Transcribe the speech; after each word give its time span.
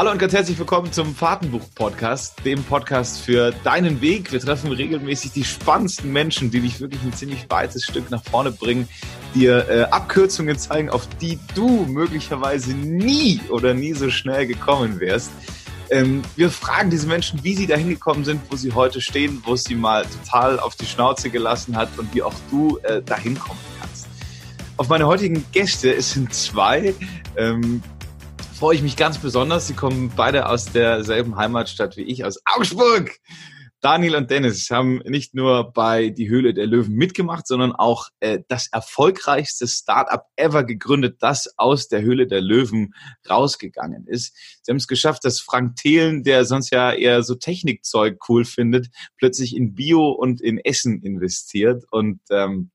Hallo 0.00 0.12
und 0.12 0.18
ganz 0.18 0.32
herzlich 0.32 0.58
willkommen 0.58 0.90
zum 0.90 1.14
Fahrtenbuch-Podcast, 1.14 2.42
dem 2.46 2.64
Podcast 2.64 3.20
für 3.20 3.52
deinen 3.64 4.00
Weg. 4.00 4.32
Wir 4.32 4.40
treffen 4.40 4.72
regelmäßig 4.72 5.32
die 5.32 5.44
spannendsten 5.44 6.10
Menschen, 6.10 6.50
die 6.50 6.60
dich 6.60 6.80
wirklich 6.80 7.02
ein 7.02 7.12
ziemlich 7.12 7.44
weites 7.50 7.84
Stück 7.84 8.10
nach 8.10 8.24
vorne 8.24 8.50
bringen, 8.50 8.88
dir 9.34 9.68
äh, 9.68 9.82
Abkürzungen 9.82 10.58
zeigen, 10.58 10.88
auf 10.88 11.06
die 11.20 11.38
du 11.54 11.84
möglicherweise 11.84 12.72
nie 12.72 13.42
oder 13.50 13.74
nie 13.74 13.92
so 13.92 14.08
schnell 14.08 14.46
gekommen 14.46 15.00
wärst. 15.00 15.32
Ähm, 15.90 16.22
wir 16.34 16.48
fragen 16.48 16.88
diese 16.88 17.06
Menschen, 17.06 17.44
wie 17.44 17.54
sie 17.54 17.66
dahin 17.66 17.90
gekommen 17.90 18.24
sind, 18.24 18.40
wo 18.48 18.56
sie 18.56 18.72
heute 18.72 19.02
stehen, 19.02 19.42
wo 19.44 19.54
sie 19.54 19.74
mal 19.74 20.06
total 20.06 20.60
auf 20.60 20.76
die 20.76 20.86
Schnauze 20.86 21.28
gelassen 21.28 21.76
hat 21.76 21.90
und 21.98 22.14
wie 22.14 22.22
auch 22.22 22.32
du 22.50 22.78
äh, 22.84 23.02
dahin 23.02 23.38
kommen 23.38 23.60
kannst. 23.78 24.06
Auf 24.78 24.88
meine 24.88 25.06
heutigen 25.06 25.44
Gäste, 25.52 25.94
es 25.94 26.12
sind 26.12 26.32
zwei, 26.32 26.94
ähm, 27.36 27.82
freue 28.60 28.74
ich 28.74 28.82
mich 28.82 28.96
ganz 28.96 29.16
besonders. 29.16 29.68
Sie 29.68 29.72
kommen 29.72 30.12
beide 30.14 30.46
aus 30.46 30.66
derselben 30.66 31.36
Heimatstadt 31.36 31.96
wie 31.96 32.02
ich, 32.02 32.26
aus 32.26 32.42
Augsburg. 32.44 33.16
Daniel 33.80 34.16
und 34.16 34.30
Dennis 34.30 34.68
haben 34.68 34.98
nicht 35.06 35.34
nur 35.34 35.72
bei 35.72 36.10
Die 36.10 36.28
Höhle 36.28 36.52
der 36.52 36.66
Löwen 36.66 36.92
mitgemacht, 36.92 37.46
sondern 37.46 37.72
auch 37.72 38.08
äh, 38.20 38.40
das 38.48 38.68
erfolgreichste 38.70 39.66
Startup 39.66 40.26
ever 40.36 40.64
gegründet, 40.64 41.16
das 41.20 41.54
aus 41.56 41.88
der 41.88 42.02
Höhle 42.02 42.26
der 42.26 42.42
Löwen 42.42 42.92
rausgegangen 43.30 44.06
ist. 44.06 44.36
Sie 44.60 44.70
haben 44.70 44.76
es 44.76 44.86
geschafft, 44.86 45.24
dass 45.24 45.40
Frank 45.40 45.76
Thelen, 45.76 46.22
der 46.22 46.44
sonst 46.44 46.68
ja 46.68 46.92
eher 46.92 47.22
so 47.22 47.36
Technikzeug 47.36 48.18
cool 48.28 48.44
findet, 48.44 48.88
plötzlich 49.16 49.56
in 49.56 49.72
Bio 49.72 50.10
und 50.10 50.42
in 50.42 50.58
Essen 50.58 51.00
investiert 51.00 51.84
und 51.90 52.20
ähm, 52.28 52.70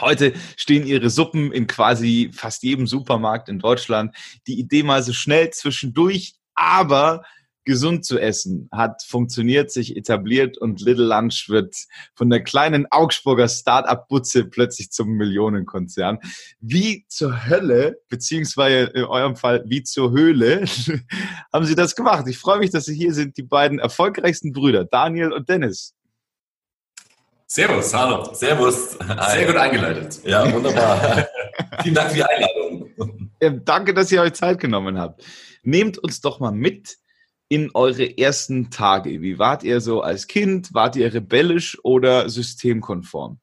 Heute 0.00 0.32
stehen 0.56 0.86
ihre 0.86 1.10
Suppen 1.10 1.52
in 1.52 1.66
quasi 1.66 2.30
fast 2.32 2.62
jedem 2.62 2.86
Supermarkt 2.86 3.48
in 3.48 3.58
Deutschland. 3.58 4.14
Die 4.46 4.58
Idee 4.58 4.82
mal 4.82 5.02
so 5.02 5.12
schnell 5.12 5.50
zwischendurch, 5.50 6.34
aber 6.54 7.22
gesund 7.68 8.06
zu 8.06 8.18
essen 8.18 8.70
hat 8.72 9.02
funktioniert, 9.06 9.70
sich 9.70 9.94
etabliert 9.94 10.56
und 10.56 10.80
Little 10.80 11.04
Lunch 11.04 11.50
wird 11.50 11.76
von 12.14 12.30
der 12.30 12.42
kleinen 12.42 12.86
Augsburger 12.90 13.46
Start-up-Butze 13.46 14.46
plötzlich 14.46 14.90
zum 14.90 15.10
Millionenkonzern. 15.10 16.18
Wie 16.60 17.04
zur 17.08 17.46
Hölle, 17.46 18.00
beziehungsweise 18.08 18.90
in 18.94 19.04
eurem 19.04 19.36
Fall 19.36 19.64
wie 19.66 19.82
zur 19.82 20.12
Höhle, 20.12 20.64
haben 21.52 21.66
sie 21.66 21.74
das 21.74 21.94
gemacht. 21.94 22.26
Ich 22.26 22.38
freue 22.38 22.58
mich, 22.58 22.70
dass 22.70 22.86
Sie 22.86 22.96
hier 22.96 23.12
sind, 23.12 23.36
die 23.36 23.42
beiden 23.42 23.78
erfolgreichsten 23.78 24.54
Brüder, 24.54 24.86
Daniel 24.86 25.32
und 25.32 25.50
Dennis. 25.50 25.94
Servus, 27.50 27.94
hallo. 27.94 28.34
Servus. 28.34 28.98
Sehr 29.32 29.46
gut 29.46 29.56
eingeleitet. 29.56 30.20
Ja, 30.22 30.52
wunderbar. 30.52 31.26
Vielen 31.82 31.94
Dank 31.94 32.10
für 32.10 32.16
die 32.16 32.22
Einladung. 32.22 33.30
Ja, 33.40 33.50
danke, 33.50 33.94
dass 33.94 34.12
ihr 34.12 34.20
euch 34.20 34.34
Zeit 34.34 34.60
genommen 34.60 34.98
habt. 34.98 35.24
Nehmt 35.62 35.96
uns 35.96 36.20
doch 36.20 36.40
mal 36.40 36.52
mit 36.52 36.98
in 37.48 37.70
eure 37.72 38.18
ersten 38.18 38.70
Tage. 38.70 39.22
Wie 39.22 39.38
wart 39.38 39.62
ihr 39.62 39.80
so 39.80 40.02
als 40.02 40.26
Kind? 40.26 40.74
Wart 40.74 40.94
ihr 40.96 41.14
rebellisch 41.14 41.78
oder 41.82 42.28
systemkonform? 42.28 43.38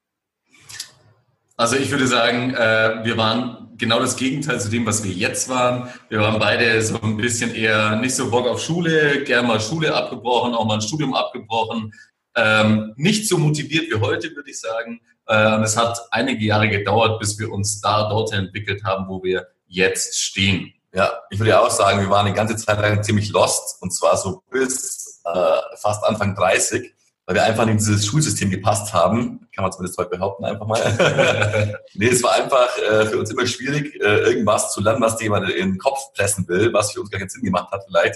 Also 1.58 1.76
ich 1.76 1.90
würde 1.90 2.06
sagen, 2.06 2.54
äh, 2.54 3.04
wir 3.04 3.18
waren 3.18 3.70
genau 3.76 4.00
das 4.00 4.18
Gegenteil 4.18 4.60
zu 4.60 4.70
dem, 4.70 4.86
was 4.86 5.04
wir 5.04 5.12
jetzt 5.12 5.50
waren. 5.50 5.90
Wir 6.10 6.20
waren 6.20 6.38
beide 6.38 6.80
so 6.84 7.02
ein 7.02 7.18
bisschen 7.18 7.56
eher 7.56 7.96
nicht 7.96 8.14
so 8.14 8.30
Bock 8.30 8.46
auf 8.46 8.62
Schule, 8.62 9.24
gerne 9.24 9.48
mal 9.48 9.60
Schule 9.60 9.96
abgebrochen, 9.96 10.54
auch 10.54 10.66
mal 10.66 10.76
ein 10.76 10.82
Studium 10.82 11.16
abgebrochen, 11.16 11.92
ähm, 12.36 12.94
nicht 12.98 13.28
so 13.28 13.38
motiviert 13.38 13.90
wie 13.90 14.00
heute, 14.00 14.36
würde 14.36 14.50
ich 14.50 14.60
sagen. 14.60 15.02
Ähm, 15.28 15.64
es 15.64 15.78
hat 15.78 16.00
einige 16.12 16.44
Jahre 16.46 16.70
gedauert, 16.70 17.20
bis 17.20 17.40
wir 17.40 17.52
uns 17.52 17.82
da 17.82 18.10
dorthin 18.10 18.46
entwickelt 18.46 18.84
haben, 18.84 19.08
wo 19.08 19.24
wir 19.24 19.48
jetzt 19.68 20.20
stehen. 20.20 20.74
Ja, 20.94 21.12
ich 21.30 21.40
würde 21.40 21.60
auch 21.60 21.70
sagen, 21.70 22.00
wir 22.00 22.10
waren 22.10 22.28
die 22.28 22.34
ganze 22.34 22.56
Zeit 22.56 22.80
lang 22.80 23.04
ziemlich 23.04 23.30
lost 23.32 23.82
und 23.82 23.92
zwar 23.92 24.16
so 24.16 24.44
bis 24.50 25.22
äh, 25.26 25.78
fast 25.78 26.04
Anfang 26.06 26.36
30, 26.36 26.94
weil 27.26 27.36
wir 27.36 27.44
einfach 27.44 27.68
in 27.68 27.78
dieses 27.78 28.06
Schulsystem 28.06 28.50
gepasst 28.50 28.94
haben. 28.94 29.46
Kann 29.54 29.64
man 29.64 29.72
zumindest 29.72 29.98
heute 29.98 30.12
behaupten, 30.12 30.46
einfach 30.46 30.66
mal. 30.66 31.80
nee, 31.96 32.08
es 32.08 32.24
war 32.24 32.34
einfach 32.34 32.70
äh, 32.78 33.06
für 33.08 33.18
uns 33.18 33.32
immer 33.32 33.46
schwierig, 33.46 33.96
äh, 33.96 34.20
irgendwas 34.20 34.72
zu 34.72 34.82
lernen, 34.82 35.02
was 35.02 35.20
jemand 35.22 35.50
in 35.50 35.72
den 35.72 35.78
Kopf 35.80 36.14
pressen 36.14 36.48
will, 36.48 36.72
was 36.72 36.92
für 36.92 37.02
uns 37.02 37.10
gar 37.10 37.20
keinen 37.20 37.30
Sinn 37.30 37.44
gemacht 37.44 37.72
hat 37.72 37.84
vielleicht. 37.88 38.16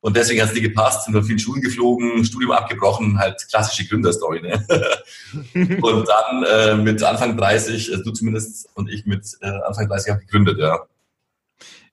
Und 0.00 0.16
deswegen 0.16 0.40
hat 0.40 0.48
es 0.48 0.54
nie 0.54 0.60
gepasst, 0.60 1.04
sind 1.04 1.14
von 1.14 1.24
vielen 1.24 1.40
Schulen 1.40 1.60
geflogen, 1.60 2.24
Studium 2.24 2.52
abgebrochen, 2.52 3.18
halt 3.18 3.44
klassische 3.50 3.86
Gründerstory. 3.88 4.40
Ne? 4.42 4.64
und 5.82 6.08
dann 6.08 6.44
äh, 6.44 6.76
mit 6.76 7.02
Anfang 7.02 7.36
30, 7.36 7.90
also 7.90 8.04
du 8.04 8.12
zumindest 8.12 8.68
und 8.74 8.88
ich 8.88 9.06
mit 9.06 9.26
äh, 9.40 9.46
Anfang 9.66 9.88
30 9.88 10.12
habe 10.12 10.20
gegründet, 10.20 10.58
ja. 10.58 10.78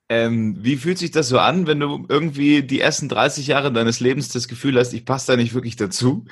Ähm, 0.08 0.58
wie 0.60 0.78
fühlt 0.78 1.00
sich 1.00 1.10
das 1.10 1.30
so 1.30 1.40
an, 1.40 1.66
wenn 1.66 1.80
du 1.80 2.06
irgendwie 2.08 2.62
die 2.62 2.80
ersten 2.80 3.10
30 3.10 3.48
Jahre 3.48 3.74
deines 3.74 4.00
Lebens 4.00 4.30
das 4.30 4.48
Gefühl 4.48 4.78
hast, 4.78 4.94
ich 4.94 5.04
passe 5.04 5.32
da 5.32 5.36
nicht 5.36 5.56
wirklich 5.56 5.76
dazu? 5.76 6.26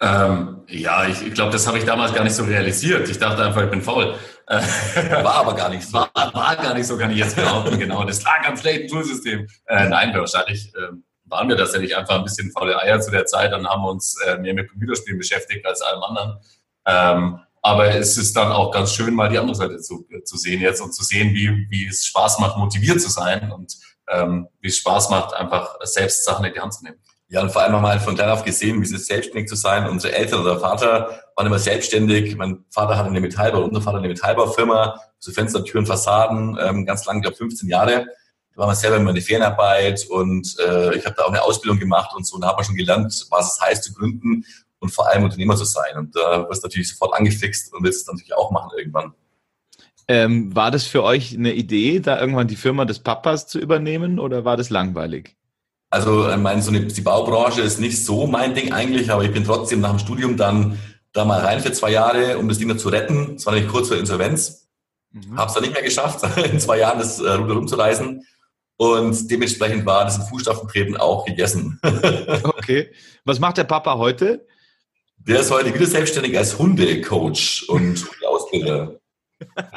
Ähm, 0.00 0.62
ja, 0.66 1.06
ich, 1.06 1.20
ich 1.26 1.34
glaube, 1.34 1.52
das 1.52 1.66
habe 1.66 1.76
ich 1.76 1.84
damals 1.84 2.14
gar 2.14 2.24
nicht 2.24 2.34
so 2.34 2.44
realisiert. 2.44 3.06
Ich 3.10 3.18
dachte 3.18 3.44
einfach, 3.44 3.62
ich 3.62 3.70
bin 3.70 3.82
faul. 3.82 4.14
War 5.22 5.34
aber 5.34 5.54
gar 5.54 5.68
nicht 5.68 5.86
so. 5.86 5.98
War, 5.98 6.10
war 6.14 6.56
gar 6.56 6.74
nicht 6.74 6.86
so, 6.86 6.98
kann 6.98 7.12
ich 7.12 7.18
jetzt 7.18 7.36
behaupten, 7.36 7.78
genau. 7.78 8.02
Das 8.04 8.24
lag 8.24 8.44
am 8.48 8.56
schlechten 8.56 8.88
Schulsystem. 8.88 9.46
Äh, 9.66 9.88
nein, 9.88 10.12
wahrscheinlich 10.12 10.74
äh, 10.74 10.88
waren 11.26 11.48
wir 11.48 11.56
tatsächlich 11.56 11.96
einfach 11.96 12.16
ein 12.16 12.24
bisschen 12.24 12.50
faule 12.50 12.76
Eier 12.76 13.00
zu 13.00 13.12
der 13.12 13.26
Zeit. 13.26 13.52
Dann 13.52 13.68
haben 13.68 13.82
wir 13.82 13.90
uns 13.90 14.20
äh, 14.26 14.38
mehr 14.38 14.54
mit 14.54 14.68
Computerspielen 14.68 15.18
beschäftigt 15.18 15.64
als 15.64 15.82
allem 15.82 16.02
anderen. 16.02 16.40
Ähm, 16.84 17.40
aber 17.62 17.94
es 17.94 18.16
ist 18.16 18.36
dann 18.36 18.50
auch 18.50 18.72
ganz 18.72 18.92
schön, 18.92 19.14
mal 19.14 19.28
die 19.28 19.38
andere 19.38 19.54
Seite 19.54 19.78
zu, 19.78 20.04
zu 20.24 20.36
sehen 20.36 20.60
jetzt 20.60 20.80
und 20.80 20.94
zu 20.94 21.04
sehen, 21.04 21.32
wie, 21.32 21.68
wie 21.70 21.86
es 21.86 22.06
Spaß 22.06 22.40
macht, 22.40 22.56
motiviert 22.56 23.00
zu 23.00 23.10
sein 23.10 23.52
und 23.52 23.76
ähm, 24.08 24.48
wie 24.60 24.68
es 24.68 24.78
Spaß 24.78 25.10
macht, 25.10 25.32
einfach 25.34 25.76
selbst 25.82 26.24
Sachen 26.24 26.44
in 26.44 26.54
die 26.54 26.60
Hand 26.60 26.74
zu 26.74 26.82
nehmen. 26.82 26.98
Ja, 27.32 27.42
und 27.42 27.52
vor 27.52 27.62
allem 27.62 27.70
nochmal 27.70 28.00
von 28.00 28.16
klein 28.16 28.28
auf 28.28 28.44
gesehen, 28.44 28.80
wie 28.80 28.84
es 28.84 28.90
ist, 28.90 29.06
selbstständig 29.06 29.48
zu 29.48 29.54
sein. 29.54 29.88
Unsere 29.88 30.12
Eltern 30.14 30.40
oder 30.40 30.58
Vater 30.58 31.22
waren 31.36 31.46
immer 31.46 31.60
selbstständig. 31.60 32.36
Mein 32.36 32.64
Vater 32.70 32.98
hatte 32.98 33.08
eine 33.08 33.20
Metallbau, 33.20 33.62
unser 33.62 33.80
Vater 33.80 33.98
eine 33.98 34.08
Metallbaufirma, 34.08 35.00
so 35.20 35.30
Fenster, 35.30 35.64
Türen, 35.64 35.86
Fassaden, 35.86 36.58
ähm, 36.60 36.84
ganz 36.84 37.06
lang, 37.06 37.18
ich 37.18 37.22
glaube 37.22 37.36
15 37.36 37.68
Jahre. 37.68 38.06
Da 38.52 38.56
war 38.56 38.66
man 38.66 38.74
selber 38.74 38.96
immer 38.96 39.10
eine 39.10 39.20
Ferienarbeit 39.20 40.06
und 40.10 40.56
äh, 40.58 40.96
ich 40.96 41.06
habe 41.06 41.14
da 41.16 41.22
auch 41.22 41.28
eine 41.28 41.40
Ausbildung 41.40 41.78
gemacht 41.78 42.10
und 42.16 42.26
so. 42.26 42.34
Und 42.34 42.40
da 42.40 42.48
hat 42.48 42.56
man 42.56 42.64
schon 42.64 42.74
gelernt, 42.74 43.26
was 43.30 43.54
es 43.54 43.60
heißt 43.60 43.84
zu 43.84 43.94
gründen 43.94 44.44
und 44.80 44.90
vor 44.90 45.08
allem 45.08 45.22
Unternehmer 45.22 45.54
zu 45.54 45.64
sein. 45.64 45.98
Und 45.98 46.16
da 46.16 46.34
äh, 46.34 46.48
wirst 46.48 46.64
du 46.64 46.66
natürlich 46.66 46.88
sofort 46.90 47.14
angefixt 47.14 47.72
und 47.72 47.84
willst 47.84 48.00
es 48.00 48.06
natürlich 48.08 48.34
auch 48.34 48.50
machen 48.50 48.70
irgendwann. 48.76 49.14
Ähm, 50.08 50.56
war 50.56 50.72
das 50.72 50.84
für 50.84 51.04
euch 51.04 51.32
eine 51.32 51.52
Idee, 51.52 52.00
da 52.00 52.18
irgendwann 52.18 52.48
die 52.48 52.56
Firma 52.56 52.86
des 52.86 52.98
Papas 52.98 53.46
zu 53.46 53.60
übernehmen 53.60 54.18
oder 54.18 54.44
war 54.44 54.56
das 54.56 54.68
langweilig? 54.68 55.36
Also, 55.90 56.30
ich 56.30 56.36
meine, 56.36 56.62
so 56.62 56.70
eine, 56.70 56.86
die 56.86 57.00
Baubranche 57.00 57.62
ist 57.62 57.80
nicht 57.80 58.04
so 58.04 58.26
mein 58.26 58.54
Ding 58.54 58.72
eigentlich, 58.72 59.10
aber 59.10 59.24
ich 59.24 59.32
bin 59.32 59.44
trotzdem 59.44 59.80
nach 59.80 59.90
dem 59.90 59.98
Studium 59.98 60.36
dann 60.36 60.78
da 61.12 61.24
mal 61.24 61.40
rein 61.40 61.60
für 61.60 61.72
zwei 61.72 61.90
Jahre, 61.90 62.38
um 62.38 62.48
das 62.48 62.58
Ding 62.58 62.68
noch 62.68 62.76
zu 62.76 62.88
retten. 62.88 63.34
Das 63.34 63.46
war 63.46 63.54
nämlich 63.54 63.70
kurz 63.70 63.88
vor 63.88 63.96
Insolvenz. 63.96 64.68
Mhm. 65.10 65.36
Habe 65.36 65.48
es 65.48 65.54
dann 65.54 65.62
nicht 65.64 65.72
mehr 65.72 65.82
geschafft, 65.82 66.24
in 66.52 66.60
zwei 66.60 66.78
Jahren 66.78 66.98
das 67.00 67.18
äh, 67.18 67.30
Ruder 67.32 67.54
rumzureißen. 67.54 68.24
Und 68.76 69.30
dementsprechend 69.30 69.84
war 69.84 70.04
das 70.04 70.16
in 70.16 70.22
Fußstapfen 70.22 70.68
treten 70.68 70.96
auch 70.96 71.26
gegessen. 71.26 71.78
okay. 72.44 72.90
Was 73.24 73.38
macht 73.38 73.58
der 73.58 73.64
Papa 73.64 73.98
heute? 73.98 74.46
Der 75.18 75.40
ist 75.40 75.50
heute 75.50 75.74
wieder 75.74 75.84
selbstständig 75.86 76.38
als 76.38 76.58
Hundecoach 76.58 77.66
und 77.68 78.06
Ausbilder. 78.26 78.96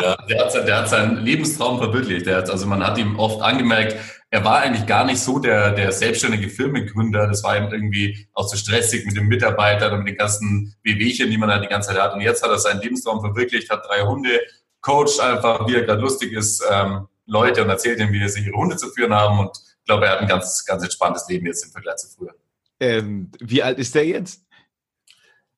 Ja, 0.02 0.18
der, 0.28 0.44
hat, 0.44 0.54
der 0.54 0.78
hat 0.78 0.90
seinen 0.90 1.24
Lebenstraum 1.24 1.78
verwirklicht. 1.78 2.26
Der 2.26 2.36
hat, 2.36 2.50
also 2.50 2.68
man 2.68 2.86
hat 2.86 2.98
ihm 2.98 3.18
oft 3.18 3.42
angemerkt, 3.42 3.96
er 4.34 4.44
war 4.44 4.62
eigentlich 4.62 4.88
gar 4.88 5.06
nicht 5.06 5.20
so 5.20 5.38
der, 5.38 5.74
der 5.74 5.92
selbstständige 5.92 6.50
Firmengründer. 6.50 7.28
Das 7.28 7.44
war 7.44 7.56
ihm 7.56 7.72
irgendwie 7.72 8.28
auch 8.34 8.48
zu 8.48 8.58
stressig 8.58 9.06
mit 9.06 9.16
den 9.16 9.28
Mitarbeitern 9.28 9.94
und 9.94 10.00
mit 10.00 10.14
den 10.14 10.18
ganzen 10.18 10.76
Wehwehchen, 10.82 11.30
die 11.30 11.38
man 11.38 11.50
da 11.50 11.60
die 11.60 11.68
ganze 11.68 11.90
Zeit 11.90 12.02
hat. 12.02 12.16
Und 12.16 12.22
jetzt 12.22 12.42
hat 12.42 12.50
er 12.50 12.58
seinen 12.58 12.82
Lebenstraum 12.82 13.22
verwirklicht, 13.22 13.70
hat 13.70 13.86
drei 13.88 14.02
Hunde, 14.02 14.42
coacht 14.82 15.20
einfach, 15.20 15.68
wie 15.68 15.76
er 15.76 15.84
gerade 15.84 16.02
lustig 16.02 16.34
ist, 16.34 16.64
ähm, 16.68 17.08
Leute 17.28 17.62
und 17.62 17.70
erzählt 17.70 18.00
ihnen, 18.00 18.12
wie 18.12 18.28
sie 18.28 18.44
ihre 18.48 18.58
Hunde 18.58 18.76
zu 18.76 18.90
führen 18.90 19.14
haben. 19.14 19.38
Und 19.38 19.56
ich 19.56 19.86
glaube, 19.86 20.08
er 20.08 20.14
hat 20.14 20.22
ein 20.22 20.28
ganz, 20.28 20.66
ganz 20.66 20.82
entspanntes 20.82 21.30
Leben 21.30 21.46
jetzt 21.46 21.64
im 21.66 21.72
Vergleich 21.72 21.98
zu 21.98 22.08
früher. 22.08 22.34
Ähm, 22.80 23.30
wie 23.40 23.62
alt 23.62 23.78
ist 23.78 23.94
der 23.94 24.08
jetzt? 24.08 24.42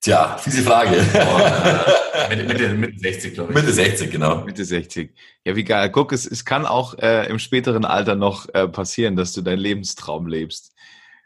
Tja, 0.06 0.38
fiese 0.38 0.62
Frage. 0.62 1.04
Oh, 1.14 2.28
Mitte, 2.28 2.44
Mitte, 2.44 2.74
Mitte 2.74 2.96
60, 2.96 3.34
glaube 3.34 3.50
ich. 3.50 3.56
Mitte 3.56 3.72
60, 3.72 4.08
genau. 4.08 4.44
Mitte 4.44 4.64
60. 4.64 5.10
Ja, 5.44 5.56
wie 5.56 5.64
geil. 5.64 5.90
Guck, 5.90 6.12
es, 6.12 6.26
es 6.26 6.44
kann 6.44 6.64
auch 6.64 6.96
äh, 7.00 7.28
im 7.28 7.40
späteren 7.40 7.84
Alter 7.84 8.14
noch 8.14 8.46
äh, 8.54 8.68
passieren, 8.68 9.16
dass 9.16 9.32
du 9.32 9.42
deinen 9.42 9.58
Lebenstraum 9.58 10.28
lebst. 10.28 10.76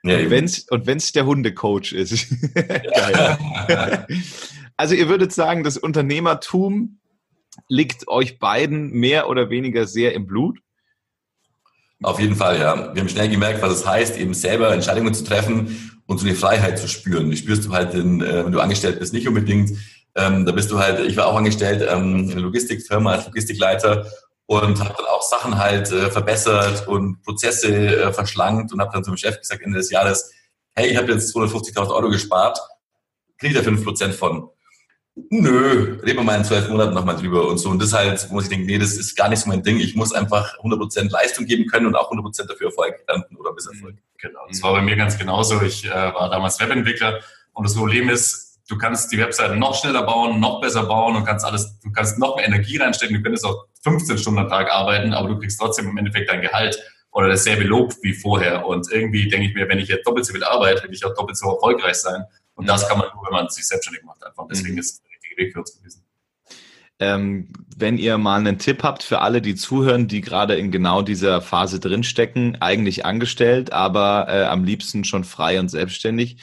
Ja, 0.03 0.17
und 0.17 0.31
wenn's, 0.31 0.61
und 0.71 0.87
wenn's 0.87 1.13
der 1.13 1.27
Hundecoach 1.27 1.93
ist. 1.93 2.27
geil. 2.55 3.39
also 4.79 4.95
ihr 4.95 5.11
würdet 5.11 5.35
sagen, 5.35 5.63
das 5.63 5.77
Unternehmertum 5.77 7.01
liegt 7.69 8.09
euch 8.09 8.39
beiden 8.39 8.93
mehr 8.93 9.29
oder 9.29 9.51
weniger 9.51 9.87
sehr 9.87 10.15
im 10.15 10.27
Blut? 10.27 10.59
Auf 12.03 12.19
jeden 12.19 12.35
Fall, 12.35 12.59
ja. 12.59 12.95
Wir 12.95 13.03
haben 13.03 13.11
schnell 13.11 13.29
gemerkt, 13.29 13.61
was 13.61 13.75
es 13.75 13.87
heißt, 13.87 14.17
eben 14.17 14.33
selber 14.33 14.73
Entscheidungen 14.73 15.13
zu 15.13 15.23
treffen 15.23 16.00
und 16.11 16.19
so 16.19 16.27
eine 16.27 16.35
Freiheit 16.35 16.77
zu 16.77 16.89
spüren. 16.89 17.31
Die 17.31 17.37
spürst 17.37 17.65
du 17.65 17.73
halt, 17.73 17.95
in, 17.95 18.21
äh, 18.21 18.45
wenn 18.45 18.51
du 18.51 18.59
angestellt 18.59 18.99
bist, 18.99 19.13
nicht 19.13 19.29
unbedingt. 19.29 19.79
Ähm, 20.17 20.45
da 20.45 20.51
bist 20.51 20.69
du 20.73 20.81
halt, 20.81 20.99
ich 21.07 21.17
war 21.17 21.29
auch 21.29 21.37
angestellt 21.37 21.87
ähm, 21.89 22.25
in 22.25 22.33
einer 22.33 22.41
Logistikfirma 22.41 23.13
als 23.13 23.27
Logistikleiter 23.27 24.11
und 24.47 24.81
habe 24.81 24.93
dann 24.97 25.07
auch 25.07 25.23
Sachen 25.23 25.57
halt 25.57 25.93
äh, 25.93 26.11
verbessert 26.11 26.89
und 26.89 27.23
Prozesse 27.23 27.69
äh, 27.69 28.13
verschlankt 28.13 28.73
und 28.73 28.81
habe 28.81 28.91
dann 28.93 29.05
zum 29.05 29.17
Chef 29.17 29.39
gesagt 29.39 29.63
Ende 29.63 29.79
des 29.79 29.93
Jahres, 29.93 30.33
hey, 30.75 30.89
ich 30.89 30.97
habe 30.97 31.13
jetzt 31.13 31.33
250.000 31.33 31.95
Euro 31.95 32.11
gespart, 32.11 32.59
kriege 33.39 33.55
da 33.55 33.61
5% 33.61 34.11
von. 34.11 34.49
Nö, 35.15 35.99
reden 36.03 36.19
wir 36.19 36.23
mal 36.23 36.37
in 36.37 36.45
zwölf 36.45 36.69
Monaten 36.69 36.95
nochmal 36.95 37.17
drüber 37.17 37.49
und 37.49 37.59
so. 37.59 37.71
Und 37.71 37.83
das 37.83 37.93
halt, 37.93 38.29
wo 38.31 38.41
ich 38.41 38.49
denke, 38.49 38.67
nee, 38.67 38.79
das 38.79 38.97
ist 38.97 39.17
gar 39.17 39.29
nicht 39.29 39.41
so 39.41 39.49
mein 39.49 39.63
Ding. 39.63 39.79
Ich 39.79 39.95
muss 39.95 40.13
einfach 40.13 40.57
100% 40.59 41.11
Leistung 41.11 41.47
geben 41.47 41.67
können 41.67 41.87
und 41.87 41.97
auch 41.97 42.11
100% 42.11 42.47
dafür 42.47 42.69
Erfolg 42.69 42.95
ernten 43.07 43.37
oder 43.37 43.53
Misserfolg. 43.53 43.97
Genau, 44.19 44.41
das 44.49 44.63
war 44.63 44.73
bei 44.73 44.83
mir 44.83 44.97
ganz 44.97 45.19
genauso. 45.19 45.61
Ich 45.63 45.85
äh, 45.85 45.91
war 45.91 46.31
damals 46.31 46.61
Webentwickler 46.61 47.21
und 47.53 47.65
das 47.65 47.75
Problem 47.75 48.09
ist, 48.09 48.61
du 48.69 48.79
kannst 48.79 49.11
die 49.13 49.19
Webseite 49.19 49.57
noch 49.57 49.75
schneller 49.75 50.05
bauen, 50.05 50.39
noch 50.41 50.61
besser 50.61 50.85
bauen 50.85 51.17
und 51.17 51.25
kannst 51.25 51.45
alles, 51.45 51.79
du 51.81 51.91
kannst 51.91 52.19
noch 52.19 52.37
mehr 52.37 52.47
Energie 52.47 52.77
reinstecken. 52.77 53.17
Du 53.17 53.23
könntest 53.23 53.45
auch 53.45 53.67
15 53.83 54.19
Stunden 54.19 54.41
am 54.41 54.49
Tag 54.49 54.71
arbeiten, 54.71 55.13
aber 55.13 55.29
du 55.29 55.39
kriegst 55.39 55.59
trotzdem 55.59 55.89
im 55.89 55.97
Endeffekt 55.99 56.31
dein 56.31 56.41
Gehalt 56.41 56.79
oder 57.13 57.29
dasselbe 57.29 57.65
Lob 57.65 57.95
wie 58.03 58.15
vorher. 58.15 58.67
Und 58.67 58.91
irgendwie 58.91 59.29
denke 59.29 59.49
ich 59.49 59.55
mir, 59.55 59.69
wenn 59.69 59.79
ich 59.79 59.89
jetzt 59.89 60.07
doppelt 60.07 60.25
so 60.25 60.33
viel 60.33 60.45
arbeite, 60.45 60.85
will 60.85 60.95
ich 60.95 61.05
auch 61.05 61.15
doppelt 61.15 61.37
so 61.37 61.51
erfolgreich 61.51 61.97
sein. 61.97 62.25
Und 62.61 62.69
das 62.69 62.87
kann 62.87 62.99
man 62.99 63.09
nur, 63.15 63.25
wenn 63.25 63.33
man 63.33 63.49
sich 63.49 63.67
selbstständig 63.67 64.05
macht 64.05 64.25
einfach. 64.25 64.47
Deswegen 64.51 64.75
mhm. 64.75 64.81
ist 64.81 64.93
es 64.93 65.03
der 65.03 65.11
richtige 65.11 65.37
Weg 65.39 65.53
für 65.53 65.61
uns 65.61 65.77
gewesen. 65.77 66.05
Ähm, 66.99 67.49
wenn 67.75 67.97
ihr 67.97 68.19
mal 68.19 68.39
einen 68.39 68.59
Tipp 68.59 68.83
habt 68.83 69.03
für 69.03 69.21
alle, 69.21 69.41
die 69.41 69.55
zuhören, 69.55 70.07
die 70.07 70.21
gerade 70.21 70.57
in 70.57 70.71
genau 70.71 71.01
dieser 71.01 71.41
Phase 71.41 71.81
drinstecken, 71.81 72.61
eigentlich 72.61 73.07
angestellt, 73.07 73.73
aber 73.73 74.27
äh, 74.29 74.45
am 74.45 74.65
liebsten 74.65 75.05
schon 75.05 75.25
frei 75.25 75.59
und 75.59 75.71
selbstständig, 75.71 76.43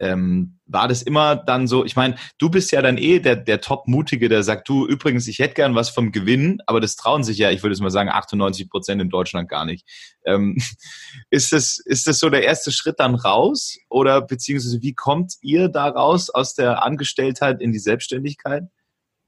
ähm, 0.00 0.53
war 0.66 0.88
das 0.88 1.02
immer 1.02 1.36
dann 1.36 1.66
so, 1.66 1.84
ich 1.84 1.96
meine, 1.96 2.16
du 2.38 2.48
bist 2.48 2.72
ja 2.72 2.80
dann 2.80 2.96
eh 2.96 3.18
der, 3.18 3.36
der 3.36 3.60
Top-Mutige, 3.60 4.28
der 4.28 4.42
sagt, 4.42 4.68
du, 4.68 4.86
übrigens, 4.86 5.28
ich 5.28 5.38
hätte 5.38 5.54
gern 5.54 5.74
was 5.74 5.90
vom 5.90 6.10
Gewinn, 6.10 6.58
aber 6.66 6.80
das 6.80 6.96
trauen 6.96 7.22
sich 7.22 7.38
ja, 7.38 7.50
ich 7.50 7.62
würde 7.62 7.74
es 7.74 7.80
mal 7.80 7.90
sagen, 7.90 8.08
98 8.08 8.70
Prozent 8.70 9.02
in 9.02 9.10
Deutschland 9.10 9.48
gar 9.48 9.64
nicht. 9.64 9.86
Ähm, 10.24 10.56
ist, 11.30 11.52
das, 11.52 11.78
ist 11.84 12.06
das 12.06 12.18
so 12.18 12.30
der 12.30 12.44
erste 12.44 12.72
Schritt 12.72 12.96
dann 12.98 13.14
raus 13.14 13.76
oder 13.88 14.22
beziehungsweise 14.22 14.80
wie 14.82 14.94
kommt 14.94 15.34
ihr 15.42 15.68
da 15.68 15.88
raus 15.88 16.30
aus 16.30 16.54
der 16.54 16.82
Angestelltheit 16.82 17.60
in 17.60 17.72
die 17.72 17.78
Selbstständigkeit? 17.78 18.64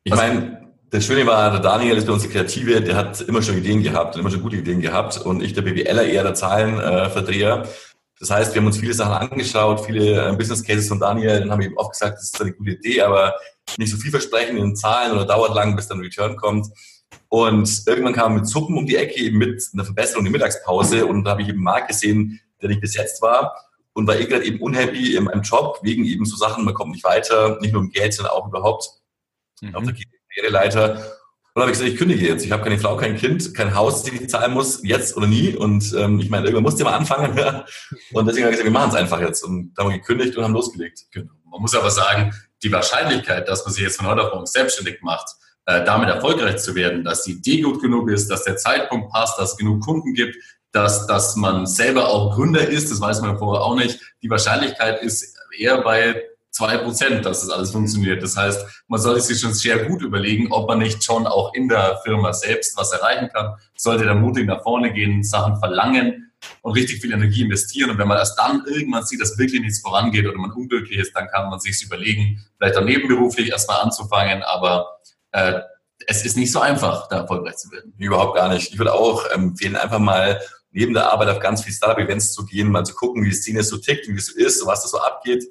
Ich 0.04 0.14
meine, 0.14 0.66
das 0.90 1.04
Schöne 1.04 1.26
war, 1.26 1.50
der 1.50 1.60
Daniel 1.60 1.96
ist 1.96 2.06
bei 2.06 2.12
uns 2.12 2.22
der 2.22 2.30
Kreative, 2.30 2.80
der 2.80 2.96
hat 2.96 3.20
immer 3.22 3.42
schon 3.42 3.58
Ideen 3.58 3.82
gehabt, 3.82 4.16
immer 4.16 4.30
schon 4.30 4.42
gute 4.42 4.56
Ideen 4.56 4.80
gehabt 4.80 5.18
und 5.18 5.42
ich, 5.42 5.52
der 5.52 5.62
BWLer, 5.62 6.06
eher 6.06 6.22
der 6.22 6.34
Zahlenverdreher. 6.34 7.68
Das 8.18 8.30
heißt, 8.30 8.54
wir 8.54 8.60
haben 8.60 8.66
uns 8.66 8.78
viele 8.78 8.94
Sachen 8.94 9.30
angeschaut, 9.30 9.84
viele 9.84 10.30
äh, 10.30 10.36
Business 10.36 10.62
Cases 10.62 10.88
von 10.88 10.98
Daniel, 10.98 11.40
dann 11.40 11.50
haben 11.50 11.60
wir 11.60 11.68
ihm 11.68 11.76
oft 11.76 11.92
gesagt, 11.92 12.16
das 12.16 12.24
ist 12.24 12.40
eine 12.40 12.52
gute 12.52 12.72
Idee, 12.72 13.02
aber 13.02 13.34
nicht 13.78 13.90
so 13.90 13.98
viel 13.98 14.10
versprechen 14.10 14.56
in 14.56 14.74
Zahlen 14.74 15.12
oder 15.12 15.26
dauert 15.26 15.54
lang, 15.54 15.76
bis 15.76 15.88
dann 15.88 16.00
Return 16.00 16.36
kommt. 16.36 16.68
Und 17.28 17.82
irgendwann 17.86 18.14
kam 18.14 18.32
er 18.32 18.40
mit 18.40 18.48
Suppen 18.48 18.76
um 18.76 18.86
die 18.86 18.96
Ecke, 18.96 19.20
eben 19.20 19.38
mit 19.38 19.62
einer 19.72 19.84
Verbesserung 19.84 20.24
der 20.24 20.32
Mittagspause 20.32 21.06
und 21.06 21.24
da 21.24 21.32
habe 21.32 21.42
ich 21.42 21.48
eben 21.48 21.58
einen 21.58 21.64
Markt 21.64 21.88
gesehen, 21.88 22.40
der 22.62 22.70
nicht 22.70 22.80
besetzt 22.80 23.20
war 23.20 23.54
und 23.92 24.06
war 24.06 24.16
eh 24.18 24.26
gerade 24.26 24.44
eben 24.44 24.60
unhappy 24.60 25.16
in 25.16 25.24
meinem 25.24 25.42
Job, 25.42 25.80
wegen 25.82 26.04
eben 26.04 26.24
so 26.24 26.36
Sachen, 26.36 26.64
man 26.64 26.74
kommt 26.74 26.92
nicht 26.92 27.04
weiter, 27.04 27.58
nicht 27.60 27.72
nur 27.72 27.82
im 27.82 27.90
Geld, 27.90 28.14
sondern 28.14 28.34
auch 28.34 28.46
überhaupt 28.46 28.88
mhm. 29.60 29.74
auf 29.74 29.84
der 29.84 29.94
Karriereleiter 30.34 31.15
dann 31.56 31.62
habe 31.62 31.72
ich 31.72 31.78
gesagt, 31.78 31.92
ich 31.92 31.98
kündige 31.98 32.26
jetzt. 32.26 32.44
Ich 32.44 32.52
habe 32.52 32.62
keine 32.62 32.78
Frau, 32.78 32.98
kein 32.98 33.16
Kind, 33.16 33.54
kein 33.54 33.74
Haus, 33.74 34.02
das 34.02 34.12
ich 34.12 34.28
zahlen 34.28 34.52
muss, 34.52 34.80
jetzt 34.82 35.16
oder 35.16 35.26
nie. 35.26 35.56
Und 35.56 35.94
ähm, 35.96 36.20
ich 36.20 36.28
meine, 36.28 36.44
irgendwann 36.44 36.64
musste 36.64 36.84
mal 36.84 36.92
anfangen. 36.92 37.34
Ja. 37.36 37.64
Und 38.12 38.26
deswegen 38.26 38.44
habe 38.44 38.54
ich 38.54 38.58
gesagt, 38.58 38.64
wir 38.64 38.70
machen 38.70 38.90
es 38.90 38.94
einfach 38.94 39.20
jetzt. 39.20 39.42
Und 39.42 39.72
dann 39.74 39.86
haben 39.86 39.92
wir 39.92 39.98
gekündigt 39.98 40.36
und 40.36 40.44
haben 40.44 40.52
losgelegt. 40.52 41.06
Genau. 41.12 41.32
Man 41.50 41.62
muss 41.62 41.74
aber 41.74 41.90
sagen, 41.90 42.34
die 42.62 42.70
Wahrscheinlichkeit, 42.70 43.48
dass 43.48 43.64
man 43.64 43.72
sich 43.72 43.82
jetzt 43.82 43.96
von 43.96 44.06
heute 44.06 44.24
auf 44.24 44.34
morgen 44.34 44.44
selbstständig 44.44 44.98
macht, 45.00 45.28
äh, 45.64 45.82
damit 45.82 46.10
erfolgreich 46.10 46.58
zu 46.58 46.74
werden, 46.74 47.04
dass 47.04 47.22
die 47.22 47.32
Idee 47.32 47.62
gut 47.62 47.80
genug 47.80 48.10
ist, 48.10 48.30
dass 48.30 48.44
der 48.44 48.58
Zeitpunkt 48.58 49.10
passt, 49.10 49.38
dass 49.38 49.52
es 49.52 49.56
genug 49.56 49.82
Kunden 49.82 50.12
gibt, 50.12 50.36
dass, 50.72 51.06
dass 51.06 51.36
man 51.36 51.64
selber 51.64 52.08
auch 52.08 52.34
Gründer 52.34 52.68
ist, 52.68 52.90
das 52.90 53.00
weiß 53.00 53.22
man 53.22 53.38
vorher 53.38 53.64
auch 53.64 53.76
nicht. 53.76 53.98
Die 54.22 54.28
Wahrscheinlichkeit 54.28 55.02
ist 55.02 55.38
eher 55.56 55.80
bei 55.80 56.22
zwei 56.56 56.78
Prozent, 56.78 57.26
dass 57.26 57.42
das 57.42 57.50
alles 57.50 57.70
funktioniert. 57.70 58.22
Das 58.22 58.36
heißt, 58.36 58.66
man 58.88 58.98
sollte 58.98 59.20
sich 59.20 59.38
schon 59.38 59.52
sehr 59.52 59.84
gut 59.84 60.00
überlegen, 60.00 60.50
ob 60.50 60.68
man 60.68 60.78
nicht 60.78 61.04
schon 61.04 61.26
auch 61.26 61.52
in 61.52 61.68
der 61.68 62.00
Firma 62.02 62.32
selbst 62.32 62.76
was 62.78 62.92
erreichen 62.92 63.28
kann. 63.32 63.56
Sollte 63.76 64.06
da 64.06 64.14
mutig 64.14 64.46
nach 64.46 64.62
vorne 64.62 64.92
gehen, 64.92 65.22
Sachen 65.22 65.58
verlangen 65.58 66.32
und 66.62 66.72
richtig 66.72 67.02
viel 67.02 67.12
Energie 67.12 67.42
investieren. 67.42 67.90
Und 67.90 67.98
wenn 67.98 68.08
man 68.08 68.16
erst 68.16 68.38
dann 68.38 68.64
irgendwann 68.66 69.04
sieht, 69.04 69.20
dass 69.20 69.36
wirklich 69.36 69.60
nichts 69.60 69.80
vorangeht 69.80 70.26
oder 70.26 70.38
man 70.38 70.50
unglücklich 70.52 70.98
ist, 70.98 71.14
dann 71.14 71.28
kann 71.28 71.50
man 71.50 71.60
sich 71.60 71.82
überlegen, 71.84 72.42
vielleicht 72.56 72.76
dann 72.76 72.86
nebenberuflich 72.86 73.50
erstmal 73.50 73.82
anzufangen. 73.82 74.42
Aber 74.42 74.98
äh, 75.32 75.60
es 76.06 76.24
ist 76.24 76.38
nicht 76.38 76.52
so 76.52 76.60
einfach, 76.60 77.08
da 77.08 77.18
erfolgreich 77.18 77.56
zu 77.56 77.70
werden. 77.70 77.92
Überhaupt 77.98 78.34
gar 78.34 78.48
nicht. 78.48 78.72
Ich 78.72 78.78
würde 78.78 78.94
auch 78.94 79.26
empfehlen, 79.26 79.76
einfach 79.76 79.98
mal 79.98 80.40
neben 80.70 80.94
der 80.94 81.12
Arbeit 81.12 81.28
auf 81.28 81.40
ganz 81.40 81.62
viele 81.62 81.74
Startup-Events 81.74 82.32
zu 82.32 82.46
gehen, 82.46 82.70
mal 82.70 82.84
zu 82.84 82.94
gucken, 82.94 83.24
wie 83.24 83.30
die 83.30 83.34
Szene 83.34 83.62
so 83.62 83.76
tickt, 83.76 84.08
wie 84.08 84.14
es 84.14 84.26
so 84.26 84.38
ist, 84.38 84.66
was 84.66 84.82
da 84.82 84.88
so 84.88 84.98
abgeht 85.00 85.44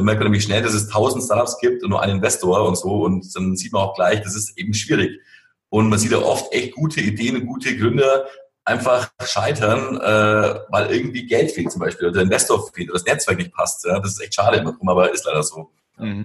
dann 0.00 0.06
merkt 0.06 0.20
man 0.20 0.28
nämlich 0.28 0.44
schnell, 0.44 0.62
dass 0.62 0.72
es 0.72 0.88
tausend 0.88 1.22
Startups 1.22 1.58
gibt 1.58 1.82
und 1.82 1.90
nur 1.90 2.00
einen 2.00 2.16
Investor 2.16 2.66
und 2.66 2.74
so. 2.74 3.02
Und 3.04 3.36
dann 3.36 3.54
sieht 3.54 3.70
man 3.74 3.82
auch 3.82 3.94
gleich, 3.94 4.22
das 4.22 4.34
ist 4.34 4.56
eben 4.58 4.72
schwierig. 4.72 5.20
Und 5.68 5.90
man 5.90 5.98
sieht 5.98 6.12
ja 6.12 6.18
oft 6.20 6.50
echt 6.54 6.74
gute 6.74 7.02
Ideen 7.02 7.36
und 7.36 7.46
gute 7.46 7.76
Gründer 7.76 8.24
einfach 8.64 9.10
scheitern, 9.22 9.98
äh, 9.98 10.60
weil 10.70 10.90
irgendwie 10.90 11.26
Geld 11.26 11.50
fehlt 11.50 11.70
zum 11.70 11.82
Beispiel 11.82 12.06
oder 12.08 12.14
der 12.14 12.22
Investor 12.22 12.66
fehlt 12.72 12.88
oder 12.88 12.98
das 12.98 13.04
Netzwerk 13.04 13.36
nicht 13.36 13.52
passt. 13.52 13.84
Ja? 13.84 14.00
Das 14.00 14.12
ist 14.12 14.22
echt 14.22 14.34
schade 14.34 14.56
immer 14.56 14.72
drum, 14.72 14.88
aber 14.88 15.12
ist 15.12 15.26
leider 15.26 15.42
so. 15.42 15.70
Mhm. 15.98 16.24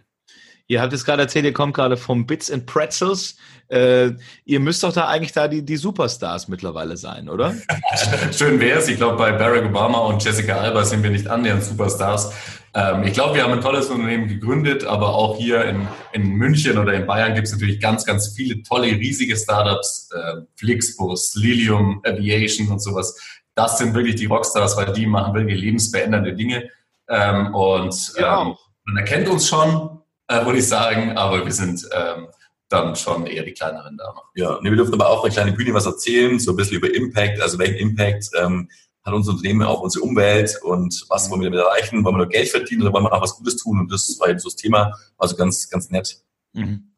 Ihr 0.68 0.81
habt 0.81 0.94
es 0.94 1.04
gerade 1.04 1.22
erzählt, 1.22 1.44
ihr 1.44 1.54
kommt 1.54 1.74
gerade 1.74 1.98
vom 1.98 2.25
Bits 2.25 2.50
and 2.50 2.66
Pretzels. 2.66 3.36
Äh, 3.68 4.12
ihr 4.45 4.60
müsst 4.62 4.83
doch 4.83 4.94
da 4.94 5.07
eigentlich 5.07 5.33
da 5.33 5.50
die, 5.50 5.63
die 5.63 5.75
Superstars 5.75 6.48
mittlerweile 6.48 6.95
sein, 6.95 7.27
oder? 7.27 7.54
Schön 8.31 8.57
wäre 8.62 8.80
es. 8.80 8.88
Ich 8.88 8.95
glaube, 8.95 9.18
bei 9.18 9.33
Barack 9.33 9.66
Obama 9.66 9.98
und 10.00 10.24
Jessica 10.24 10.57
Alba 10.57 10.86
sind 10.86 11.04
wir 11.04 11.12
nicht 11.12 11.27
annähernd 11.27 11.62
Superstars. 11.62 12.31
Ähm, 12.75 13.04
ich 13.04 13.13
glaube, 13.13 13.36
wir 13.36 13.44
haben 13.44 13.54
ein 13.54 13.62
tolles 13.62 13.89
Unternehmen 13.89 14.27
gegründet, 14.27 14.83
aber 14.83 15.16
auch 15.16 15.38
hier 15.38 15.63
in, 15.63 15.88
in 16.12 16.31
München 16.31 16.77
oder 16.77 16.94
in 16.94 17.07
Bayern 17.07 17.33
gibt 17.33 17.48
es 17.48 17.54
natürlich 17.54 17.80
ganz, 17.80 18.06
ganz 18.06 18.33
viele 18.36 18.62
tolle, 18.63 18.88
riesige 18.88 19.38
Startups, 19.38 20.10
äh, 20.13 20.42
Flixbus, 20.57 21.36
Lilium 21.36 22.01
Aviation 22.06 22.68
und 22.68 22.80
sowas. 22.80 23.18
Das 23.56 23.77
sind 23.77 23.94
wirklich 23.94 24.16
die 24.16 24.25
Rockstars, 24.25 24.75
weil 24.75 24.92
die 24.92 25.07
machen 25.07 25.33
wirklich 25.33 25.62
lebensverändernde 25.62 26.33
Dinge. 26.33 26.69
Ähm, 27.07 27.56
und 27.56 28.13
ähm, 28.18 28.55
man 28.84 28.98
erkennt 28.98 29.29
uns 29.29 29.48
schon, 29.48 30.01
äh, 30.27 30.46
würde 30.46 30.60
ich 30.60 30.67
sagen, 30.67 31.17
aber 31.17 31.46
wir 31.46 31.53
sind 31.53 31.88
ähm, 31.94 32.27
dann 32.67 32.96
schon 32.98 33.25
eher 33.25 33.44
die 33.44 33.53
kleineren 33.53 33.96
da 33.96 34.12
noch. 34.13 34.25
Ja, 34.36 34.60
nee, 34.62 34.70
wir 34.70 34.75
dürfen 34.75 34.96
aber 34.96 35.10
auch 35.10 35.24
eine 35.24 35.34
kleine 35.34 35.53
Bühne 35.53 35.74
was 35.74 35.86
erzählen, 35.86 36.39
so 36.39 36.51
ein 36.51 36.58
bisschen 36.58 36.77
über 36.77 36.94
Impact, 36.94 37.39
also 37.39 37.58
welchen 37.58 37.75
Impact 37.75 38.32
ähm, 38.38 38.70
hat 39.05 39.13
unser 39.13 39.33
Unternehmen 39.33 39.62
auf 39.62 39.81
unsere 39.81 40.03
Umwelt 40.03 40.59
und 40.63 41.05
was 41.09 41.29
wollen 41.29 41.41
wir 41.41 41.51
damit 41.51 41.65
erreichen? 41.65 42.03
Wollen 42.03 42.15
wir 42.15 42.24
nur 42.24 42.29
Geld 42.29 42.50
verdienen 42.50 42.81
oder 42.81 42.93
wollen 42.93 43.05
wir 43.05 43.13
auch 43.13 43.21
was 43.21 43.38
Gutes 43.38 43.57
tun? 43.57 43.79
Und 43.79 43.91
das 43.91 44.19
war 44.19 44.29
eben 44.29 44.39
so 44.39 44.50
das 44.50 44.55
Thema. 44.55 44.93
Also 45.17 45.35
ganz, 45.35 45.69
ganz 45.69 45.91
nett. 45.91 46.17
Mhm. 46.53 46.91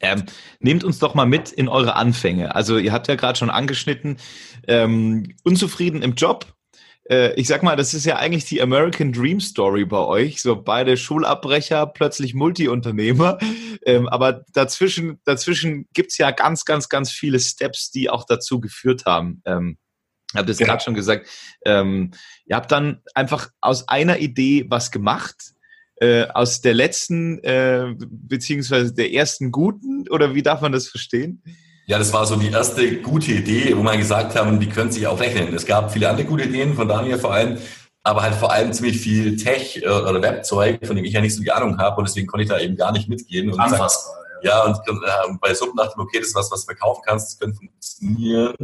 Ähm, 0.00 0.24
nehmt 0.58 0.82
uns 0.82 0.98
doch 0.98 1.14
mal 1.14 1.26
mit 1.26 1.52
in 1.52 1.68
eure 1.68 1.94
Anfänge. 1.94 2.54
Also 2.54 2.78
ihr 2.78 2.92
habt 2.92 3.06
ja 3.06 3.14
gerade 3.14 3.38
schon 3.38 3.50
angeschnitten, 3.50 4.18
ähm, 4.66 5.34
unzufrieden 5.44 6.02
im 6.02 6.14
Job. 6.14 6.52
Äh, 7.08 7.34
ich 7.34 7.46
sag 7.46 7.62
mal, 7.62 7.76
das 7.76 7.94
ist 7.94 8.04
ja 8.06 8.16
eigentlich 8.16 8.46
die 8.46 8.60
American 8.60 9.12
Dream 9.12 9.40
Story 9.40 9.84
bei 9.84 9.98
euch. 9.98 10.42
So 10.42 10.60
beide 10.60 10.96
Schulabbrecher, 10.96 11.86
plötzlich 11.86 12.34
Multiunternehmer. 12.34 13.38
Ähm, 13.86 14.08
aber 14.08 14.44
dazwischen, 14.52 15.20
dazwischen 15.24 15.86
gibt's 15.92 16.18
ja 16.18 16.30
ganz, 16.30 16.64
ganz, 16.64 16.88
ganz 16.88 17.12
viele 17.12 17.38
Steps, 17.38 17.90
die 17.90 18.10
auch 18.10 18.24
dazu 18.24 18.60
geführt 18.60 19.04
haben. 19.04 19.42
Ähm, 19.44 19.76
ich 20.34 20.38
habe 20.38 20.48
das 20.48 20.58
ja. 20.58 20.66
gerade 20.66 20.82
schon 20.82 20.94
gesagt. 20.94 21.28
Ähm, 21.64 22.10
ihr 22.44 22.56
habt 22.56 22.72
dann 22.72 23.00
einfach 23.14 23.50
aus 23.60 23.88
einer 23.88 24.18
Idee 24.18 24.66
was 24.68 24.90
gemacht, 24.90 25.36
äh, 26.00 26.26
aus 26.26 26.60
der 26.60 26.74
letzten 26.74 27.38
äh, 27.44 27.94
beziehungsweise 27.96 28.92
der 28.92 29.12
ersten 29.12 29.52
guten 29.52 30.08
oder 30.10 30.34
wie 30.34 30.42
darf 30.42 30.60
man 30.60 30.72
das 30.72 30.88
verstehen? 30.88 31.40
Ja, 31.86 31.98
das 31.98 32.12
war 32.12 32.26
so 32.26 32.34
die 32.34 32.50
erste 32.50 33.00
gute 33.00 33.30
Idee, 33.30 33.76
wo 33.76 33.82
man 33.82 33.96
gesagt 33.96 34.34
haben, 34.34 34.58
die 34.58 34.68
können 34.68 34.90
sich 34.90 35.06
auch 35.06 35.20
rechnen. 35.20 35.54
Es 35.54 35.66
gab 35.66 35.92
viele 35.92 36.08
andere 36.08 36.26
gute 36.26 36.44
Ideen 36.44 36.74
von 36.74 36.88
Daniel 36.88 37.18
vor 37.18 37.32
allem, 37.32 37.58
aber 38.02 38.22
halt 38.22 38.34
vor 38.34 38.50
allem 38.50 38.72
ziemlich 38.72 38.98
viel 38.98 39.36
Tech 39.36 39.80
äh, 39.82 39.88
oder 39.88 40.20
Webzeug, 40.20 40.84
von 40.84 40.96
dem 40.96 41.04
ich 41.04 41.12
ja 41.12 41.20
nicht 41.20 41.36
so 41.36 41.42
die 41.42 41.52
Ahnung 41.52 41.78
habe 41.78 41.98
und 41.98 42.08
deswegen 42.08 42.26
konnte 42.26 42.42
ich 42.42 42.48
da 42.48 42.58
eben 42.58 42.74
gar 42.74 42.90
nicht 42.90 43.08
mitgehen. 43.08 43.52
Und 43.52 43.60
Anfassbar. 43.60 44.16
Ja, 44.42 44.64
und 44.64 44.76
äh, 44.76 45.36
bei 45.40 45.54
Sub 45.54 45.76
dachte 45.76 45.92
ich 45.96 46.02
okay, 46.02 46.18
das 46.18 46.28
ist 46.28 46.34
was, 46.34 46.50
was 46.50 46.62
du 46.62 46.66
verkaufen 46.66 47.02
kannst, 47.06 47.32
das 47.32 47.38
könnte 47.38 47.56
funktionieren. 47.56 48.54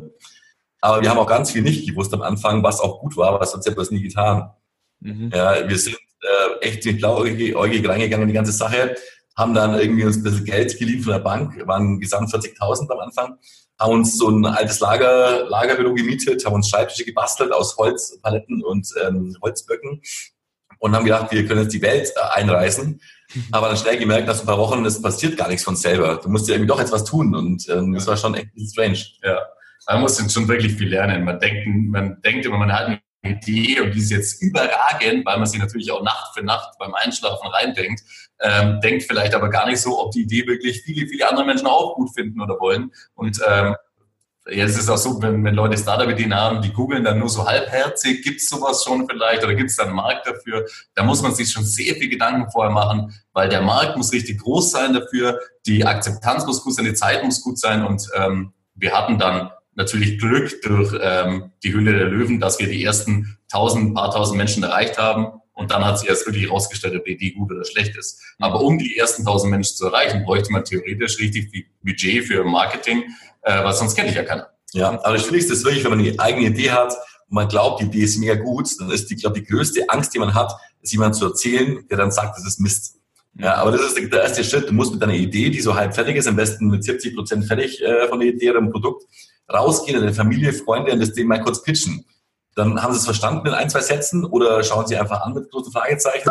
Aber 0.80 1.02
wir 1.02 1.10
haben 1.10 1.18
auch 1.18 1.26
ganz 1.26 1.50
viel 1.50 1.62
nicht 1.62 1.86
gewusst 1.88 2.12
am 2.14 2.22
Anfang, 2.22 2.62
was 2.62 2.80
auch 2.80 3.00
gut 3.00 3.16
war, 3.16 3.28
aber 3.28 3.38
das 3.38 3.54
hat 3.54 3.64
ja 3.66 3.72
bloß 3.72 3.90
nie 3.90 4.02
getan. 4.02 4.50
Mhm. 5.00 5.30
Ja, 5.34 5.68
wir 5.68 5.78
sind 5.78 5.96
äh, 6.22 6.66
echt 6.66 6.82
ziemlich 6.82 7.00
blauäugig 7.00 7.88
reingegangen 7.88 8.22
in 8.22 8.28
die 8.28 8.34
ganze 8.34 8.52
Sache, 8.52 8.94
haben 9.36 9.54
dann 9.54 9.78
irgendwie 9.78 10.04
uns 10.04 10.16
ein 10.16 10.22
bisschen 10.22 10.44
Geld 10.44 10.78
geliehen 10.78 11.02
von 11.02 11.12
der 11.12 11.20
Bank, 11.20 11.66
waren 11.66 12.00
gesamt 12.00 12.32
40.000 12.32 12.90
am 12.90 12.98
Anfang, 12.98 13.38
haben 13.78 13.92
uns 13.92 14.18
so 14.18 14.28
ein 14.28 14.44
altes 14.44 14.80
Lager, 14.80 15.48
Lagerbüro 15.48 15.94
gemietet, 15.94 16.44
haben 16.44 16.54
uns 16.54 16.68
Schreibtische 16.68 17.04
gebastelt 17.04 17.52
aus 17.52 17.76
Holzpaletten 17.76 18.62
und 18.62 18.88
ähm, 19.02 19.36
Holzböcken 19.42 20.02
und 20.78 20.94
haben 20.94 21.04
gedacht, 21.04 21.30
wir 21.30 21.46
können 21.46 21.62
jetzt 21.62 21.72
die 21.72 21.82
Welt 21.82 22.12
äh, 22.16 22.38
einreißen. 22.40 23.00
Aber 23.52 23.68
dann 23.68 23.76
schnell 23.76 23.96
gemerkt, 23.96 24.26
nach 24.26 24.38
ein 24.38 24.46
paar 24.46 24.58
Wochen, 24.58 24.84
es 24.84 25.00
passiert 25.00 25.36
gar 25.36 25.48
nichts 25.48 25.62
von 25.62 25.76
selber. 25.76 26.20
Du 26.22 26.28
musst 26.28 26.48
ja 26.48 26.54
irgendwie 26.54 26.68
doch 26.68 26.80
etwas 26.80 27.04
tun 27.04 27.34
und 27.34 27.68
ähm, 27.68 27.94
das 27.94 28.06
war 28.06 28.16
schon 28.16 28.34
echt 28.34 28.48
strange. 28.70 28.98
Ja, 29.22 29.38
man 29.86 30.00
muss 30.00 30.32
schon 30.32 30.48
wirklich 30.48 30.74
viel 30.74 30.88
lernen. 30.88 31.24
Man 31.24 31.38
denkt, 31.40 31.66
man 31.66 32.20
denkt 32.22 32.46
immer, 32.46 32.58
man 32.58 32.72
hat 32.72 32.86
eine 32.86 33.00
Idee 33.22 33.80
und 33.80 33.94
die 33.94 33.98
ist 33.98 34.10
jetzt 34.10 34.42
überragend, 34.42 35.26
weil 35.26 35.38
man 35.38 35.46
sie 35.46 35.58
natürlich 35.58 35.90
auch 35.90 36.02
Nacht 36.02 36.34
für 36.34 36.42
Nacht 36.42 36.78
beim 36.78 36.94
Einschlafen 36.94 37.48
reindenkt, 37.48 38.02
ähm, 38.40 38.80
denkt 38.80 39.04
vielleicht 39.04 39.34
aber 39.34 39.50
gar 39.50 39.66
nicht 39.66 39.80
so, 39.80 40.00
ob 40.00 40.12
die 40.12 40.22
Idee 40.22 40.46
wirklich 40.46 40.82
viele, 40.82 41.06
viele 41.06 41.28
andere 41.28 41.44
Menschen 41.44 41.66
auch 41.66 41.94
gut 41.96 42.14
finden 42.14 42.40
oder 42.40 42.58
wollen. 42.58 42.92
Und 43.14 43.38
ähm, 43.46 43.76
Jetzt 44.48 44.70
ist 44.70 44.84
es 44.84 44.88
auch 44.88 44.96
so, 44.96 45.20
wenn, 45.22 45.44
wenn 45.44 45.54
Leute 45.54 45.76
Startup-Ideen 45.76 46.34
haben, 46.34 46.62
die 46.62 46.72
googeln 46.72 47.04
dann 47.04 47.18
nur 47.18 47.28
so 47.28 47.46
halbherzig, 47.46 48.22
gibt 48.22 48.40
es 48.40 48.48
sowas 48.48 48.82
schon 48.82 49.06
vielleicht 49.06 49.44
oder 49.44 49.54
gibt 49.54 49.70
es 49.70 49.76
da 49.76 49.84
einen 49.84 49.94
Markt 49.94 50.26
dafür? 50.26 50.66
Da 50.94 51.04
muss 51.04 51.22
man 51.22 51.34
sich 51.34 51.52
schon 51.52 51.64
sehr 51.64 51.94
viel 51.94 52.08
Gedanken 52.08 52.50
vorher 52.50 52.72
machen, 52.72 53.14
weil 53.32 53.48
der 53.50 53.60
Markt 53.60 53.96
muss 53.96 54.12
richtig 54.12 54.40
groß 54.40 54.70
sein 54.70 54.94
dafür, 54.94 55.38
die 55.66 55.84
Akzeptanz 55.84 56.46
muss 56.46 56.64
gut 56.64 56.74
sein, 56.74 56.86
die 56.86 56.94
Zeit 56.94 57.22
muss 57.22 57.42
gut 57.42 57.58
sein 57.58 57.84
und 57.84 58.08
ähm, 58.16 58.54
wir 58.74 58.92
hatten 58.92 59.18
dann 59.18 59.50
natürlich 59.80 60.18
Glück 60.18 60.62
durch 60.62 60.94
ähm, 61.00 61.52
die 61.62 61.72
Hülle 61.72 61.92
der 61.92 62.06
Löwen, 62.06 62.40
dass 62.40 62.58
wir 62.58 62.68
die 62.68 62.84
ersten 62.84 63.38
tausend, 63.50 63.94
paar 63.94 64.10
tausend 64.10 64.36
Menschen 64.36 64.62
erreicht 64.62 64.98
haben. 64.98 65.40
Und 65.52 65.70
dann 65.70 65.84
hat 65.84 65.98
sich 65.98 66.08
erst 66.08 66.26
wirklich 66.26 66.46
herausgestellt, 66.46 66.96
ob 66.96 67.04
die 67.04 67.12
Idee 67.12 67.32
gut 67.32 67.50
oder 67.52 67.64
schlecht 67.64 67.96
ist. 67.96 68.20
Aber 68.38 68.62
um 68.62 68.78
die 68.78 68.96
ersten 68.96 69.24
tausend 69.24 69.50
Menschen 69.50 69.76
zu 69.76 69.86
erreichen, 69.86 70.24
bräuchte 70.24 70.52
man 70.52 70.64
theoretisch 70.64 71.18
richtig 71.18 71.50
viel 71.50 71.64
Budget 71.82 72.24
für 72.24 72.44
Marketing, 72.44 73.04
äh, 73.42 73.62
weil 73.64 73.72
sonst 73.74 73.94
kenne 73.94 74.08
ich 74.08 74.14
ja 74.14 74.22
keiner. 74.22 74.48
Ja, 74.72 74.90
aber 75.02 75.14
das 75.14 75.26
Schwierigste 75.26 75.52
ist 75.52 75.64
wirklich, 75.64 75.82
wenn 75.84 75.90
man 75.90 76.00
eine 76.00 76.18
eigene 76.18 76.46
Idee 76.46 76.70
hat 76.70 76.94
und 77.28 77.34
man 77.34 77.48
glaubt, 77.48 77.80
die 77.80 77.86
Idee 77.86 78.04
ist 78.04 78.18
mega 78.18 78.36
gut, 78.36 78.68
dann 78.78 78.90
ist 78.90 79.10
die, 79.10 79.16
glaube 79.16 79.40
die 79.40 79.46
größte 79.46 79.88
Angst, 79.88 80.14
die 80.14 80.18
man 80.18 80.32
hat, 80.32 80.52
ist 80.80 80.92
jemand 80.92 81.16
zu 81.16 81.26
erzählen, 81.26 81.84
der 81.90 81.98
dann 81.98 82.10
sagt, 82.10 82.38
das 82.38 82.46
ist 82.46 82.60
Mist. 82.60 83.00
Ja, 83.38 83.54
aber 83.56 83.72
das 83.72 83.82
ist 83.82 84.12
der 84.12 84.22
erste 84.22 84.44
Schritt. 84.44 84.68
Du 84.68 84.72
musst 84.72 84.92
mit 84.92 85.02
deiner 85.02 85.14
Idee, 85.14 85.50
die 85.50 85.60
so 85.60 85.74
halb 85.74 85.94
fertig 85.94 86.16
ist, 86.16 86.26
am 86.26 86.36
besten 86.36 86.68
mit 86.68 86.84
70 86.84 87.14
Prozent 87.14 87.46
fertig 87.46 87.80
äh, 87.82 88.08
von 88.08 88.20
der 88.20 88.28
Idee 88.28 88.50
oder 88.50 88.60
dem 88.60 88.70
Produkt, 88.70 89.04
rausgehen 89.52 89.96
in 89.96 90.02
deine 90.04 90.14
Familie, 90.14 90.52
Freunde 90.52 90.92
und 90.92 91.00
das 91.00 91.12
Ding 91.12 91.26
mal 91.26 91.42
kurz 91.42 91.62
pitchen. 91.62 92.04
Dann 92.54 92.82
haben 92.82 92.92
sie 92.92 92.98
es 92.98 93.04
verstanden 93.04 93.46
in 93.46 93.54
ein, 93.54 93.70
zwei 93.70 93.80
Sätzen 93.80 94.24
oder 94.24 94.62
schauen 94.62 94.86
sie 94.86 94.96
einfach 94.96 95.20
an 95.22 95.34
mit 95.34 95.50
großen 95.50 95.72
Fragezeichen. 95.72 96.30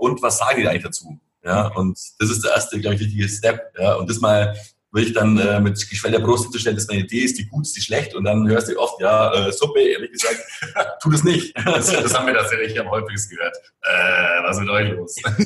Und 0.00 0.20
was 0.22 0.38
sagen 0.38 0.60
die 0.60 0.68
eigentlich 0.68 0.82
dazu? 0.82 1.18
Ja, 1.44 1.68
und 1.68 1.98
das 2.18 2.30
ist 2.30 2.44
der 2.44 2.52
erste, 2.52 2.80
glaube 2.80 2.96
ich, 2.96 3.00
wichtige 3.00 3.28
Step. 3.28 3.72
Ja, 3.78 3.94
und 3.94 4.10
das 4.10 4.20
mal 4.20 4.56
wirklich 4.90 5.14
dann 5.14 5.38
äh, 5.38 5.60
mit 5.60 5.74
geschwellter 5.88 6.18
Brust 6.20 6.44
hinzustellen, 6.44 6.76
dass 6.76 6.88
meine 6.88 7.02
Idee 7.02 7.20
ist, 7.20 7.38
die 7.38 7.46
gut, 7.46 7.66
ist 7.66 7.76
die 7.76 7.82
schlecht. 7.82 8.14
Und 8.14 8.24
dann 8.24 8.48
hörst 8.48 8.68
du 8.68 8.78
oft, 8.78 9.00
ja, 9.00 9.32
äh, 9.34 9.52
Suppe, 9.52 9.80
ehrlich 9.80 10.12
gesagt, 10.12 10.42
tu 11.02 11.10
das 11.10 11.24
nicht. 11.24 11.54
Das, 11.78 11.92
das 11.92 12.14
haben 12.14 12.26
wir 12.26 12.34
tatsächlich 12.34 12.80
am 12.80 12.90
häufigsten 12.90 13.36
gehört. 13.36 13.56
Äh, 13.82 14.42
was 14.42 14.56
ist 14.56 14.62
mit 14.62 14.70
euch 14.70 14.90
los? 14.90 15.16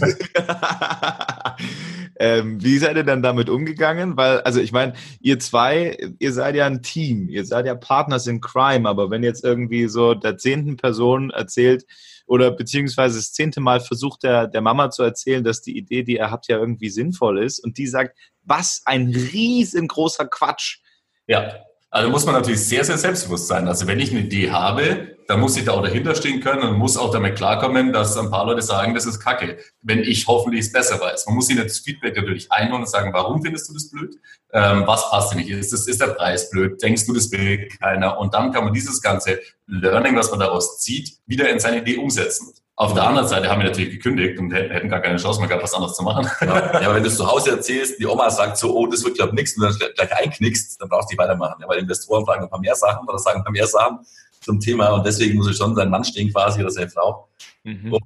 ähm, 2.18 2.62
wie 2.62 2.78
seid 2.78 2.96
ihr 2.96 3.04
dann 3.04 3.22
damit 3.22 3.50
umgegangen? 3.50 4.16
Weil, 4.16 4.40
also 4.40 4.60
ich 4.60 4.72
meine, 4.72 4.94
ihr 5.20 5.38
zwei, 5.40 5.98
ihr 6.18 6.32
seid 6.32 6.54
ja 6.54 6.66
ein 6.66 6.82
Team, 6.82 7.28
ihr 7.28 7.44
seid 7.44 7.66
ja 7.66 7.74
Partners 7.74 8.28
in 8.28 8.40
Crime, 8.40 8.88
aber 8.88 9.10
wenn 9.10 9.24
jetzt 9.24 9.44
irgendwie 9.44 9.88
so 9.88 10.14
der 10.14 10.38
zehnten 10.38 10.76
Person 10.76 11.30
erzählt, 11.30 11.84
oder 12.26 12.50
beziehungsweise 12.50 13.18
das 13.18 13.32
zehnte 13.32 13.60
Mal 13.60 13.80
versucht 13.80 14.22
der, 14.22 14.46
der 14.46 14.62
Mama 14.62 14.90
zu 14.90 15.02
erzählen, 15.02 15.44
dass 15.44 15.60
die 15.60 15.76
Idee, 15.76 16.02
die 16.02 16.16
er 16.16 16.30
hat, 16.30 16.48
ja 16.48 16.56
irgendwie 16.56 16.88
sinnvoll 16.88 17.42
ist 17.42 17.58
und 17.58 17.76
die 17.78 17.86
sagt, 17.86 18.16
was 18.44 18.82
ein 18.84 19.08
riesengroßer 19.08 20.26
Quatsch. 20.26 20.78
Ja, 21.26 21.62
also 21.92 22.08
muss 22.08 22.24
man 22.24 22.34
natürlich 22.34 22.64
sehr, 22.64 22.84
sehr 22.84 22.96
selbstbewusst 22.96 23.48
sein. 23.48 23.68
Also 23.68 23.86
wenn 23.86 24.00
ich 24.00 24.10
eine 24.10 24.20
Idee 24.20 24.50
habe, 24.50 25.16
dann 25.28 25.40
muss 25.40 25.58
ich 25.58 25.66
da 25.66 25.72
auch 25.72 25.82
dahinter 25.82 26.14
stehen 26.14 26.40
können 26.40 26.62
und 26.62 26.78
muss 26.78 26.96
auch 26.96 27.12
damit 27.12 27.36
klarkommen, 27.36 27.92
dass 27.92 28.16
ein 28.16 28.30
paar 28.30 28.46
Leute 28.46 28.62
sagen, 28.62 28.94
das 28.94 29.04
ist 29.04 29.20
Kacke, 29.20 29.58
wenn 29.82 29.98
ich 30.00 30.26
hoffentlich 30.26 30.62
es 30.62 30.72
besser 30.72 30.98
weiß. 30.98 31.26
Man 31.26 31.34
muss 31.34 31.50
ihnen 31.50 31.62
das 31.62 31.80
Feedback 31.80 32.16
natürlich 32.16 32.50
einholen 32.50 32.82
und 32.82 32.88
sagen, 32.88 33.12
warum 33.12 33.42
findest 33.42 33.68
du 33.68 33.74
das 33.74 33.90
blöd? 33.90 34.16
Ähm, 34.54 34.86
was 34.86 35.10
passt 35.10 35.32
dir 35.32 35.36
nicht? 35.36 35.50
Ist, 35.50 35.74
das, 35.74 35.86
ist 35.86 36.00
der 36.00 36.08
Preis 36.08 36.48
blöd? 36.48 36.82
Denkst 36.82 37.06
du, 37.06 37.12
das 37.12 37.30
will 37.30 37.68
keiner? 37.68 38.18
Und 38.18 38.32
dann 38.32 38.52
kann 38.52 38.64
man 38.64 38.72
dieses 38.72 39.02
ganze 39.02 39.40
Learning, 39.66 40.16
was 40.16 40.30
man 40.30 40.40
daraus 40.40 40.80
zieht, 40.80 41.18
wieder 41.26 41.50
in 41.50 41.60
seine 41.60 41.82
Idee 41.82 41.98
umsetzen. 41.98 42.54
Auf 42.76 42.94
der 42.94 43.06
anderen 43.06 43.28
Seite 43.28 43.48
haben 43.48 43.60
wir 43.60 43.68
natürlich 43.68 43.90
gekündigt 43.90 44.38
und 44.38 44.50
hätten 44.50 44.88
gar 44.88 45.00
keine 45.00 45.18
Chance 45.18 45.40
mehr 45.40 45.48
gehabt, 45.48 45.62
was 45.62 45.74
anderes 45.74 45.94
zu 45.94 46.02
machen. 46.02 46.26
Ja, 46.40 46.80
ja 46.80 46.86
aber 46.86 46.94
wenn 46.94 47.02
du 47.02 47.10
es 47.10 47.16
zu 47.16 47.26
Hause 47.26 47.50
erzählst, 47.50 48.00
die 48.00 48.06
Oma 48.06 48.30
sagt 48.30 48.56
so, 48.56 48.74
oh, 48.74 48.86
das 48.86 49.04
wird, 49.04 49.16
glaube 49.16 49.30
ich, 49.30 49.34
nichts, 49.34 49.56
und 49.56 49.62
dann 49.62 49.94
gleich 49.94 50.16
einknickst, 50.16 50.80
dann 50.80 50.88
brauchst 50.88 51.10
du 51.10 51.14
nicht 51.14 51.18
weitermachen. 51.18 51.60
Ja, 51.60 51.68
weil 51.68 51.78
Investoren 51.78 52.24
fragen 52.24 52.44
ein 52.44 52.50
paar 52.50 52.60
mehr 52.60 52.74
Sachen 52.74 53.06
oder 53.06 53.18
sagen 53.18 53.40
ein 53.40 53.44
paar 53.44 53.52
mehr 53.52 53.66
Sachen 53.66 53.98
zum 54.40 54.58
Thema 54.58 54.88
und 54.88 55.06
deswegen 55.06 55.36
muss 55.36 55.50
ich 55.50 55.56
schon 55.56 55.74
sein 55.74 55.88
Mann 55.88 56.04
stehen 56.04 56.32
quasi 56.32 56.60
oder 56.60 56.70
seine 56.70 56.90
Frau 56.90 57.28
mhm. 57.62 57.92
und 57.92 58.02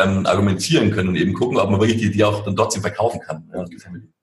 ähm, 0.00 0.26
argumentieren 0.26 0.90
können 0.92 1.08
und 1.08 1.16
eben 1.16 1.32
gucken, 1.34 1.58
ob 1.58 1.70
man 1.70 1.80
wirklich 1.80 2.00
die 2.00 2.06
Idee 2.06 2.24
auch 2.24 2.44
dann 2.44 2.54
trotzdem 2.54 2.82
verkaufen 2.82 3.20
kann. 3.20 3.50
Ja, 3.52 3.64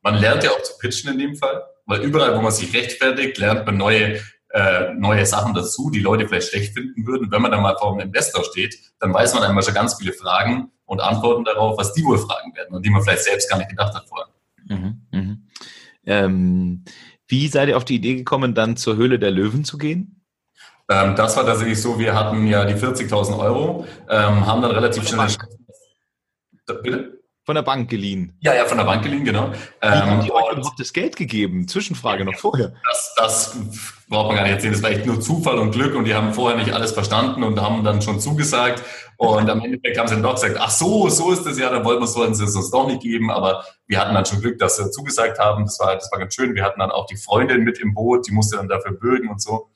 man 0.01 0.15
lernt 0.15 0.43
ja 0.43 0.51
auch 0.51 0.61
zu 0.63 0.77
pitchen 0.77 1.11
in 1.11 1.19
dem 1.19 1.35
Fall, 1.35 1.63
weil 1.85 2.01
überall, 2.01 2.35
wo 2.37 2.41
man 2.41 2.51
sich 2.51 2.73
rechtfertigt, 2.73 3.37
lernt 3.37 3.65
man 3.65 3.77
neue 3.77 4.19
äh, 4.49 4.93
neue 4.93 5.25
Sachen 5.25 5.53
dazu, 5.53 5.89
die 5.89 5.99
Leute 5.99 6.27
vielleicht 6.27 6.49
schlecht 6.49 6.73
finden 6.73 7.05
würden. 7.05 7.31
Wenn 7.31 7.41
man 7.41 7.51
dann 7.51 7.61
mal 7.61 7.77
vor 7.77 7.91
einem 7.91 8.07
Investor 8.07 8.43
steht, 8.43 8.77
dann 8.99 9.13
weiß 9.13 9.33
man 9.35 9.43
einmal 9.43 9.63
schon 9.63 9.73
ganz 9.73 9.95
viele 9.95 10.13
Fragen 10.13 10.71
und 10.85 11.01
Antworten 11.01 11.43
darauf, 11.43 11.77
was 11.77 11.93
die 11.93 12.03
wohl 12.03 12.17
fragen 12.17 12.55
werden 12.55 12.75
und 12.75 12.85
die 12.85 12.89
man 12.89 13.03
vielleicht 13.03 13.23
selbst 13.23 13.49
gar 13.49 13.57
nicht 13.57 13.69
gedacht 13.69 13.93
hat 13.93 14.07
vorher. 14.07 14.27
Mhm, 14.65 15.01
mh. 15.11 15.37
ähm, 16.05 16.83
wie 17.27 17.47
seid 17.47 17.69
ihr 17.69 17.77
auf 17.77 17.85
die 17.85 17.95
Idee 17.95 18.15
gekommen, 18.15 18.55
dann 18.55 18.75
zur 18.75 18.95
Höhle 18.95 19.19
der 19.19 19.31
Löwen 19.31 19.63
zu 19.63 19.77
gehen? 19.77 20.25
Ähm, 20.89 21.15
das 21.15 21.37
war 21.37 21.45
tatsächlich 21.45 21.79
so, 21.79 21.99
wir 21.99 22.15
hatten 22.15 22.47
ja 22.47 22.65
die 22.65 22.73
40.000 22.73 23.37
Euro, 23.37 23.85
ähm, 24.09 24.47
haben 24.47 24.61
dann 24.61 24.71
relativ 24.71 25.07
schnell... 25.07 25.27
Bitte? 26.83 27.18
Von 27.49 27.55
der 27.55 27.63
Bank 27.63 27.89
geliehen. 27.89 28.37
Ja, 28.41 28.53
ja, 28.53 28.65
von 28.65 28.77
der 28.77 28.85
Bank 28.85 29.01
geliehen, 29.01 29.25
genau. 29.25 29.49
Wie 29.81 29.87
haben 29.87 30.21
die 30.23 30.31
euch 30.31 30.51
überhaupt 30.51 30.79
das 30.79 30.93
Geld 30.93 31.15
gegeben? 31.15 31.67
Zwischenfrage 31.67 32.23
noch 32.23 32.35
vorher. 32.35 32.73
Das, 32.87 33.15
das 33.17 33.57
braucht 34.07 34.27
man 34.27 34.35
gar 34.35 34.43
nicht 34.43 34.51
erzählen. 34.51 34.73
Das 34.73 34.83
war 34.83 34.91
echt 34.91 35.07
nur 35.07 35.19
Zufall 35.19 35.57
und 35.57 35.71
Glück 35.71 35.95
und 35.95 36.05
die 36.05 36.13
haben 36.13 36.31
vorher 36.35 36.59
nicht 36.59 36.71
alles 36.73 36.91
verstanden 36.91 37.41
und 37.41 37.59
haben 37.59 37.83
dann 37.83 38.03
schon 38.03 38.19
zugesagt. 38.19 38.83
Und 39.17 39.49
am 39.49 39.61
Ende 39.61 39.79
haben 39.97 40.07
sie 40.07 40.13
dann 40.13 40.21
doch 40.21 40.35
gesagt, 40.35 40.57
ach 40.59 40.69
so, 40.69 41.09
so 41.09 41.31
ist 41.31 41.43
das 41.43 41.57
ja, 41.57 41.71
dann 41.71 41.83
wollten 41.85 42.03
wir 42.03 42.07
sollten 42.07 42.35
sie 42.35 42.43
es 42.43 42.55
uns 42.55 42.69
doch 42.69 42.85
nicht 42.85 43.01
geben. 43.01 43.31
Aber 43.31 43.65
wir 43.87 43.99
hatten 43.99 44.13
dann 44.13 44.27
schon 44.27 44.41
Glück, 44.41 44.59
dass 44.59 44.77
sie 44.77 44.91
zugesagt 44.91 45.39
haben. 45.39 45.65
Das 45.65 45.79
war, 45.79 45.95
das 45.95 46.11
war 46.11 46.19
ganz 46.19 46.35
schön. 46.35 46.53
Wir 46.53 46.63
hatten 46.63 46.79
dann 46.79 46.91
auch 46.91 47.07
die 47.07 47.17
Freundin 47.17 47.63
mit 47.63 47.79
im 47.79 47.95
Boot, 47.95 48.27
die 48.27 48.31
musste 48.31 48.57
dann 48.57 48.67
dafür 48.67 48.91
bürgen 48.91 49.27
und 49.27 49.41
so. 49.41 49.71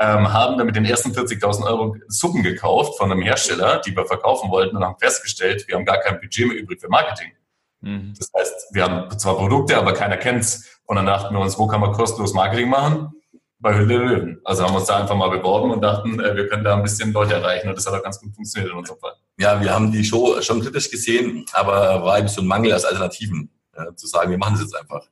Ähm, 0.00 0.32
haben 0.32 0.56
dann 0.56 0.66
mit 0.66 0.76
den 0.76 0.84
ersten 0.84 1.10
40.000 1.10 1.64
Euro 1.64 1.96
Suppen 2.06 2.44
gekauft 2.44 2.96
von 2.98 3.10
einem 3.10 3.20
Hersteller, 3.20 3.80
die 3.80 3.96
wir 3.96 4.06
verkaufen 4.06 4.48
wollten 4.48 4.76
und 4.76 4.84
haben 4.84 4.96
festgestellt, 4.98 5.66
wir 5.66 5.74
haben 5.74 5.84
gar 5.84 5.98
kein 5.98 6.20
Budget 6.20 6.46
mehr 6.46 6.56
übrig 6.56 6.80
für 6.80 6.88
Marketing. 6.88 7.32
Mhm. 7.80 8.14
Das 8.16 8.30
heißt, 8.36 8.68
wir 8.72 8.84
haben 8.84 9.18
zwar 9.18 9.36
Produkte, 9.36 9.76
aber 9.76 9.92
keiner 9.92 10.16
kennt's. 10.16 10.68
Und 10.84 10.96
dann 10.96 11.06
dachten 11.06 11.34
wir 11.34 11.40
uns, 11.40 11.58
wo 11.58 11.66
kann 11.66 11.80
man 11.80 11.92
kostenlos 11.92 12.32
Marketing 12.32 12.68
machen? 12.68 13.12
Bei 13.60 13.74
Hülle 13.76 13.88
der 13.88 13.98
Löwen. 13.98 14.40
Also 14.44 14.64
haben 14.64 14.72
wir 14.72 14.78
uns 14.78 14.86
da 14.86 14.98
einfach 14.98 15.16
mal 15.16 15.30
beworben 15.30 15.72
und 15.72 15.80
dachten, 15.82 16.20
äh, 16.20 16.36
wir 16.36 16.48
können 16.48 16.64
da 16.64 16.76
ein 16.76 16.82
bisschen 16.82 17.12
Leute 17.12 17.34
erreichen. 17.34 17.68
Und 17.68 17.76
das 17.76 17.86
hat 17.86 17.94
auch 17.94 18.02
ganz 18.02 18.20
gut 18.20 18.34
funktioniert 18.34 18.72
in 18.72 18.78
unserem 18.78 19.00
Fall. 19.00 19.14
Ja, 19.36 19.60
wir 19.60 19.74
haben 19.74 19.90
die 19.90 20.04
Show 20.04 20.40
schon 20.42 20.60
kritisch 20.60 20.90
gesehen, 20.90 21.44
aber 21.52 22.04
war 22.04 22.14
ein 22.14 22.24
bisschen 22.24 22.46
Mangel 22.46 22.72
als 22.72 22.84
Alternativen. 22.84 23.50
Ja, 23.76 23.94
zu 23.94 24.06
sagen, 24.06 24.30
wir 24.30 24.38
machen 24.38 24.54
das 24.54 24.62
jetzt 24.62 24.76
einfach. 24.76 25.06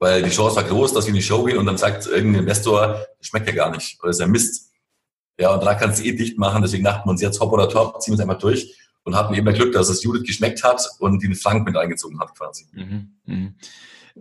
Weil 0.00 0.22
die 0.22 0.30
Chance 0.30 0.56
war 0.56 0.64
groß, 0.64 0.94
dass 0.94 1.04
wir 1.04 1.10
in 1.10 1.16
die 1.16 1.22
Show 1.22 1.44
gehen 1.44 1.58
und 1.58 1.66
dann 1.66 1.76
sagt 1.76 2.06
irgendein 2.06 2.42
Investor, 2.42 3.06
das 3.18 3.26
schmeckt 3.26 3.46
ja 3.46 3.54
gar 3.54 3.70
nicht 3.70 4.00
oder 4.02 4.10
ist 4.10 4.20
ja 4.20 4.26
Mist. 4.26 4.72
Ja, 5.38 5.54
und 5.54 5.64
da 5.64 5.74
kannst 5.74 6.00
du 6.00 6.04
eh 6.04 6.12
dicht 6.12 6.38
machen. 6.38 6.62
Deswegen 6.62 6.84
dachten 6.84 7.06
wir 7.06 7.12
uns 7.12 7.20
jetzt 7.20 7.38
hopp 7.38 7.52
oder 7.52 7.68
top, 7.68 8.00
ziehen 8.00 8.12
wir 8.12 8.16
es 8.16 8.20
einfach 8.20 8.38
durch 8.38 8.74
und 9.04 9.14
hatten 9.14 9.34
eben 9.34 9.52
Glück, 9.54 9.72
dass 9.72 9.90
es 9.90 10.02
Judith 10.02 10.24
geschmeckt 10.24 10.64
hat 10.64 10.82
und 10.98 11.22
den 11.22 11.34
Frank 11.34 11.66
mit 11.66 11.76
eingezogen 11.76 12.18
hat 12.18 12.34
quasi. 12.36 12.66
Mhm, 12.72 13.12
mh. 13.26 13.52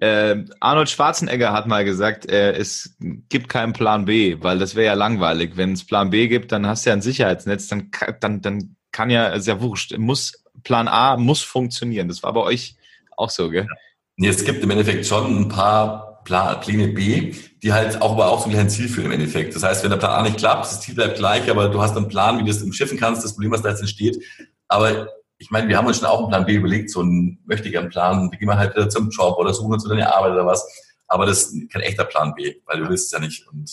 Äh, 0.02 0.46
Arnold 0.60 0.90
Schwarzenegger 0.90 1.52
hat 1.52 1.68
mal 1.68 1.84
gesagt, 1.84 2.30
äh, 2.30 2.54
es 2.54 2.96
gibt 3.00 3.50
keinen 3.50 3.74
Plan 3.74 4.06
B, 4.06 4.38
weil 4.40 4.60
das 4.60 4.76
wäre 4.76 4.88
ja 4.88 4.94
langweilig. 4.94 5.54
Wenn 5.56 5.74
es 5.74 5.86
Plan 5.86 6.10
B 6.10 6.28
gibt, 6.28 6.52
dann 6.52 6.68
hast 6.68 6.86
du 6.86 6.90
ja 6.90 6.96
ein 6.96 7.02
Sicherheitsnetz, 7.02 7.68
dann, 7.68 7.90
dann, 8.20 8.42
dann 8.42 8.76
kann 8.92 9.10
ja, 9.10 9.28
ist 9.28 9.48
ja 9.48 9.60
wurscht, 9.62 9.98
muss, 9.98 10.44
Plan 10.64 10.88
A 10.88 11.18
muss 11.18 11.42
funktionieren. 11.42 12.08
Das 12.08 12.24
war 12.24 12.34
bei 12.34 12.42
euch 12.42 12.76
auch 13.18 13.30
so, 13.30 13.50
gell? 13.50 13.68
Nee, 14.22 14.28
es 14.28 14.44
gibt 14.44 14.62
im 14.62 14.70
Endeffekt 14.70 15.06
schon 15.06 15.44
ein 15.44 15.48
paar 15.48 16.22
Pläne 16.26 16.90
B, 16.90 17.34
die 17.64 17.72
halt 17.72 18.02
auch 18.02 18.12
aber 18.12 18.28
auch 18.28 18.46
so 18.46 18.50
ein 18.50 18.70
Ziel 18.70 18.90
führen 18.90 19.06
im 19.06 19.14
Endeffekt. 19.14 19.56
Das 19.56 19.64
heißt, 19.64 19.82
wenn 19.82 19.92
der 19.92 19.98
Plan 19.98 20.12
A 20.12 20.22
nicht 20.24 20.38
klappt, 20.38 20.66
das 20.66 20.82
Ziel 20.82 20.94
bleibt 20.94 21.18
gleich, 21.18 21.50
aber 21.50 21.70
du 21.70 21.82
hast 21.82 21.96
einen 21.96 22.10
Plan, 22.10 22.38
wie 22.38 22.44
du 22.44 22.52
es 22.52 22.62
umschiffen 22.62 23.00
kannst, 23.00 23.24
das 23.24 23.32
Problem, 23.32 23.52
was 23.52 23.62
da 23.62 23.70
jetzt 23.70 23.80
entsteht. 23.80 24.22
Aber 24.68 25.08
ich 25.38 25.52
meine, 25.52 25.70
wir 25.70 25.78
haben 25.78 25.88
uns 25.88 26.00
schon 26.00 26.08
auch 26.08 26.20
einen 26.20 26.28
Plan 26.28 26.46
B 26.46 26.56
überlegt, 26.56 26.90
so 26.90 27.00
einen 27.00 27.40
möchtigen 27.46 27.88
Plan, 27.88 28.30
wie 28.30 28.36
gehen 28.36 28.50
wir 28.50 28.58
halt 28.58 28.76
wieder 28.76 28.90
zum 28.90 29.10
Job 29.10 29.38
oder 29.38 29.54
suchen 29.54 29.72
uns 29.72 29.86
wieder 29.86 29.96
eine 29.96 30.14
Arbeit 30.14 30.34
oder 30.34 30.46
was. 30.46 30.68
Aber 31.08 31.26
das 31.26 31.44
ist 31.44 31.72
kein 31.72 31.82
echter 31.82 32.04
Plan 32.04 32.34
B, 32.36 32.56
weil 32.66 32.82
du 32.82 32.90
willst 32.90 33.06
es 33.06 33.12
ja 33.12 33.20
nicht. 33.20 33.48
Und 33.48 33.72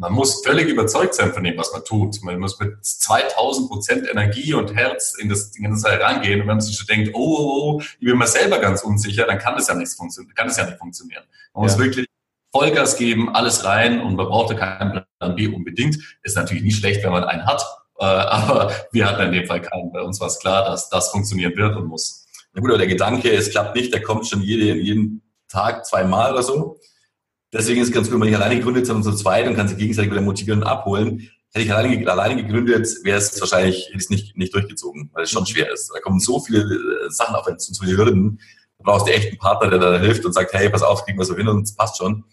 man 0.00 0.14
muss 0.14 0.42
völlig 0.42 0.66
überzeugt 0.68 1.14
sein 1.14 1.32
von 1.32 1.44
dem, 1.44 1.58
was 1.58 1.72
man 1.72 1.84
tut. 1.84 2.22
Man 2.22 2.38
muss 2.38 2.58
mit 2.58 2.82
2000 2.82 3.68
Prozent 3.68 4.08
Energie 4.08 4.54
und 4.54 4.74
Herz 4.74 5.14
in 5.18 5.28
das 5.28 5.50
Ding 5.50 5.64
herangehen. 5.64 6.40
Und 6.40 6.48
wenn 6.48 6.56
man 6.56 6.60
sich 6.62 6.76
schon 6.76 6.86
denkt, 6.86 7.10
oh, 7.14 7.18
oh, 7.18 7.62
oh, 7.62 7.80
ich 7.80 8.06
bin 8.06 8.16
mir 8.16 8.26
selber 8.26 8.58
ganz 8.60 8.82
unsicher, 8.82 9.26
dann 9.26 9.38
kann 9.38 9.54
das 9.56 9.68
ja 9.68 9.74
nicht 9.74 9.92
funktionieren. 9.92 10.34
Kann 10.34 10.48
das 10.48 10.56
ja 10.56 10.64
nicht 10.64 10.78
funktionieren. 10.78 11.24
Man 11.52 11.64
ja. 11.64 11.70
muss 11.70 11.78
wirklich 11.78 12.06
Vollgas 12.50 12.96
geben, 12.96 13.34
alles 13.34 13.64
rein 13.64 14.00
und 14.00 14.16
man 14.16 14.26
braucht 14.26 14.50
ja 14.50 14.56
keinen 14.56 15.04
Plan 15.18 15.36
B 15.36 15.48
unbedingt. 15.48 15.98
Ist 16.22 16.36
natürlich 16.36 16.62
nicht 16.62 16.78
schlecht, 16.78 17.04
wenn 17.04 17.12
man 17.12 17.24
einen 17.24 17.46
hat. 17.46 17.62
Äh, 17.98 18.04
aber 18.04 18.72
wir 18.92 19.06
hatten 19.06 19.26
in 19.26 19.32
dem 19.32 19.46
Fall 19.46 19.60
keinen. 19.60 19.92
Bei 19.92 20.00
uns 20.00 20.18
war 20.18 20.28
es 20.28 20.38
klar, 20.38 20.64
dass 20.64 20.88
das 20.88 21.10
funktionieren 21.10 21.54
wird 21.56 21.76
und 21.76 21.86
muss. 21.86 22.26
Na 22.54 22.62
gut, 22.62 22.70
aber 22.70 22.78
der 22.78 22.86
Gedanke, 22.86 23.30
es 23.30 23.50
klappt 23.50 23.76
nicht, 23.76 23.92
der 23.92 24.02
kommt 24.02 24.26
schon 24.26 24.40
jede, 24.40 24.74
jeden 24.76 25.22
Tag 25.48 25.84
zweimal 25.84 26.32
oder 26.32 26.42
so. 26.42 26.80
Deswegen 27.52 27.80
ist 27.80 27.88
es 27.88 27.94
ganz 27.94 28.06
gut, 28.06 28.12
wenn 28.12 28.20
man 28.20 28.28
nicht 28.28 28.36
alleine 28.36 28.56
gegründet, 28.56 28.86
sondern 28.86 29.02
zu 29.02 29.22
zweit 29.22 29.46
und 29.46 29.54
kann 29.54 29.66
sich 29.66 29.76
gegenseitig 29.76 30.10
wieder 30.10 30.20
motivieren 30.20 30.62
und 30.62 30.68
abholen. 30.68 31.30
Hätte 31.52 31.64
ich 31.64 31.72
alleine, 31.74 32.10
alleine 32.10 32.42
gegründet, 32.42 32.88
wäre 33.02 33.18
es 33.18 33.40
wahrscheinlich, 33.40 33.90
hätte 33.92 34.12
nicht, 34.12 34.36
nicht 34.36 34.54
durchgezogen, 34.54 35.10
weil 35.12 35.24
es 35.24 35.30
schon 35.30 35.46
schwer 35.46 35.72
ist. 35.72 35.90
Da 35.92 35.98
kommen 35.98 36.20
so 36.20 36.38
viele 36.38 36.60
äh, 36.60 37.10
Sachen 37.10 37.34
auf 37.34 37.46
uns, 37.48 37.66
so 37.66 37.84
viele 37.84 37.96
Hürden. 37.96 38.40
Da 38.78 38.84
brauchst 38.84 39.08
du 39.08 39.12
echt 39.12 39.28
einen 39.28 39.38
Partner, 39.38 39.68
der 39.68 39.78
da 39.80 39.98
hilft 39.98 40.24
und 40.24 40.32
sagt, 40.32 40.52
hey, 40.52 40.70
pass 40.70 40.82
auf, 40.82 41.04
kriegen 41.04 41.18
wir 41.18 41.24
so 41.24 41.34
hin 41.34 41.48
und 41.48 41.62
es 41.62 41.74
passt 41.74 41.98
schon. 41.98 42.24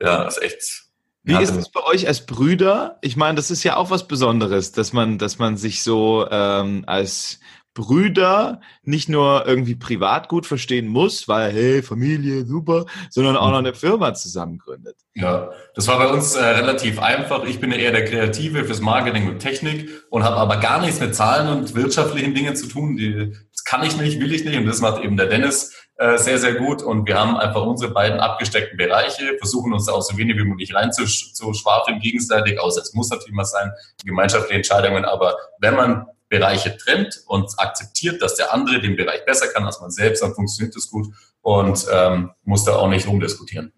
Ja, 0.00 0.24
das 0.24 0.38
ist 0.38 0.42
echt. 0.42 0.82
Wie 1.26 1.42
ist 1.42 1.56
es 1.56 1.68
bei 1.70 1.82
euch 1.82 2.06
als 2.06 2.24
Brüder? 2.24 2.98
Ich 3.02 3.16
meine, 3.16 3.34
das 3.34 3.50
ist 3.50 3.64
ja 3.64 3.76
auch 3.76 3.90
was 3.90 4.06
Besonderes, 4.06 4.70
dass 4.70 4.92
man, 4.92 5.18
dass 5.18 5.38
man 5.38 5.56
sich 5.56 5.82
so 5.82 6.24
ähm, 6.30 6.84
als 6.86 7.40
Brüder 7.76 8.60
nicht 8.82 9.08
nur 9.10 9.46
irgendwie 9.46 9.76
privat 9.76 10.28
gut 10.28 10.46
verstehen 10.46 10.88
muss, 10.88 11.28
weil, 11.28 11.52
hey, 11.52 11.82
Familie, 11.82 12.46
super, 12.46 12.86
sondern 13.10 13.36
auch 13.36 13.50
noch 13.50 13.58
eine 13.58 13.74
Firma 13.74 14.14
zusammen 14.14 14.58
gründet. 14.58 14.96
Ja, 15.14 15.50
das 15.74 15.86
war 15.86 15.98
bei 15.98 16.08
uns 16.08 16.34
äh, 16.34 16.44
relativ 16.44 16.98
einfach. 16.98 17.44
Ich 17.44 17.60
bin 17.60 17.70
ja 17.70 17.76
eher 17.76 17.92
der 17.92 18.06
Kreative 18.06 18.64
fürs 18.64 18.80
Marketing 18.80 19.28
und 19.28 19.40
Technik 19.40 19.90
und 20.10 20.24
habe 20.24 20.36
aber 20.36 20.56
gar 20.56 20.80
nichts 20.80 21.00
mit 21.00 21.14
Zahlen 21.14 21.48
und 21.48 21.74
wirtschaftlichen 21.74 22.34
Dingen 22.34 22.56
zu 22.56 22.66
tun. 22.66 22.96
Die, 22.96 23.32
das 23.52 23.64
kann 23.64 23.84
ich 23.84 23.96
nicht, 23.98 24.18
will 24.20 24.32
ich 24.32 24.44
nicht 24.44 24.56
und 24.56 24.66
das 24.66 24.80
macht 24.80 25.04
eben 25.04 25.18
der 25.18 25.26
Dennis 25.26 25.74
äh, 25.98 26.16
sehr, 26.16 26.38
sehr 26.38 26.54
gut 26.54 26.82
und 26.82 27.06
wir 27.06 27.18
haben 27.18 27.36
einfach 27.36 27.62
unsere 27.62 27.92
beiden 27.92 28.20
abgesteckten 28.20 28.78
Bereiche, 28.78 29.36
versuchen 29.38 29.72
uns 29.74 29.86
da 29.86 29.92
auch 29.92 30.02
so 30.02 30.16
wenig 30.16 30.36
wie 30.38 30.44
möglich 30.44 30.74
reinzuschwafeln 30.74 32.00
gegenseitig, 32.00 32.58
außer 32.58 32.80
es 32.80 32.94
muss 32.94 33.10
natürlich 33.10 33.34
mal 33.34 33.44
sein, 33.44 33.70
gemeinschaftliche 34.04 34.56
Entscheidungen, 34.56 35.04
aber 35.04 35.36
wenn 35.60 35.74
man 35.74 36.06
Bereiche 36.28 36.76
trennt 36.76 37.22
und 37.26 37.50
akzeptiert, 37.58 38.20
dass 38.20 38.34
der 38.34 38.52
andere 38.52 38.80
den 38.80 38.96
Bereich 38.96 39.24
besser 39.24 39.48
kann 39.48 39.64
als 39.64 39.80
man 39.80 39.90
selbst, 39.90 40.22
dann 40.22 40.34
funktioniert 40.34 40.74
das 40.74 40.90
gut 40.90 41.08
und 41.40 41.86
ähm, 41.92 42.32
muss 42.42 42.64
da 42.64 42.76
auch 42.76 42.88
nicht 42.88 43.06
rumdiskutieren. 43.06 43.72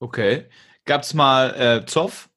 Okay. 0.00 0.46
Gab 0.84 1.02
es 1.02 1.14
mal 1.14 1.54
äh, 1.54 1.86
Zoff? 1.86 2.28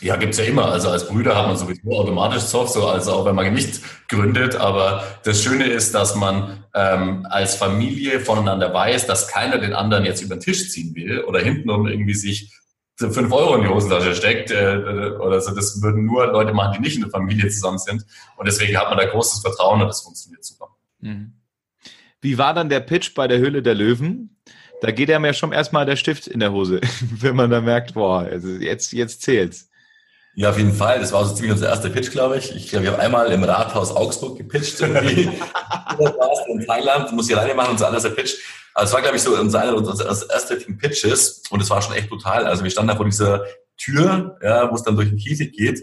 Ja, 0.00 0.16
gibt's 0.16 0.38
ja 0.38 0.44
immer. 0.44 0.66
Also 0.66 0.90
als 0.90 1.06
Brüder 1.06 1.36
hat 1.36 1.46
man 1.46 1.56
sowieso 1.56 1.90
automatisch 1.92 2.44
Zoff, 2.44 2.68
so 2.68 2.86
also 2.88 3.12
auch 3.12 3.24
wenn 3.24 3.34
man 3.34 3.54
nicht 3.54 3.80
gründet. 4.08 4.56
Aber 4.56 5.04
das 5.22 5.42
Schöne 5.42 5.66
ist, 5.66 5.94
dass 5.94 6.14
man 6.14 6.64
ähm, 6.74 7.26
als 7.30 7.54
Familie 7.54 8.20
voneinander 8.20 8.74
weiß, 8.74 9.06
dass 9.06 9.28
keiner 9.28 9.58
den 9.58 9.72
anderen 9.72 10.04
jetzt 10.04 10.20
über 10.20 10.36
den 10.36 10.40
Tisch 10.40 10.70
ziehen 10.70 10.94
will 10.94 11.20
oder 11.20 11.40
hintenrum 11.40 11.86
irgendwie 11.86 12.14
sich 12.14 12.52
fünf 12.96 13.32
Euro 13.32 13.56
in 13.56 13.62
die 13.62 13.68
Hosentasche 13.68 14.14
steckt 14.14 14.50
äh, 14.50 15.16
oder 15.18 15.40
so. 15.40 15.54
Das 15.54 15.82
würden 15.82 16.04
nur 16.04 16.26
Leute 16.26 16.52
machen, 16.52 16.74
die 16.74 16.80
nicht 16.80 16.96
in 16.96 17.02
der 17.02 17.10
Familie 17.10 17.48
zusammen 17.48 17.78
sind. 17.78 18.04
Und 18.36 18.46
deswegen 18.46 18.76
hat 18.76 18.88
man 18.88 18.98
da 18.98 19.06
großes 19.06 19.40
Vertrauen 19.40 19.80
und 19.80 19.88
das 19.88 20.02
funktioniert 20.02 20.44
super. 20.44 20.68
Mhm. 21.00 21.32
Wie 22.20 22.38
war 22.38 22.54
dann 22.54 22.68
der 22.68 22.80
Pitch 22.80 23.14
bei 23.14 23.28
der 23.28 23.38
Höhle 23.38 23.62
der 23.62 23.74
Löwen? 23.74 24.40
Da 24.80 24.90
geht 24.90 25.08
ja 25.08 25.18
mir 25.18 25.34
schon 25.34 25.52
erstmal 25.52 25.86
der 25.86 25.96
Stift 25.96 26.26
in 26.26 26.40
der 26.40 26.52
Hose, 26.52 26.80
wenn 27.00 27.36
man 27.36 27.50
da 27.50 27.60
merkt, 27.60 27.94
boah, 27.94 28.20
also 28.20 28.48
jetzt, 28.48 28.92
jetzt 28.92 29.22
zählt's. 29.22 29.68
Ja, 30.36 30.50
auf 30.50 30.58
jeden 30.58 30.72
Fall. 30.72 30.98
Das 30.98 31.12
war 31.12 31.24
so 31.24 31.34
ziemlich 31.34 31.52
unser 31.52 31.68
erster 31.68 31.90
Pitch, 31.90 32.10
glaube 32.10 32.38
ich. 32.38 32.54
Ich 32.54 32.68
glaube, 32.68 32.84
wir 32.84 32.92
haben 32.92 33.00
einmal 33.00 33.30
im 33.30 33.44
Rathaus 33.44 33.94
Augsburg 33.94 34.36
gepitcht, 34.36 34.80
irgendwie. 34.80 35.30
in 36.48 36.66
Thailand, 36.66 37.12
muss 37.12 37.28
ich 37.28 37.36
alleine 37.36 37.54
machen, 37.54 37.72
unser 37.72 37.86
allererster 37.86 38.10
Pitch. 38.10 38.34
Also 38.74 38.90
es 38.90 38.94
war, 38.94 39.02
glaube 39.02 39.16
ich, 39.16 39.22
so 39.22 39.38
unser, 39.38 39.60
einer 39.60 39.76
unserer 39.76 40.08
ersten 40.08 40.78
Pitches 40.78 41.42
und 41.50 41.62
es 41.62 41.70
war 41.70 41.80
schon 41.80 41.94
echt 41.94 42.08
brutal. 42.08 42.46
Also 42.46 42.64
wir 42.64 42.70
standen 42.70 42.88
da 42.88 42.96
vor 42.96 43.04
dieser 43.04 43.44
Tür, 43.76 44.36
ja, 44.42 44.70
wo 44.70 44.74
es 44.74 44.82
dann 44.82 44.96
durch 44.96 45.08
den 45.08 45.18
Käfig 45.18 45.52
geht 45.52 45.80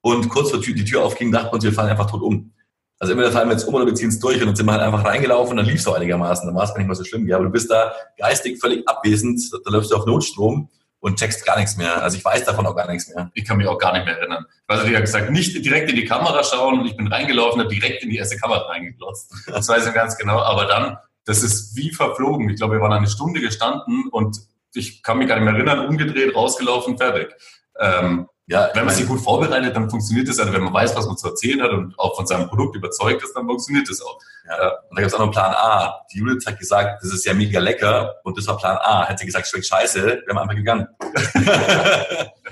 und 0.00 0.28
kurz 0.28 0.50
vor 0.50 0.60
die 0.60 0.84
Tür 0.84 1.04
aufging, 1.04 1.30
dachten 1.30 1.48
wir 1.48 1.54
uns, 1.54 1.64
wir 1.64 1.72
fallen 1.72 1.90
einfach 1.90 2.10
tot 2.10 2.22
um. 2.22 2.52
Also 2.98 3.12
entweder 3.12 3.32
fallen 3.32 3.48
wir 3.48 3.54
jetzt 3.54 3.64
um 3.64 3.74
oder 3.74 3.84
wir 3.84 3.94
ziehen 3.94 4.10
es 4.10 4.18
durch 4.18 4.40
und 4.40 4.46
dann 4.46 4.56
sind 4.56 4.64
wir 4.64 4.72
halt 4.72 4.82
einfach 4.82 5.04
reingelaufen 5.04 5.52
und 5.52 5.56
dann 5.56 5.66
lief 5.66 5.76
es 5.76 5.82
so 5.82 5.92
einigermaßen. 5.92 6.46
Dann 6.46 6.54
war 6.54 6.64
es 6.64 6.70
gar 6.70 6.78
nicht 6.78 6.86
mehr 6.86 6.94
so 6.94 7.04
schlimm. 7.04 7.26
Ja, 7.26 7.36
aber 7.36 7.46
du 7.46 7.50
bist 7.50 7.70
da 7.70 7.92
geistig 8.16 8.60
völlig 8.60 8.88
abwesend, 8.88 9.42
da 9.64 9.70
läufst 9.70 9.90
du 9.90 9.96
auf 9.96 10.06
Notstrom 10.06 10.70
und 11.00 11.18
checkst 11.18 11.44
gar 11.44 11.58
nichts 11.58 11.76
mehr. 11.76 12.00
Also 12.00 12.16
ich 12.16 12.24
weiß 12.24 12.44
davon 12.44 12.64
auch 12.64 12.76
gar 12.76 12.88
nichts 12.90 13.12
mehr. 13.12 13.30
Ich 13.34 13.44
kann 13.44 13.56
mich 13.56 13.66
auch 13.66 13.78
gar 13.78 13.92
nicht 13.92 14.06
mehr 14.06 14.16
erinnern. 14.18 14.46
Ich 14.68 14.76
habe 14.78 15.00
gesagt, 15.00 15.30
nicht 15.30 15.64
direkt 15.64 15.90
in 15.90 15.96
die 15.96 16.04
Kamera 16.04 16.44
schauen 16.44 16.78
und 16.78 16.86
ich 16.86 16.96
bin 16.96 17.08
reingelaufen, 17.08 17.60
habe 17.60 17.74
direkt 17.74 18.04
in 18.04 18.10
die 18.10 18.18
erste 18.18 18.36
Kamera 18.36 18.60
reingeglotzt. 18.68 19.34
Das 19.48 19.68
weiß 19.68 19.86
ich 19.86 19.94
ganz 19.94 20.16
genau. 20.16 20.38
Aber 20.38 20.66
dann 20.66 20.96
das 21.24 21.42
ist 21.42 21.76
wie 21.76 21.92
verflogen. 21.92 22.48
Ich 22.50 22.56
glaube, 22.56 22.74
wir 22.74 22.80
waren 22.80 22.92
eine 22.92 23.08
Stunde 23.08 23.40
gestanden 23.40 24.08
und 24.10 24.38
ich 24.74 25.02
kann 25.02 25.18
mich 25.18 25.28
gar 25.28 25.36
nicht 25.36 25.44
mehr 25.44 25.54
erinnern, 25.54 25.86
umgedreht, 25.86 26.34
rausgelaufen, 26.34 26.96
fertig. 26.98 27.34
Ähm, 27.78 28.26
ja, 28.46 28.70
wenn 28.74 28.84
man 28.84 28.94
sich 28.94 29.06
gut 29.06 29.20
vorbereitet, 29.20 29.74
dann 29.76 29.88
funktioniert 29.88 30.28
das. 30.28 30.38
Also 30.38 30.52
wenn 30.52 30.64
man 30.64 30.74
weiß, 30.74 30.96
was 30.96 31.06
man 31.06 31.16
zu 31.16 31.28
erzählen 31.28 31.62
hat 31.62 31.70
und 31.70 31.98
auch 31.98 32.16
von 32.16 32.26
seinem 32.26 32.48
Produkt 32.48 32.76
überzeugt 32.76 33.22
ist, 33.22 33.34
dann 33.34 33.46
funktioniert 33.46 33.88
das 33.88 34.02
auch. 34.02 34.18
Ja. 34.46 34.70
Und 34.90 34.96
da 34.96 35.02
gibt 35.02 35.06
es 35.06 35.14
auch 35.14 35.24
noch 35.24 35.30
Plan 35.30 35.54
A. 35.54 36.04
Die 36.12 36.18
Judith 36.18 36.44
hat 36.46 36.58
gesagt, 36.58 37.02
das 37.02 37.12
ist 37.12 37.24
ja 37.24 37.34
mega 37.34 37.60
lecker 37.60 38.16
und 38.24 38.36
das 38.36 38.46
war 38.48 38.58
Plan 38.58 38.76
A. 38.78 39.06
Hätte 39.06 39.20
sie 39.20 39.26
gesagt, 39.26 39.46
schmeckt 39.46 39.66
scheiße, 39.66 40.24
wir 40.26 40.40
einfach 40.40 40.54
gegangen. 40.56 40.88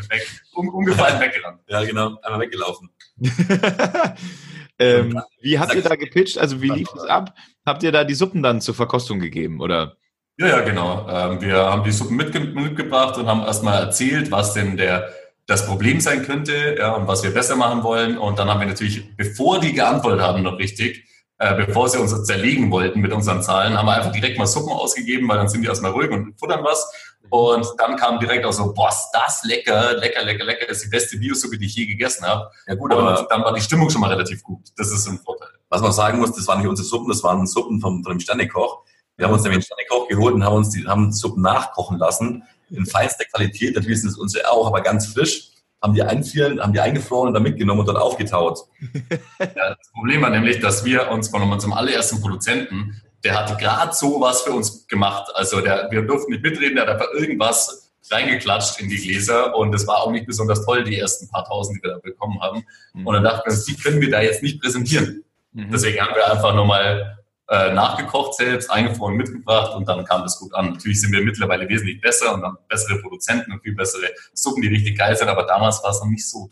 Weg. 0.08 0.26
Um, 0.54 0.68
umgefallen 0.68 1.20
weggerannt. 1.20 1.60
Ja, 1.68 1.84
genau, 1.84 2.18
einmal 2.22 2.40
weggelaufen. 2.40 2.90
ähm, 4.78 5.20
wie 5.40 5.58
habt 5.58 5.74
ihr 5.74 5.82
da 5.82 5.96
gepitcht? 5.96 6.38
Also 6.38 6.62
wie 6.62 6.70
lief 6.70 6.88
es 6.94 7.02
ab? 7.04 7.34
Habt 7.70 7.84
ihr 7.84 7.92
da 7.92 8.02
die 8.02 8.14
Suppen 8.14 8.42
dann 8.42 8.60
zur 8.60 8.74
Verkostung 8.74 9.20
gegeben, 9.20 9.60
oder? 9.60 9.96
Ja, 10.38 10.48
ja, 10.48 10.60
genau. 10.62 11.06
Ähm, 11.08 11.40
wir 11.40 11.54
haben 11.54 11.84
die 11.84 11.92
Suppen 11.92 12.16
mitge 12.16 12.40
mitgebracht 12.40 13.16
und 13.16 13.28
haben 13.28 13.42
erstmal 13.42 13.80
erzählt, 13.80 14.32
was 14.32 14.54
denn 14.54 14.76
der, 14.76 15.08
das 15.46 15.66
Problem 15.66 16.00
sein 16.00 16.24
könnte 16.24 16.74
ja, 16.76 16.94
und 16.96 17.06
was 17.06 17.22
wir 17.22 17.32
besser 17.32 17.54
machen 17.54 17.84
wollen. 17.84 18.18
Und 18.18 18.40
dann 18.40 18.50
haben 18.50 18.58
wir 18.58 18.66
natürlich, 18.66 19.16
bevor 19.16 19.60
die 19.60 19.72
geantwortet 19.72 20.20
haben, 20.20 20.42
noch 20.42 20.58
richtig, 20.58 21.04
äh, 21.38 21.64
bevor 21.64 21.88
sie 21.88 22.00
uns 22.00 22.24
zerlegen 22.24 22.72
wollten 22.72 23.00
mit 23.00 23.12
unseren 23.12 23.40
Zahlen, 23.40 23.78
haben 23.78 23.86
wir 23.86 23.94
einfach 23.94 24.10
direkt 24.10 24.36
mal 24.36 24.48
Suppen 24.48 24.72
ausgegeben, 24.72 25.28
weil 25.28 25.36
dann 25.36 25.48
sind 25.48 25.62
die 25.62 25.68
erstmal 25.68 25.92
ruhig 25.92 26.10
und 26.10 26.36
futtern 26.40 26.64
was. 26.64 26.92
Und 27.28 27.68
dann 27.78 27.94
kam 27.94 28.18
direkt 28.18 28.44
auch 28.46 28.52
so, 28.52 28.74
boah, 28.74 28.88
ist 28.88 29.10
das 29.12 29.44
lecker, 29.44 29.94
lecker, 29.96 30.24
lecker, 30.24 30.44
lecker, 30.44 30.66
das 30.66 30.78
ist 30.78 30.86
die 30.86 30.90
beste 30.90 31.18
Biosuppe, 31.18 31.56
die 31.56 31.66
ich 31.66 31.76
je 31.76 31.86
gegessen 31.86 32.26
habe. 32.26 32.50
Ja 32.66 32.74
gut, 32.74 32.92
aber 32.92 33.28
dann 33.30 33.44
war 33.44 33.54
die 33.54 33.60
Stimmung 33.60 33.90
schon 33.90 34.00
mal 34.00 34.10
relativ 34.10 34.42
gut. 34.42 34.62
Das 34.76 34.90
ist 34.90 35.06
ein 35.06 35.20
Vorteil. 35.20 35.59
Was 35.70 35.80
man 35.80 35.92
sagen 35.92 36.18
muss, 36.18 36.34
das 36.34 36.46
waren 36.48 36.58
nicht 36.58 36.68
unsere 36.68 36.86
Suppen, 36.86 37.08
das 37.08 37.22
waren 37.22 37.46
Suppen 37.46 37.80
vom, 37.80 38.02
von 38.02 38.12
dem 38.12 38.20
Sternekoch. 38.20 38.82
Wir 39.16 39.26
haben 39.26 39.32
uns 39.32 39.42
nämlich 39.44 39.58
einen 39.58 39.62
Sternekoch 39.62 40.08
geholt 40.08 40.34
und 40.34 40.44
haben 40.44 40.56
uns 40.56 40.70
die 40.70 40.86
haben 40.86 41.12
Suppen 41.12 41.42
nachkochen 41.42 41.98
lassen. 41.98 42.42
In 42.70 42.86
feinster 42.86 43.24
Qualität, 43.26 43.76
natürlich 43.76 44.00
sind 44.00 44.10
es 44.10 44.18
unsere 44.18 44.50
auch, 44.50 44.66
aber 44.66 44.80
ganz 44.80 45.06
frisch. 45.06 45.48
Haben 45.82 45.94
die 45.94 46.02
einfrieren, 46.02 46.60
haben 46.60 46.72
die 46.74 46.80
eingefroren 46.80 47.28
und 47.28 47.34
dann 47.34 47.42
mitgenommen 47.42 47.80
und 47.80 47.88
dann 47.88 47.96
aufgetaut. 47.96 48.58
Ja, 49.40 49.74
das 49.74 49.90
Problem 49.92 50.20
war 50.22 50.30
nämlich, 50.30 50.60
dass 50.60 50.84
wir 50.84 51.10
uns 51.10 51.28
von 51.28 51.42
unserem 51.42 51.72
allerersten 51.72 52.20
Produzenten, 52.20 53.00
der 53.24 53.38
hatte 53.38 53.56
gerade 53.56 53.94
so 53.94 54.20
was 54.20 54.42
für 54.42 54.52
uns 54.52 54.86
gemacht. 54.86 55.30
Also 55.34 55.60
der, 55.60 55.88
wir 55.90 56.02
durften 56.02 56.32
nicht 56.32 56.42
mitreden, 56.42 56.76
der 56.76 56.86
hat 56.86 56.94
einfach 56.94 57.12
irgendwas 57.14 57.90
reingeklatscht 58.10 58.80
in 58.80 58.88
die 58.88 58.96
Gläser 58.96 59.56
und 59.56 59.74
es 59.74 59.86
war 59.86 59.98
auch 59.98 60.10
nicht 60.10 60.26
besonders 60.26 60.64
toll, 60.64 60.84
die 60.84 60.98
ersten 60.98 61.28
paar 61.28 61.44
tausend, 61.44 61.78
die 61.78 61.82
wir 61.82 61.92
da 61.92 61.98
bekommen 61.98 62.40
haben. 62.40 62.64
Mhm. 62.92 63.06
Und 63.06 63.14
dann 63.14 63.24
dachten 63.24 63.46
wir 63.46 63.52
uns, 63.52 63.64
die 63.64 63.76
können 63.76 64.00
wir 64.00 64.10
da 64.10 64.20
jetzt 64.20 64.42
nicht 64.42 64.60
präsentieren. 64.60 65.24
Mhm. 65.52 65.70
Deswegen 65.70 66.00
haben 66.00 66.14
wir 66.14 66.30
einfach 66.30 66.54
nochmal 66.54 67.18
äh, 67.48 67.72
nachgekocht 67.72 68.34
selbst, 68.34 68.70
eingefroren 68.70 69.16
mitgebracht 69.16 69.74
und 69.74 69.88
dann 69.88 70.04
kam 70.04 70.22
das 70.22 70.38
gut 70.38 70.54
an. 70.54 70.72
Natürlich 70.72 71.00
sind 71.00 71.12
wir 71.12 71.20
mittlerweile 71.20 71.68
wesentlich 71.68 72.00
besser 72.00 72.34
und 72.34 72.42
haben 72.42 72.56
bessere 72.68 72.98
Produzenten 73.00 73.52
und 73.52 73.60
viel 73.62 73.74
bessere 73.74 74.08
Suppen, 74.32 74.62
die 74.62 74.68
richtig 74.68 74.96
geil 74.96 75.16
sind, 75.16 75.28
aber 75.28 75.44
damals 75.44 75.82
war 75.82 75.90
es 75.90 76.00
noch 76.00 76.08
nicht 76.08 76.28
so. 76.28 76.50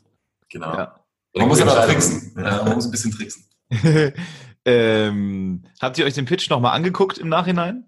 Genau. 0.48 0.72
Ja. 0.74 1.00
Man 1.34 1.48
muss 1.48 1.60
aber 1.60 1.86
tricksen. 1.86 2.32
Ja, 2.36 2.64
man 2.64 2.74
muss 2.74 2.86
ein 2.86 2.90
bisschen 2.90 3.12
tricksen. 3.12 3.44
ähm, 4.64 5.64
habt 5.80 5.98
ihr 5.98 6.04
euch 6.04 6.14
den 6.14 6.24
Pitch 6.24 6.50
nochmal 6.50 6.74
angeguckt 6.74 7.18
im 7.18 7.28
Nachhinein? 7.28 7.84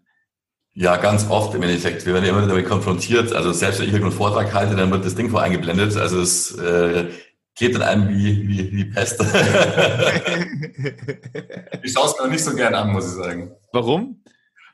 Ja, 0.72 0.96
ganz 0.96 1.28
oft 1.28 1.54
im 1.54 1.62
Endeffekt. 1.62 2.06
Wir 2.06 2.14
werden 2.14 2.26
immer 2.26 2.46
damit 2.46 2.66
konfrontiert. 2.66 3.32
Also 3.32 3.52
selbst 3.52 3.80
wenn 3.80 3.86
ich 3.86 3.92
irgendeinen 3.92 4.16
Vortrag 4.16 4.54
halte, 4.54 4.76
dann 4.76 4.90
wird 4.92 5.04
das 5.04 5.16
Ding 5.16 5.30
vor 5.30 5.42
eingeblendet. 5.42 5.96
Also 5.96 6.20
es 6.20 6.56
äh, 6.58 7.08
geht 7.60 7.74
dann 7.74 7.82
einem 7.82 8.08
wie, 8.08 8.48
wie, 8.48 8.72
wie 8.72 8.86
Pest. 8.86 9.20
ich 11.82 11.92
schaue 11.92 12.06
es 12.06 12.16
mir 12.18 12.28
nicht 12.28 12.42
so 12.42 12.56
gern 12.56 12.74
an, 12.74 12.90
muss 12.90 13.04
ich 13.04 13.12
sagen. 13.12 13.52
Warum? 13.72 14.24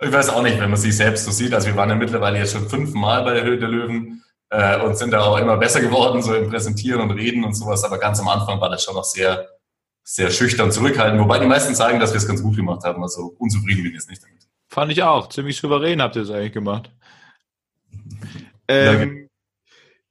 Ich 0.00 0.12
weiß 0.12 0.28
auch 0.28 0.42
nicht, 0.42 0.60
wenn 0.60 0.70
man 0.70 0.78
sich 0.78 0.96
selbst 0.96 1.24
so 1.24 1.32
sieht. 1.32 1.52
Also 1.52 1.66
wir 1.66 1.74
waren 1.74 1.88
ja 1.88 1.96
mittlerweile 1.96 2.38
jetzt 2.38 2.52
schon 2.52 2.68
fünfmal 2.68 3.24
bei 3.24 3.34
der 3.34 3.42
Höhe 3.42 3.58
der 3.58 3.68
Löwen 3.68 4.22
äh, 4.50 4.80
und 4.80 4.96
sind 4.96 5.10
da 5.10 5.22
auch 5.22 5.36
immer 5.38 5.56
besser 5.56 5.80
geworden, 5.80 6.22
so 6.22 6.32
im 6.32 6.48
Präsentieren 6.48 7.00
und 7.00 7.10
Reden 7.10 7.42
und 7.42 7.54
sowas. 7.54 7.82
Aber 7.82 7.98
ganz 7.98 8.20
am 8.20 8.28
Anfang 8.28 8.60
war 8.60 8.70
das 8.70 8.84
schon 8.84 8.94
noch 8.94 9.02
sehr, 9.02 9.48
sehr 10.04 10.30
schüchtern 10.30 10.70
zurückhaltend. 10.70 11.20
Wobei 11.20 11.40
die 11.40 11.46
meisten 11.46 11.74
sagen, 11.74 11.98
dass 11.98 12.12
wir 12.12 12.18
es 12.18 12.28
ganz 12.28 12.40
gut 12.40 12.54
gemacht 12.54 12.84
haben. 12.84 13.02
Also 13.02 13.34
unzufrieden 13.38 13.82
bin 13.82 13.90
ich 13.90 13.94
jetzt 13.94 14.08
nicht 14.08 14.22
damit. 14.22 14.46
Fand 14.68 14.92
ich 14.92 15.02
auch. 15.02 15.28
Ziemlich 15.28 15.56
souverän 15.56 16.00
habt 16.00 16.14
ihr 16.14 16.22
es 16.22 16.30
eigentlich 16.30 16.52
gemacht. 16.52 16.88
Ähm, 18.68 19.25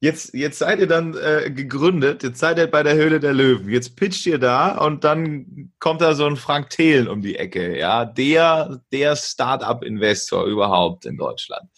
Jetzt, 0.01 0.33
jetzt 0.33 0.59
seid 0.59 0.79
ihr 0.79 0.87
dann 0.87 1.15
äh, 1.15 1.49
gegründet, 1.49 2.21
jetzt 2.21 2.39
seid 2.39 2.57
ihr 2.57 2.67
bei 2.67 2.83
der 2.83 2.95
Höhle 2.95 3.19
der 3.19 3.33
Löwen. 3.33 3.69
Jetzt 3.69 3.95
pitcht 3.95 4.25
ihr 4.25 4.37
da 4.37 4.77
und 4.77 5.03
dann 5.03 5.71
kommt 5.79 6.01
da 6.01 6.13
so 6.13 6.25
ein 6.25 6.35
Frank 6.35 6.69
Thelen 6.69 7.07
um 7.07 7.21
die 7.21 7.37
Ecke, 7.37 7.77
ja, 7.77 8.05
der, 8.05 8.81
der 8.91 9.15
Start-up-Investor 9.15 10.45
überhaupt 10.45 11.05
in 11.05 11.17
Deutschland. 11.17 11.69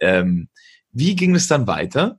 Ähm, 0.00 0.48
wie 0.90 1.14
ging 1.14 1.34
es 1.34 1.46
dann 1.46 1.66
weiter? 1.66 2.18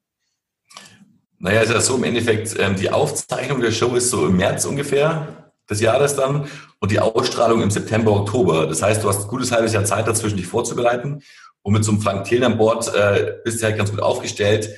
Naja, 1.40 1.62
ist 1.62 1.72
ja 1.72 1.82
so 1.82 1.96
im 1.96 2.04
Endeffekt, 2.04 2.56
ähm, 2.60 2.76
die 2.76 2.92
Aufzeichnung 2.92 3.60
der 3.60 3.72
Show 3.72 3.96
ist 3.96 4.10
so 4.10 4.28
im 4.28 4.38
März 4.38 4.66
ungefähr 4.66 5.52
des 5.70 5.82
Jahres 5.82 6.16
dann 6.16 6.48
und 6.80 6.92
die 6.92 7.00
Ausstrahlung 7.00 7.62
im 7.62 7.72
September, 7.72 8.12
Oktober. 8.12 8.68
Das 8.68 8.82
heißt, 8.82 9.04
du 9.04 9.10
hast 9.10 9.24
ein 9.24 9.28
gutes 9.28 9.52
halbes 9.52 9.74
Jahr 9.74 9.84
Zeit 9.84 10.08
dazwischen, 10.08 10.38
dich 10.38 10.48
vorzubereiten. 10.48 11.22
Und 11.62 11.74
mit 11.74 11.84
so 11.84 11.92
einem 11.92 12.02
Frank 12.02 12.24
Thelen 12.26 12.44
an 12.44 12.58
Bord 12.58 12.88
äh, 12.96 13.34
bist 13.44 13.62
du 13.62 13.66
halt 13.66 13.78
ganz 13.78 13.92
gut 13.92 14.00
aufgestellt, 14.00 14.70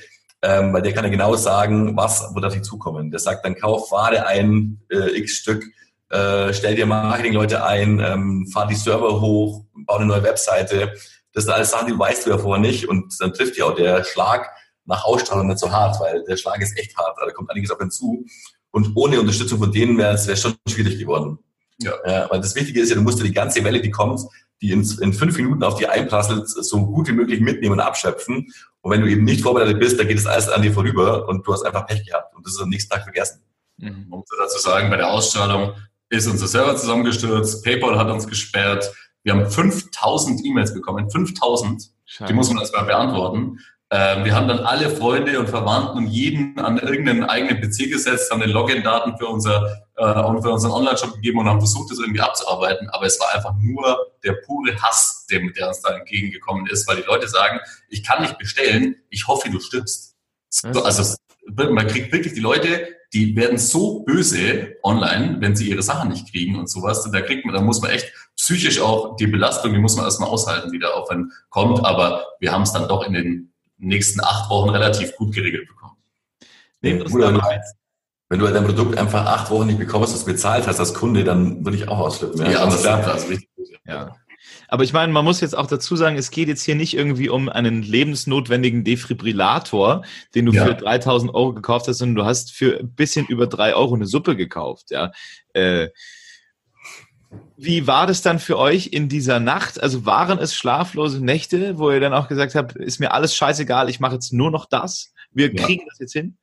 ähm, 0.42 0.72
weil 0.72 0.82
der 0.82 0.92
kann 0.92 1.04
ja 1.04 1.10
genau 1.10 1.36
sagen, 1.36 1.96
was 1.96 2.34
wird 2.34 2.44
auf 2.44 2.54
dich 2.54 2.62
zukommen. 2.62 3.10
Der 3.10 3.20
sagt 3.20 3.44
dann, 3.44 3.54
kauf 3.54 3.90
Ware 3.90 4.26
ein, 4.26 4.80
äh, 4.90 5.18
x 5.18 5.32
Stück, 5.32 5.64
äh, 6.08 6.52
stell 6.52 6.74
dir 6.74 6.86
Marketing-Leute 6.86 7.64
ein, 7.64 8.00
ähm, 8.00 8.46
fahr 8.52 8.66
die 8.66 8.74
Server 8.74 9.20
hoch, 9.20 9.64
bau 9.86 9.96
eine 9.96 10.06
neue 10.06 10.22
Webseite. 10.22 10.92
Das 11.32 11.44
sind 11.44 11.52
alles 11.52 11.70
Sachen, 11.70 11.88
die 11.88 11.98
weißt 11.98 12.26
du 12.26 12.30
ja 12.30 12.38
vorher 12.38 12.60
nicht. 12.60 12.88
Und 12.88 13.14
dann 13.20 13.32
trifft 13.32 13.56
ja 13.56 13.66
auch 13.66 13.74
der 13.74 14.02
Schlag 14.04 14.50
nach 14.86 15.04
Ausstrahlung 15.04 15.46
nicht 15.46 15.58
so 15.58 15.70
hart, 15.70 16.00
weil 16.00 16.24
der 16.24 16.36
Schlag 16.36 16.60
ist 16.60 16.76
echt 16.78 16.96
hart, 16.96 17.16
da 17.20 17.30
kommt 17.30 17.50
einiges 17.50 17.70
auf 17.70 17.80
ihn 17.80 17.90
zu. 17.90 18.24
Und 18.72 18.92
ohne 18.96 19.20
Unterstützung 19.20 19.58
von 19.58 19.72
denen 19.72 19.96
wäre 19.98 20.14
es 20.14 20.40
schon 20.40 20.54
schwierig 20.68 20.98
geworden. 20.98 21.38
Ja. 21.78 21.92
ja. 22.06 22.30
Weil 22.30 22.40
das 22.40 22.54
Wichtige 22.54 22.80
ist 22.80 22.90
ja, 22.90 22.96
du 22.96 23.02
musst 23.02 23.18
ja 23.18 23.24
die 23.24 23.32
ganze 23.32 23.62
Welle, 23.64 23.80
die 23.80 23.90
kommt, 23.90 24.20
die 24.62 24.72
in, 24.72 24.88
in 25.00 25.12
fünf 25.12 25.36
Minuten 25.36 25.62
auf 25.62 25.76
die 25.76 25.86
einprasselt, 25.86 26.48
so 26.48 26.86
gut 26.86 27.08
wie 27.08 27.12
möglich 27.12 27.40
mitnehmen 27.40 27.74
und 27.74 27.80
abschöpfen. 27.80 28.52
Und 28.82 28.92
wenn 28.92 29.02
du 29.02 29.08
eben 29.08 29.24
nicht 29.24 29.42
vorbereitet 29.42 29.78
bist, 29.78 29.98
dann 29.98 30.08
geht 30.08 30.18
es 30.18 30.26
alles 30.26 30.48
an 30.48 30.62
dir 30.62 30.72
vorüber 30.72 31.28
und 31.28 31.46
du 31.46 31.52
hast 31.52 31.64
einfach 31.64 31.86
Pech 31.86 32.04
gehabt. 32.06 32.34
Und 32.34 32.46
das 32.46 32.54
ist 32.54 32.60
am 32.60 32.68
nächsten 32.68 32.90
Tag 32.90 33.02
vergessen. 33.02 33.42
Mhm. 33.76 34.06
Um 34.10 34.24
dazu 34.38 34.58
sagen, 34.58 34.90
bei 34.90 34.96
der 34.96 35.10
Ausstrahlung 35.10 35.74
ist 36.08 36.26
unser 36.26 36.48
Server 36.48 36.76
zusammengestürzt, 36.76 37.64
PayPal 37.64 37.98
hat 37.98 38.10
uns 38.10 38.26
gesperrt, 38.26 38.90
wir 39.22 39.34
haben 39.34 39.50
5000 39.50 40.44
E-Mails 40.44 40.72
bekommen, 40.72 41.10
5000. 41.10 41.90
Die 42.26 42.32
muss 42.32 42.48
man 42.48 42.58
erstmal 42.58 42.84
beantworten. 42.84 43.58
Ähm, 43.90 44.24
wir 44.24 44.34
haben 44.34 44.48
dann 44.48 44.60
alle 44.60 44.88
Freunde 44.88 45.38
und 45.38 45.48
Verwandten 45.48 45.98
und 45.98 46.06
jeden 46.06 46.58
an 46.58 46.78
irgendeinen 46.78 47.24
eigenen 47.24 47.60
PC 47.60 47.90
gesetzt, 47.90 48.30
haben 48.30 48.40
den 48.40 48.50
Login-Daten 48.50 49.18
für, 49.18 49.26
unser, 49.26 49.84
äh, 50.00 50.20
und 50.22 50.42
für 50.42 50.50
unseren 50.50 50.72
Online-Shop 50.72 51.14
gegeben 51.14 51.40
und 51.40 51.46
haben 51.46 51.60
versucht, 51.60 51.90
das 51.90 51.98
irgendwie 51.98 52.20
abzuarbeiten. 52.20 52.88
Aber 52.90 53.06
es 53.06 53.20
war 53.20 53.34
einfach 53.34 53.54
nur 53.60 54.12
der 54.24 54.32
pure 54.32 54.74
Hass, 54.80 55.26
der, 55.30 55.40
der 55.50 55.68
uns 55.68 55.82
da 55.82 55.90
entgegengekommen 55.90 56.66
ist, 56.66 56.88
weil 56.88 56.96
die 56.96 57.02
Leute 57.02 57.28
sagen, 57.28 57.60
ich 57.88 58.02
kann 58.02 58.22
nicht 58.22 58.38
bestellen, 58.38 58.96
ich 59.10 59.28
hoffe, 59.28 59.50
du 59.50 59.60
stirbst. 59.60 60.16
So, 60.48 60.82
also 60.82 61.16
man 61.46 61.86
kriegt 61.86 62.12
wirklich 62.12 62.32
die 62.32 62.40
Leute, 62.40 62.88
die 63.12 63.36
werden 63.36 63.58
so 63.58 64.00
böse 64.00 64.76
online, 64.82 65.36
wenn 65.40 65.54
sie 65.54 65.68
ihre 65.68 65.82
Sachen 65.82 66.10
nicht 66.10 66.30
kriegen 66.30 66.56
und 66.56 66.68
sowas. 66.68 67.08
Da 67.10 67.20
kriegt 67.20 67.44
man, 67.44 67.54
da 67.54 67.60
muss 67.60 67.80
man 67.82 67.90
echt 67.90 68.12
psychisch 68.36 68.80
auch 68.80 69.16
die 69.16 69.26
Belastung, 69.26 69.72
die 69.72 69.78
muss 69.78 69.96
man 69.96 70.04
erstmal 70.06 70.28
aushalten, 70.28 70.72
die 70.72 70.78
da 70.78 70.90
auf 70.90 71.10
einen 71.10 71.32
kommt. 71.50 71.84
Aber 71.84 72.24
wir 72.40 72.52
haben 72.52 72.62
es 72.62 72.72
dann 72.72 72.88
doch 72.88 73.06
in 73.06 73.12
den 73.12 73.52
nächsten 73.78 74.20
acht 74.20 74.48
Wochen 74.48 74.70
relativ 74.70 75.14
gut 75.16 75.34
geregelt 75.34 75.68
bekommen. 75.68 75.96
Nehmt 76.80 77.02
uns 77.02 77.12
da 77.12 77.30
mal 77.32 77.60
wenn 78.30 78.38
du 78.38 78.46
dein 78.46 78.64
Produkt 78.64 78.96
einfach 78.96 79.26
acht 79.26 79.50
Wochen 79.50 79.66
nicht 79.66 79.80
bekommst, 79.80 80.14
was 80.14 80.20
du 80.20 80.26
bezahlt 80.30 80.66
hast 80.68 80.78
als 80.78 80.94
Kunde, 80.94 81.24
dann 81.24 81.64
würde 81.64 81.76
ich 81.76 81.88
auch 81.88 81.98
ausflippen. 81.98 82.40
Ja, 82.40 82.50
ja 82.50 82.64
das, 82.64 82.82
das, 82.82 83.04
das 83.04 83.24
ist 83.24 83.30
richtig. 83.30 83.48
Ja. 83.84 84.14
Aber 84.68 84.84
ich 84.84 84.92
meine, 84.92 85.12
man 85.12 85.24
muss 85.24 85.40
jetzt 85.40 85.58
auch 85.58 85.66
dazu 85.66 85.96
sagen, 85.96 86.16
es 86.16 86.30
geht 86.30 86.46
jetzt 86.46 86.62
hier 86.62 86.76
nicht 86.76 86.96
irgendwie 86.96 87.28
um 87.28 87.48
einen 87.48 87.82
lebensnotwendigen 87.82 88.84
Defibrillator, 88.84 90.04
den 90.36 90.46
du 90.46 90.52
ja. 90.52 90.64
für 90.64 90.74
3000 90.74 91.34
Euro 91.34 91.54
gekauft 91.54 91.88
hast, 91.88 91.98
sondern 91.98 92.14
du 92.14 92.24
hast 92.24 92.52
für 92.52 92.78
ein 92.78 92.94
bisschen 92.94 93.26
über 93.26 93.48
drei 93.48 93.74
Euro 93.74 93.96
eine 93.96 94.06
Suppe 94.06 94.36
gekauft. 94.36 94.92
Ja. 94.92 95.10
Äh, 95.52 95.88
wie 97.56 97.88
war 97.88 98.06
das 98.06 98.22
dann 98.22 98.38
für 98.38 98.58
euch 98.58 98.88
in 98.92 99.08
dieser 99.08 99.40
Nacht? 99.40 99.82
Also 99.82 100.06
waren 100.06 100.38
es 100.38 100.54
schlaflose 100.54 101.22
Nächte, 101.22 101.78
wo 101.78 101.90
ihr 101.90 102.00
dann 102.00 102.14
auch 102.14 102.28
gesagt 102.28 102.54
habt, 102.54 102.76
ist 102.76 103.00
mir 103.00 103.12
alles 103.12 103.34
scheißegal, 103.34 103.90
ich 103.90 103.98
mache 103.98 104.14
jetzt 104.14 104.32
nur 104.32 104.52
noch 104.52 104.66
das? 104.66 105.12
Wir 105.32 105.52
kriegen 105.52 105.82
ja. 105.82 105.86
das 105.88 105.98
jetzt 105.98 106.12
hin? 106.12 106.38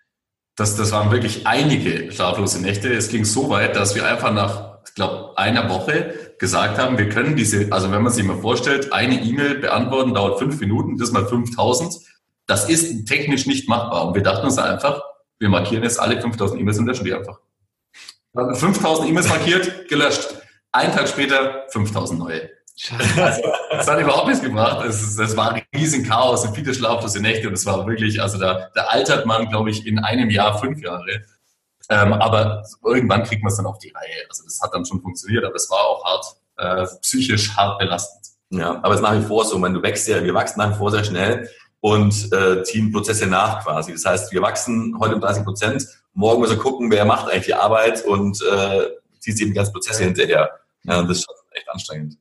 Das, 0.57 0.75
das 0.75 0.91
waren 0.91 1.11
wirklich 1.11 1.45
einige 1.45 2.11
schlaflose 2.11 2.59
Nächte. 2.59 2.91
Es 2.91 3.09
ging 3.09 3.25
so 3.25 3.49
weit, 3.51 3.75
dass 3.75 3.93
wir 3.93 4.07
einfach 4.07 4.33
nach, 4.33 4.79
ich 4.87 4.95
glaube, 4.95 5.37
einer 5.37 5.69
Woche 5.69 6.33
gesagt 6.39 6.79
haben, 6.79 6.97
wir 6.97 7.09
können 7.09 7.35
diese, 7.35 7.71
also 7.71 7.91
wenn 7.91 8.01
man 8.01 8.11
sich 8.11 8.25
mal 8.25 8.39
vorstellt, 8.39 8.91
eine 8.91 9.21
E-Mail 9.21 9.59
beantworten 9.59 10.15
dauert 10.15 10.39
fünf 10.39 10.59
Minuten, 10.59 10.97
das 10.97 11.11
mal 11.11 11.27
5000. 11.27 11.93
Das 12.47 12.69
ist 12.69 13.05
technisch 13.05 13.45
nicht 13.45 13.69
machbar. 13.69 14.07
Und 14.07 14.15
wir 14.15 14.23
dachten 14.23 14.45
uns 14.45 14.57
einfach, 14.57 15.03
wir 15.37 15.49
markieren 15.49 15.83
jetzt 15.83 15.99
alle 15.99 16.19
5000 16.19 16.59
E-Mails 16.59 16.79
und 16.79 16.87
löschen 16.87 17.05
die 17.05 17.13
einfach. 17.13 17.39
5000 18.33 19.09
E-Mails 19.09 19.29
markiert, 19.29 19.87
gelöscht. 19.87 20.41
Ein 20.71 20.91
Tag 20.91 21.07
später 21.07 21.65
5000 21.69 22.19
neue. 22.19 22.49
Also, 23.17 23.41
das 23.71 23.87
hat 23.87 23.99
überhaupt 23.99 24.27
nichts 24.27 24.41
gebracht. 24.41 24.85
Das, 24.85 25.15
das 25.15 25.35
war 25.35 25.53
ein 25.53 25.63
riesen 25.75 26.05
Chaos 26.05 26.45
und 26.45 26.55
viele 26.55 26.73
schlaflose 26.73 27.19
Nächte 27.19 27.47
und 27.47 27.53
es 27.53 27.65
war 27.65 27.85
wirklich, 27.87 28.21
also 28.21 28.37
da, 28.37 28.69
da 28.75 28.83
altert 28.83 29.25
man, 29.25 29.49
glaube 29.49 29.71
ich, 29.71 29.85
in 29.85 29.99
einem 29.99 30.29
Jahr 30.29 30.59
fünf 30.59 30.81
Jahre. 30.81 31.23
Ähm, 31.89 32.13
aber 32.13 32.63
irgendwann 32.83 33.23
kriegt 33.23 33.43
man 33.43 33.51
es 33.51 33.57
dann 33.57 33.65
auf 33.65 33.79
die 33.79 33.89
Reihe. 33.89 34.25
Also 34.29 34.43
das 34.43 34.59
hat 34.61 34.73
dann 34.73 34.85
schon 34.85 35.01
funktioniert, 35.01 35.45
aber 35.45 35.55
es 35.55 35.69
war 35.69 35.79
auch 35.79 36.03
hart, 36.05 36.25
äh, 36.57 36.87
psychisch 37.01 37.55
hart 37.55 37.79
belastend. 37.79 38.27
Ja, 38.49 38.75
aber 38.75 38.93
es 38.93 38.99
ist 38.99 39.03
nach 39.03 39.17
wie 39.17 39.25
vor 39.25 39.45
so, 39.45 39.61
wenn 39.61 39.73
du 39.73 39.81
wächst 39.81 40.07
ja, 40.07 40.23
wir 40.23 40.33
wachsen 40.33 40.59
nach 40.59 40.71
wie 40.71 40.77
vor 40.77 40.91
sehr 40.91 41.03
schnell 41.03 41.49
und 41.79 42.31
äh, 42.33 42.63
ziehen 42.63 42.91
Prozesse 42.91 43.27
nach 43.27 43.63
quasi. 43.63 43.93
Das 43.93 44.05
heißt, 44.05 44.31
wir 44.31 44.41
wachsen 44.41 44.97
heute 44.99 45.15
um 45.15 45.21
30 45.21 45.43
Prozent, 45.43 45.87
morgen 46.13 46.41
müssen 46.41 46.57
wir 46.57 46.63
gucken, 46.63 46.91
wer 46.91 47.05
macht 47.05 47.29
eigentlich 47.29 47.45
die 47.45 47.53
Arbeit 47.53 48.03
und 48.05 48.41
äh, 48.41 48.87
zieht 49.19 49.39
eben 49.41 49.53
ganz 49.53 49.71
Prozesse 49.71 50.03
hinterher. 50.03 50.51
Ja, 50.83 51.01
das 51.01 51.17
ist 51.17 51.25
schon 51.25 51.35
echt 51.51 51.69
anstrengend. 51.69 52.17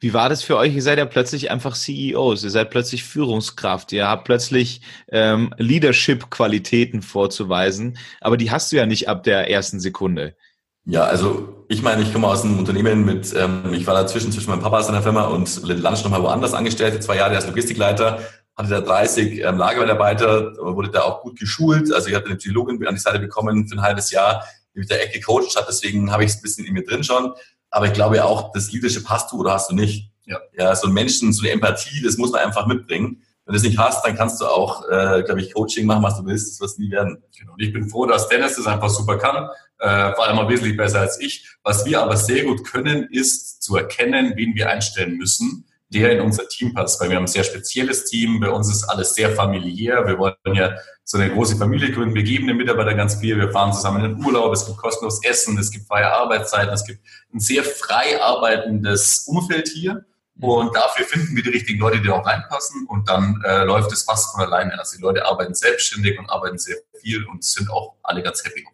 Wie 0.00 0.14
war 0.14 0.28
das 0.28 0.44
für 0.44 0.56
euch? 0.56 0.74
Ihr 0.74 0.82
seid 0.82 0.98
ja 0.98 1.06
plötzlich 1.06 1.50
einfach 1.50 1.74
CEOs, 1.74 2.44
ihr 2.44 2.50
seid 2.50 2.70
plötzlich 2.70 3.02
Führungskraft, 3.02 3.92
ihr 3.92 4.06
habt 4.06 4.24
plötzlich 4.24 4.80
ähm, 5.08 5.52
Leadership-Qualitäten 5.58 7.02
vorzuweisen, 7.02 7.98
aber 8.20 8.36
die 8.36 8.52
hast 8.52 8.70
du 8.70 8.76
ja 8.76 8.86
nicht 8.86 9.08
ab 9.08 9.24
der 9.24 9.50
ersten 9.50 9.80
Sekunde. 9.80 10.36
Ja, 10.84 11.02
also 11.02 11.66
ich 11.68 11.82
meine, 11.82 12.02
ich 12.02 12.12
komme 12.12 12.28
aus 12.28 12.44
einem 12.44 12.60
Unternehmen 12.60 13.04
mit, 13.04 13.34
ähm, 13.36 13.72
ich 13.72 13.88
war 13.88 13.94
dazwischen 13.94 14.30
zwischen 14.30 14.50
meinem 14.50 14.62
Papa 14.62 14.78
aus 14.78 14.88
einer 14.88 15.02
Firma 15.02 15.24
und 15.24 15.62
Lunch 15.64 16.04
nochmal 16.04 16.22
woanders 16.22 16.54
angestellt, 16.54 17.02
zwei 17.02 17.16
Jahre 17.16 17.34
als 17.34 17.48
Logistikleiter, 17.48 18.20
hatte 18.56 18.70
da 18.70 18.80
30 18.80 19.40
ähm, 19.40 19.58
Lagermitarbeiter, 19.58 20.56
wurde 20.58 20.90
da 20.90 21.02
auch 21.02 21.22
gut 21.22 21.40
geschult, 21.40 21.92
also 21.92 22.08
ich 22.08 22.14
hatte 22.14 22.26
eine 22.26 22.36
Psychologin 22.36 22.86
an 22.86 22.94
die 22.94 23.00
Seite 23.00 23.18
bekommen 23.18 23.66
für 23.66 23.76
ein 23.76 23.82
halbes 23.82 24.12
Jahr, 24.12 24.44
die 24.74 24.78
mich 24.78 24.88
da 24.88 24.94
echt 24.94 25.12
gecoacht 25.12 25.56
hat, 25.56 25.66
deswegen 25.68 26.12
habe 26.12 26.22
ich 26.22 26.30
es 26.30 26.36
ein 26.36 26.42
bisschen 26.42 26.64
in 26.64 26.72
mir 26.72 26.84
drin 26.84 27.02
schon 27.02 27.32
aber 27.70 27.86
ich 27.86 27.92
glaube 27.92 28.16
ja 28.16 28.24
auch, 28.24 28.52
das 28.52 28.72
Leadership 28.72 29.08
hast 29.08 29.32
du 29.32 29.40
oder 29.40 29.52
hast 29.54 29.70
du 29.70 29.74
nicht. 29.74 30.10
Ja. 30.26 30.38
ja, 30.58 30.76
so 30.76 30.88
ein 30.88 30.92
Menschen, 30.92 31.32
so 31.32 31.42
eine 31.42 31.52
Empathie, 31.52 32.02
das 32.02 32.18
muss 32.18 32.32
man 32.32 32.42
einfach 32.42 32.66
mitbringen. 32.66 33.22
Wenn 33.46 33.54
du 33.54 33.56
es 33.56 33.62
nicht 33.62 33.78
hast, 33.78 34.04
dann 34.04 34.14
kannst 34.14 34.40
du 34.42 34.44
auch, 34.44 34.86
äh, 34.90 35.22
glaube 35.22 35.40
ich, 35.40 35.54
Coaching 35.54 35.86
machen, 35.86 36.02
was 36.02 36.18
du 36.18 36.26
willst. 36.26 36.52
Das 36.52 36.60
wird 36.60 36.78
nie 36.78 36.90
werden. 36.90 37.22
Genau. 37.38 37.54
Und 37.54 37.62
ich 37.62 37.72
bin 37.72 37.88
froh, 37.88 38.04
dass 38.04 38.28
Dennis 38.28 38.56
das 38.56 38.66
einfach 38.66 38.90
super 38.90 39.16
kann. 39.16 39.48
Äh, 39.78 40.14
vor 40.14 40.26
allem 40.26 40.38
auch 40.38 40.50
wesentlich 40.50 40.76
besser 40.76 41.00
als 41.00 41.18
ich. 41.18 41.48
Was 41.62 41.86
wir 41.86 42.02
aber 42.02 42.18
sehr 42.18 42.44
gut 42.44 42.62
können, 42.64 43.08
ist 43.10 43.62
zu 43.62 43.76
erkennen, 43.76 44.34
wen 44.36 44.54
wir 44.54 44.68
einstellen 44.68 45.16
müssen 45.16 45.64
der 45.90 46.12
in 46.12 46.20
unser 46.20 46.46
Team 46.48 46.74
passt, 46.74 47.00
weil 47.00 47.08
wir 47.08 47.16
haben 47.16 47.24
ein 47.24 47.28
sehr 47.28 47.44
spezielles 47.44 48.04
Team. 48.04 48.40
Bei 48.40 48.50
uns 48.50 48.70
ist 48.70 48.84
alles 48.84 49.14
sehr 49.14 49.30
familiär. 49.30 50.06
Wir 50.06 50.18
wollen 50.18 50.34
ja 50.52 50.74
so 51.04 51.16
eine 51.16 51.32
große 51.32 51.56
Familie 51.56 51.90
gründen. 51.90 52.14
Wir 52.14 52.22
geben 52.22 52.46
den 52.46 52.58
Mitarbeitern 52.58 52.96
ganz 52.96 53.14
viel. 53.16 53.38
Wir 53.38 53.50
fahren 53.50 53.72
zusammen 53.72 54.04
in 54.04 54.16
den 54.16 54.24
Urlaub. 54.24 54.52
Es 54.52 54.66
gibt 54.66 54.76
kostenlos 54.76 55.24
Essen. 55.24 55.56
Es 55.58 55.70
gibt 55.70 55.86
freie 55.86 56.12
Arbeitszeiten. 56.12 56.72
Es 56.72 56.84
gibt 56.84 57.00
ein 57.32 57.40
sehr 57.40 57.64
frei 57.64 58.20
arbeitendes 58.20 59.24
Umfeld 59.26 59.68
hier. 59.68 60.04
Und 60.40 60.76
dafür 60.76 61.06
finden 61.06 61.34
wir 61.34 61.42
die 61.42 61.50
richtigen 61.50 61.80
Leute, 61.80 62.00
die 62.00 62.10
auch 62.10 62.24
reinpassen. 62.24 62.86
Und 62.86 63.08
dann 63.08 63.42
äh, 63.44 63.64
läuft 63.64 63.90
es 63.92 64.02
fast 64.02 64.32
von 64.32 64.42
alleine. 64.42 64.78
Also 64.78 64.96
die 64.96 65.02
Leute 65.02 65.24
arbeiten 65.24 65.54
selbstständig 65.54 66.18
und 66.18 66.28
arbeiten 66.28 66.58
sehr 66.58 66.76
viel 67.00 67.24
und 67.24 67.42
sind 67.42 67.70
auch 67.70 67.96
alle 68.02 68.22
ganz 68.22 68.44
happy. 68.44 68.64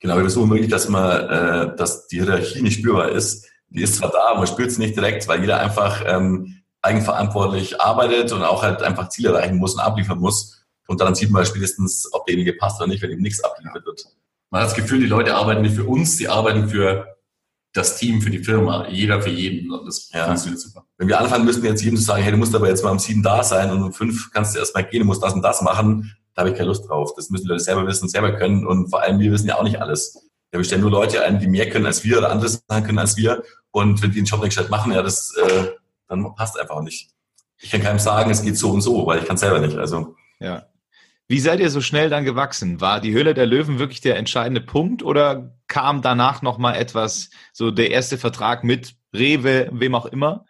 Genau, 0.00 0.14
wir 0.14 0.22
versuchen 0.22 0.50
wirklich, 0.50 0.70
dass 0.70 0.88
man, 0.88 1.28
äh, 1.28 1.76
dass 1.76 2.06
die 2.06 2.22
Hierarchie 2.22 2.62
nicht 2.62 2.80
spürbar 2.80 3.08
ist. 3.08 3.46
Die 3.70 3.82
ist 3.82 3.96
zwar 3.96 4.10
da, 4.10 4.34
man 4.34 4.46
spürt 4.46 4.68
es 4.68 4.78
nicht 4.78 4.96
direkt, 4.96 5.26
weil 5.26 5.40
jeder 5.40 5.60
einfach 5.60 6.02
ähm, 6.06 6.57
eigenverantwortlich 6.88 7.80
arbeitet 7.80 8.32
und 8.32 8.42
auch 8.42 8.62
halt 8.62 8.82
einfach 8.82 9.08
Ziele 9.10 9.30
erreichen 9.30 9.56
muss 9.56 9.74
und 9.74 9.80
abliefern 9.80 10.18
muss. 10.18 10.64
Und 10.86 11.00
dann 11.00 11.14
sieht 11.14 11.30
man 11.30 11.44
spätestens, 11.44 12.08
ob 12.12 12.24
derjenige 12.26 12.54
passt 12.54 12.80
oder 12.80 12.88
nicht, 12.88 13.02
wenn 13.02 13.10
ihm 13.10 13.20
nichts 13.20 13.44
abgeliefert 13.44 13.84
wird. 13.84 14.04
Man 14.50 14.62
hat 14.62 14.68
das 14.68 14.76
Gefühl, 14.76 15.00
die 15.00 15.06
Leute 15.06 15.34
arbeiten 15.34 15.62
nicht 15.62 15.76
für 15.76 15.84
uns, 15.84 16.16
die 16.16 16.28
arbeiten 16.28 16.68
für 16.68 17.18
das 17.74 17.98
Team, 17.98 18.22
für 18.22 18.30
die 18.30 18.38
Firma, 18.38 18.88
jeder 18.88 19.20
für 19.20 19.30
jeden. 19.30 19.70
Und 19.70 19.86
das 19.86 20.10
ja. 20.12 20.24
funktioniert 20.24 20.60
super. 20.60 20.84
Wenn 20.96 21.08
wir 21.08 21.20
anfangen 21.20 21.44
müssten, 21.44 21.64
jetzt 21.66 21.82
jedem 21.82 21.98
zu 21.98 22.04
sagen, 22.04 22.22
hey, 22.22 22.32
du 22.32 22.38
musst 22.38 22.54
aber 22.54 22.68
jetzt 22.68 22.82
mal 22.82 22.90
um 22.90 22.98
sieben 22.98 23.22
da 23.22 23.44
sein 23.44 23.70
und 23.70 23.82
um 23.82 23.92
fünf 23.92 24.30
kannst 24.32 24.54
du 24.54 24.58
erstmal 24.58 24.84
gehen, 24.84 25.00
du 25.00 25.06
musst 25.06 25.22
das 25.22 25.34
und 25.34 25.42
das 25.42 25.60
machen, 25.60 26.16
da 26.34 26.40
habe 26.40 26.50
ich 26.50 26.56
keine 26.56 26.68
Lust 26.68 26.88
drauf. 26.88 27.12
Das 27.14 27.28
müssen 27.30 27.44
die 27.44 27.50
Leute 27.50 27.62
selber 27.62 27.86
wissen 27.86 28.04
und 28.04 28.10
selber 28.10 28.32
können. 28.32 28.66
Und 28.66 28.88
vor 28.88 29.02
allem, 29.02 29.18
wir 29.18 29.30
wissen 29.30 29.48
ja 29.48 29.56
auch 29.58 29.64
nicht 29.64 29.80
alles. 29.80 30.14
Ja, 30.52 30.58
wir 30.58 30.64
stellen 30.64 30.80
nur 30.80 30.90
Leute 30.90 31.22
ein, 31.22 31.38
die 31.40 31.46
mehr 31.46 31.68
können 31.68 31.84
als 31.84 32.04
wir 32.04 32.18
oder 32.18 32.30
anderes 32.30 32.62
machen 32.68 32.84
können 32.84 32.98
als 32.98 33.16
wir. 33.16 33.42
Und 33.70 34.00
wenn 34.02 34.12
die 34.12 34.16
den 34.16 34.24
Job 34.24 34.42
nicht 34.42 34.70
machen, 34.70 34.92
ja, 34.92 35.02
das 35.02 35.34
äh, 35.36 35.68
dann 36.08 36.34
passt 36.34 36.58
einfach 36.58 36.82
nicht. 36.82 37.10
Ich 37.60 37.70
kann 37.70 37.82
keinem 37.82 37.98
sagen, 37.98 38.30
es 38.30 38.42
geht 38.42 38.56
so 38.56 38.70
und 38.70 38.80
so, 38.80 39.06
weil 39.06 39.20
ich 39.20 39.26
kann 39.26 39.36
selber 39.36 39.58
nicht. 39.60 39.76
Also. 39.76 40.16
Ja. 40.40 40.66
Wie 41.26 41.40
seid 41.40 41.60
ihr 41.60 41.70
so 41.70 41.80
schnell 41.80 42.08
dann 42.08 42.24
gewachsen? 42.24 42.80
War 42.80 43.00
die 43.00 43.12
Höhle 43.12 43.34
der 43.34 43.46
Löwen 43.46 43.78
wirklich 43.78 44.00
der 44.00 44.16
entscheidende 44.16 44.62
Punkt 44.62 45.02
oder 45.02 45.54
kam 45.66 46.00
danach 46.00 46.40
noch 46.40 46.56
mal 46.56 46.74
etwas, 46.74 47.30
so 47.52 47.70
der 47.70 47.90
erste 47.90 48.16
Vertrag 48.16 48.64
mit 48.64 48.94
Rewe, 49.12 49.68
wem 49.72 49.94
auch 49.94 50.06
immer? 50.06 50.46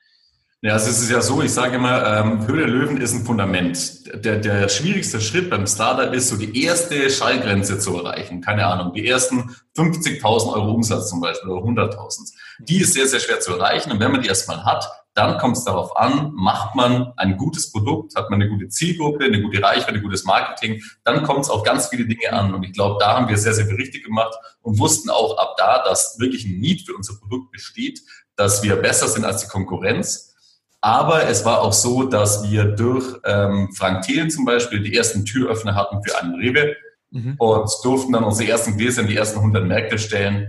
Ja, 0.60 0.72
also 0.72 0.90
es 0.90 1.00
ist 1.00 1.10
ja 1.10 1.20
so, 1.20 1.40
ich 1.40 1.52
sage 1.52 1.76
immer, 1.76 2.04
ähm, 2.04 2.46
Höhle 2.48 2.66
Löwen 2.66 3.00
ist 3.00 3.12
ein 3.12 3.24
Fundament. 3.24 4.24
Der, 4.24 4.38
der 4.38 4.68
schwierigste 4.68 5.20
Schritt 5.20 5.50
beim 5.50 5.68
Startup 5.68 6.12
ist, 6.12 6.28
so 6.28 6.36
die 6.36 6.64
erste 6.64 7.08
Schallgrenze 7.10 7.78
zu 7.78 7.96
erreichen. 7.96 8.40
Keine 8.40 8.66
Ahnung, 8.66 8.92
die 8.92 9.06
ersten 9.06 9.54
50.000 9.76 10.52
Euro 10.54 10.72
Umsatz 10.72 11.10
zum 11.10 11.20
Beispiel 11.20 11.50
oder 11.50 11.64
100.000. 11.64 12.32
Die 12.60 12.78
ist 12.78 12.94
sehr, 12.94 13.06
sehr 13.06 13.20
schwer 13.20 13.38
zu 13.38 13.52
erreichen. 13.52 13.92
Und 13.92 14.00
wenn 14.00 14.10
man 14.10 14.20
die 14.20 14.28
erstmal 14.28 14.64
hat, 14.64 14.88
dann 15.18 15.38
kommt 15.38 15.56
es 15.56 15.64
darauf 15.64 15.96
an, 15.96 16.32
macht 16.34 16.74
man 16.74 17.12
ein 17.16 17.36
gutes 17.36 17.72
Produkt, 17.72 18.14
hat 18.14 18.30
man 18.30 18.40
eine 18.40 18.50
gute 18.50 18.68
Zielgruppe, 18.68 19.24
eine 19.24 19.42
gute 19.42 19.62
Reichweite, 19.62 19.98
ein 19.98 20.02
gutes 20.02 20.24
Marketing, 20.24 20.82
dann 21.04 21.24
kommt 21.24 21.40
es 21.40 21.50
auf 21.50 21.64
ganz 21.64 21.88
viele 21.88 22.06
Dinge 22.06 22.32
an. 22.32 22.54
Und 22.54 22.62
ich 22.62 22.72
glaube, 22.72 22.96
da 23.00 23.16
haben 23.16 23.28
wir 23.28 23.36
sehr, 23.36 23.52
sehr 23.52 23.66
viel 23.66 23.76
richtig 23.76 24.04
gemacht 24.04 24.34
und 24.62 24.78
wussten 24.78 25.10
auch 25.10 25.36
ab 25.38 25.56
da, 25.58 25.82
dass 25.84 26.18
wirklich 26.18 26.44
ein 26.44 26.60
Need 26.60 26.86
für 26.86 26.94
unser 26.94 27.18
Produkt 27.18 27.50
besteht, 27.50 28.00
dass 28.36 28.62
wir 28.62 28.76
besser 28.76 29.08
sind 29.08 29.24
als 29.24 29.42
die 29.42 29.48
Konkurrenz 29.48 30.28
aber 30.80 31.28
es 31.28 31.44
war 31.44 31.62
auch 31.62 31.72
so, 31.72 32.04
dass 32.04 32.48
wir 32.48 32.64
durch 32.64 33.16
ähm, 33.24 33.70
Frank 33.74 34.02
Thelen 34.02 34.30
zum 34.30 34.44
Beispiel 34.44 34.80
die 34.80 34.94
ersten 34.94 35.24
Türöffner 35.24 35.74
hatten 35.74 36.02
für 36.04 36.16
einen 36.20 36.36
Rewe 36.36 36.76
mhm. 37.10 37.34
und 37.38 37.70
durften 37.82 38.12
dann 38.12 38.24
unsere 38.24 38.50
ersten 38.50 38.76
Gläser 38.76 39.02
in 39.02 39.08
die 39.08 39.16
ersten 39.16 39.38
100 39.38 39.64
Märkte 39.64 39.98
stellen, 39.98 40.48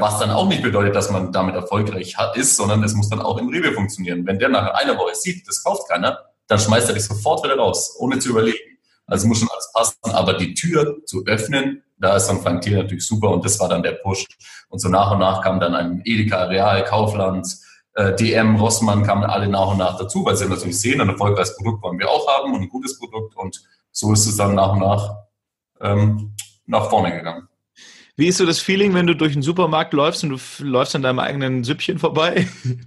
was 0.00 0.18
dann 0.18 0.30
auch 0.30 0.46
nicht 0.48 0.62
bedeutet, 0.62 0.94
dass 0.94 1.10
man 1.10 1.32
damit 1.32 1.54
erfolgreich 1.54 2.16
ist, 2.34 2.56
sondern 2.56 2.82
es 2.84 2.94
muss 2.94 3.08
dann 3.08 3.20
auch 3.20 3.38
im 3.38 3.48
Rewe 3.48 3.72
funktionieren. 3.72 4.26
Wenn 4.26 4.38
der 4.38 4.48
nach 4.48 4.74
einer 4.74 4.96
Woche 4.96 5.14
sieht, 5.14 5.46
das 5.48 5.62
kauft 5.64 5.88
keiner, 5.88 6.18
dann 6.46 6.58
schmeißt 6.58 6.88
er 6.88 6.94
dich 6.94 7.04
sofort 7.04 7.44
wieder 7.44 7.56
raus, 7.56 7.96
ohne 7.98 8.18
zu 8.18 8.30
überlegen. 8.30 8.78
Also 9.06 9.26
muss 9.26 9.38
schon 9.40 9.48
alles 9.50 9.70
passen, 9.72 10.14
aber 10.14 10.34
die 10.34 10.54
Tür 10.54 10.98
zu 11.06 11.24
öffnen, 11.26 11.82
da 11.98 12.16
ist 12.16 12.26
dann 12.26 12.40
Frank 12.40 12.62
Thelen 12.62 12.82
natürlich 12.82 13.06
super 13.06 13.30
und 13.30 13.44
das 13.44 13.58
war 13.60 13.68
dann 13.68 13.82
der 13.82 13.92
Push. 13.92 14.26
Und 14.68 14.78
so 14.78 14.88
nach 14.88 15.12
und 15.12 15.18
nach 15.18 15.42
kam 15.42 15.60
dann 15.60 15.74
ein 15.74 16.02
Edeka, 16.04 16.44
Real, 16.44 16.84
Kaufland, 16.84 17.46
äh, 17.94 18.14
DM, 18.14 18.56
Rossmann 18.56 19.02
kamen 19.02 19.24
alle 19.24 19.48
nach 19.48 19.72
und 19.72 19.78
nach 19.78 19.98
dazu, 19.98 20.24
weil 20.24 20.36
sie 20.36 20.48
natürlich 20.48 20.80
sehen, 20.80 21.00
ein 21.00 21.08
erfolgreiches 21.08 21.56
Produkt 21.56 21.82
wollen 21.82 21.98
wir 21.98 22.08
auch 22.08 22.26
haben 22.26 22.54
und 22.54 22.62
ein 22.62 22.68
gutes 22.68 22.98
Produkt 22.98 23.36
und 23.36 23.62
so 23.90 24.12
ist 24.12 24.26
es 24.26 24.36
dann 24.36 24.54
nach 24.54 24.72
und 24.72 24.80
nach 24.80 25.16
ähm, 25.80 26.34
nach 26.66 26.88
vorne 26.88 27.12
gegangen. 27.12 27.48
Wie 28.16 28.26
ist 28.26 28.38
so 28.38 28.46
das 28.46 28.58
Feeling, 28.58 28.94
wenn 28.94 29.06
du 29.06 29.16
durch 29.16 29.32
den 29.32 29.42
Supermarkt 29.42 29.94
läufst 29.94 30.22
und 30.22 30.30
du 30.30 30.64
läufst 30.64 30.94
an 30.94 31.02
deinem 31.02 31.18
eigenen 31.18 31.64
Süppchen 31.64 31.98
vorbei? 31.98 32.48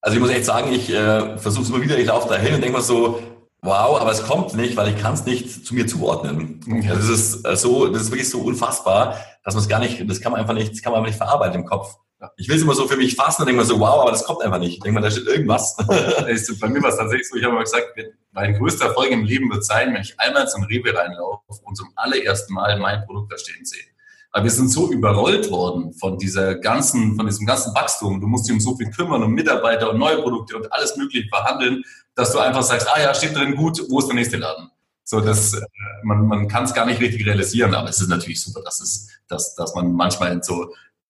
Also 0.00 0.16
ich 0.16 0.22
muss 0.22 0.30
echt 0.30 0.44
sagen, 0.44 0.72
ich 0.72 0.90
äh, 0.90 1.36
versuche 1.38 1.64
es 1.64 1.70
immer 1.70 1.82
wieder, 1.82 1.98
ich 1.98 2.06
laufe 2.06 2.28
da 2.28 2.36
hin 2.36 2.54
und 2.54 2.60
denke 2.60 2.78
mir 2.78 2.82
so, 2.82 3.20
wow, 3.62 4.00
aber 4.00 4.12
es 4.12 4.22
kommt 4.22 4.54
nicht, 4.54 4.76
weil 4.76 4.94
ich 4.94 5.02
kann 5.02 5.14
es 5.14 5.24
nicht 5.26 5.66
zu 5.66 5.74
mir 5.74 5.88
zuordnen. 5.88 6.60
Mhm. 6.64 6.86
Das 6.86 7.08
ist 7.08 7.44
äh, 7.44 7.56
so, 7.56 7.88
das 7.88 8.02
ist 8.02 8.10
wirklich 8.12 8.30
so 8.30 8.40
unfassbar, 8.40 9.18
dass 9.42 9.54
man 9.54 9.62
es 9.62 9.68
gar 9.68 9.80
nicht, 9.80 10.08
das 10.08 10.20
kann 10.20 10.30
man 10.30 10.40
einfach 10.40 10.54
nicht, 10.54 10.72
das 10.72 10.82
kann 10.82 10.92
man 10.92 11.00
einfach 11.00 11.10
nicht 11.10 11.18
verarbeiten 11.18 11.60
im 11.60 11.66
Kopf. 11.66 11.96
Ich 12.36 12.48
will 12.48 12.56
es 12.56 12.62
immer 12.62 12.74
so 12.74 12.86
für 12.86 12.96
mich 12.96 13.16
fassen 13.16 13.42
und 13.42 13.46
denke 13.48 13.60
mir 13.60 13.66
so, 13.66 13.80
wow, 13.80 14.02
aber 14.02 14.12
das 14.12 14.24
kommt 14.24 14.42
einfach 14.42 14.60
nicht. 14.60 14.74
Ich 14.74 14.80
denke 14.80 15.00
mal, 15.00 15.04
da 15.04 15.10
steht 15.10 15.26
irgendwas. 15.26 15.76
Bei 16.60 16.68
mir 16.68 16.82
war 16.82 16.90
es 16.90 16.96
tatsächlich 16.96 17.28
so, 17.28 17.36
ich 17.36 17.44
habe 17.44 17.54
mal 17.54 17.64
gesagt, 17.64 17.86
mein 18.30 18.54
größter 18.54 18.86
Erfolg 18.86 19.10
im 19.10 19.24
Leben 19.24 19.50
wird 19.50 19.64
sein, 19.64 19.94
wenn 19.94 20.02
ich 20.02 20.18
einmal 20.18 20.48
zum 20.48 20.62
Rewe 20.62 20.96
reinlaufe 20.96 21.42
und 21.64 21.76
zum 21.76 21.88
allerersten 21.96 22.54
Mal 22.54 22.78
mein 22.78 23.04
Produkt 23.04 23.32
da 23.32 23.36
stehen 23.38 23.64
sehe. 23.64 23.84
Aber 24.30 24.44
wir 24.44 24.50
sind 24.50 24.68
so 24.68 24.90
überrollt 24.90 25.50
worden 25.50 25.92
von 25.94 26.18
dieser 26.18 26.56
ganzen, 26.56 27.16
von 27.16 27.26
diesem 27.26 27.46
ganzen 27.46 27.74
Wachstum. 27.74 28.20
Du 28.20 28.26
musst 28.26 28.46
dich 28.46 28.52
um 28.52 28.60
so 28.60 28.76
viel 28.76 28.90
kümmern, 28.90 29.22
um 29.22 29.32
Mitarbeiter 29.32 29.90
und 29.90 29.98
neue 29.98 30.20
Produkte 30.22 30.56
und 30.56 30.72
alles 30.72 30.96
mögliche 30.96 31.28
verhandeln, 31.28 31.82
dass 32.14 32.32
du 32.32 32.38
einfach 32.38 32.62
sagst, 32.62 32.88
ah 32.92 33.00
ja, 33.00 33.14
steht 33.14 33.34
drin 33.34 33.56
gut, 33.56 33.82
wo 33.88 33.98
ist 33.98 34.06
der 34.06 34.14
nächste 34.14 34.36
Laden? 34.36 34.70
So, 35.04 35.20
das, 35.20 35.54
äh, 35.54 35.60
man, 36.02 36.26
man 36.26 36.48
kann 36.48 36.64
es 36.64 36.74
gar 36.74 36.84
nicht 36.84 37.00
richtig 37.00 37.26
realisieren, 37.26 37.74
aber 37.74 37.88
es 37.88 38.00
ist 38.00 38.08
natürlich 38.08 38.42
super, 38.42 38.60
dass 38.62 38.80
es, 38.80 39.08
dass, 39.28 39.54
dass 39.54 39.74
man 39.74 39.92
manchmal 39.92 40.32
in 40.32 40.42
so 40.42 40.66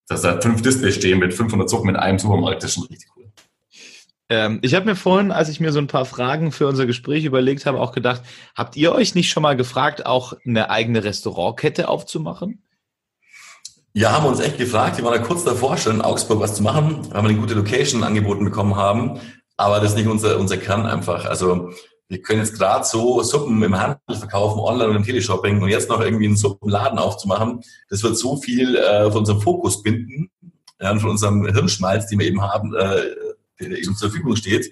dass 0.09 0.23
da 0.23 0.41
fünf 0.41 0.63
Displays 0.63 0.97
stehen 0.97 1.19
mit 1.19 1.35
500 1.35 1.69
Zucken 1.69 1.87
mit 1.87 1.97
einem 1.97 2.19
Supermarkt, 2.19 2.63
das 2.63 2.71
ist 2.71 2.75
schon 2.77 2.87
richtig 2.87 3.11
cool. 3.17 3.31
Ähm, 4.31 4.59
ich 4.63 4.75
habe 4.75 4.87
mir 4.87 4.97
vorhin, 4.97 5.31
als 5.31 5.49
ich 5.49 5.61
mir 5.61 5.71
so 5.71 5.79
ein 5.79 5.87
paar 5.87 6.07
Fragen 6.07 6.51
für 6.51 6.67
unser 6.67 6.87
Gespräch 6.87 7.25
überlegt 7.25 7.67
habe, 7.67 7.81
auch 7.81 7.93
gedacht, 7.93 8.23
habt 8.55 8.77
ihr 8.77 8.93
euch 8.93 9.15
nicht 9.15 9.31
schon 9.31 9.43
mal 9.43 9.57
gefragt, 9.57 10.07
auch 10.07 10.33
eine 10.45 10.71
eigene 10.71 11.05
Restaurantkette 11.05 11.89
aufzumachen? 11.89 12.63
Ja, 13.99 14.13
haben 14.13 14.27
wir 14.27 14.29
uns 14.29 14.39
echt 14.39 14.59
gefragt. 14.59 14.97
Wir 14.97 15.05
waren 15.05 15.21
da 15.21 15.27
kurz 15.27 15.43
davor 15.43 15.77
schon 15.77 15.97
in 15.97 16.03
Augsburg 16.03 16.39
was 16.39 16.55
zu 16.55 16.63
machen, 16.63 17.05
weil 17.11 17.21
wir 17.25 17.31
eine 17.31 17.39
gute 17.41 17.55
Location 17.55 18.05
angeboten 18.05 18.45
bekommen 18.45 18.77
haben. 18.77 19.19
Aber 19.57 19.81
das 19.81 19.91
ist 19.91 19.97
nicht 19.97 20.07
unser, 20.07 20.39
unser 20.39 20.57
Kern 20.57 20.87
einfach. 20.87 21.25
Also 21.25 21.73
wir 22.07 22.23
können 22.23 22.39
jetzt 22.39 22.57
gerade 22.57 22.85
so 22.85 23.21
Suppen 23.25 23.61
im 23.61 23.77
Handel 23.77 23.99
verkaufen, 24.09 24.61
online 24.61 24.91
und 24.91 24.97
im 24.99 25.03
Teleshopping 25.03 25.61
und 25.61 25.69
jetzt 25.69 25.89
noch 25.89 26.01
irgendwie 26.01 26.27
einen 26.27 26.37
Suppenladen 26.37 26.97
aufzumachen, 26.97 27.61
das 27.91 28.05
wird 28.05 28.17
so 28.17 28.37
viel 28.37 28.77
äh, 28.77 29.11
von 29.11 29.19
unserem 29.19 29.41
Fokus 29.41 29.83
binden, 29.83 30.31
ja, 30.81 30.97
von 30.97 31.11
unserem 31.11 31.45
Hirnschmalz, 31.47 32.07
den 32.07 32.21
wir 32.21 32.29
eben 32.29 32.41
haben, 32.41 32.73
äh, 32.77 33.03
der 33.59 33.79
eben 33.79 33.97
zur 33.97 34.11
Verfügung 34.11 34.37
steht. 34.37 34.71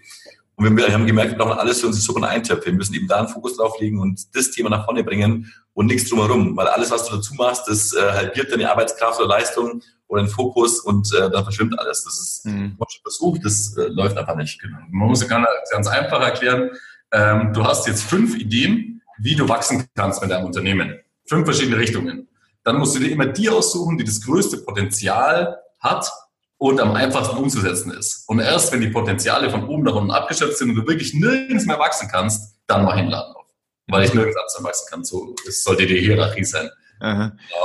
Und 0.54 0.76
wir 0.76 0.92
haben 0.92 1.04
gemerkt, 1.04 1.32
wir 1.32 1.38
brauchen 1.38 1.58
alles 1.58 1.80
für 1.80 1.88
unsere 1.88 2.04
Suppen 2.04 2.22
eintöpfe. 2.22 2.66
Wir 2.66 2.74
müssen 2.74 2.94
eben 2.94 3.08
da 3.08 3.16
einen 3.16 3.28
Fokus 3.28 3.56
drauf 3.56 3.80
legen 3.80 3.98
und 3.98 4.36
das 4.36 4.52
Thema 4.52 4.70
nach 4.70 4.84
vorne 4.84 5.02
bringen 5.02 5.52
und 5.76 5.86
nichts 5.86 6.10
drumherum. 6.10 6.56
Weil 6.56 6.66
alles, 6.66 6.90
was 6.90 7.08
du 7.08 7.16
dazu 7.16 7.34
machst, 7.34 7.68
das 7.68 7.94
äh, 7.94 8.12
halbiert 8.12 8.50
deine 8.50 8.68
Arbeitskraft 8.68 9.20
oder 9.20 9.28
Leistung 9.28 9.80
oder 10.08 10.24
den 10.24 10.28
Fokus 10.28 10.80
und 10.80 11.08
äh, 11.14 11.30
dann 11.30 11.44
verschwimmt 11.44 11.78
alles. 11.78 12.02
Das 12.02 12.18
ist 12.18 12.46
mhm. 12.46 12.76
schon 12.76 13.02
versucht, 13.02 13.44
das 13.44 13.76
äh, 13.76 13.86
läuft 13.86 14.18
einfach 14.18 14.34
nicht. 14.34 14.60
Genau. 14.60 14.78
Man 14.90 15.08
muss 15.08 15.22
es 15.22 15.28
ganz 15.28 15.86
einfach 15.86 16.20
erklären 16.20 16.70
ähm, 17.12 17.52
du 17.52 17.64
hast 17.64 17.86
jetzt 17.86 18.02
fünf 18.02 18.36
Ideen, 18.36 19.02
wie 19.18 19.34
du 19.34 19.48
wachsen 19.48 19.86
kannst 19.94 20.20
mit 20.20 20.30
deinem 20.30 20.46
Unternehmen. 20.46 20.98
Fünf 21.26 21.44
verschiedene 21.44 21.78
Richtungen. 21.78 22.28
Dann 22.64 22.78
musst 22.78 22.96
du 22.96 23.00
dir 23.00 23.10
immer 23.10 23.26
die 23.26 23.48
aussuchen, 23.48 23.96
die 23.96 24.04
das 24.04 24.20
größte 24.22 24.58
Potenzial 24.58 25.58
hat 25.80 26.10
und 26.58 26.80
am 26.80 26.92
einfachsten 26.92 27.36
umzusetzen 27.36 27.92
ist. 27.92 28.28
Und 28.28 28.40
erst 28.40 28.72
wenn 28.72 28.80
die 28.80 28.88
Potenziale 28.88 29.50
von 29.50 29.68
oben 29.68 29.84
nach 29.84 29.94
unten 29.94 30.10
abgeschöpft 30.10 30.58
sind 30.58 30.70
und 30.70 30.76
du 30.76 30.86
wirklich 30.86 31.14
nirgends 31.14 31.66
mehr 31.66 31.78
wachsen 31.78 32.08
kannst, 32.10 32.56
dann 32.66 32.84
mach 32.84 32.94
einen 32.94 33.08
Laden 33.08 33.34
auf. 33.34 33.45
Weil 33.88 34.04
ich 34.04 34.14
nirgends 34.14 34.36
anders 34.36 34.64
wachsen 34.64 34.86
kann. 34.90 35.04
So, 35.04 35.34
das 35.44 35.62
sollte 35.62 35.86
die 35.86 36.00
Hierarchie 36.00 36.44
sein. 36.44 36.68
Aha. 37.00 37.32
Ja. 37.50 37.56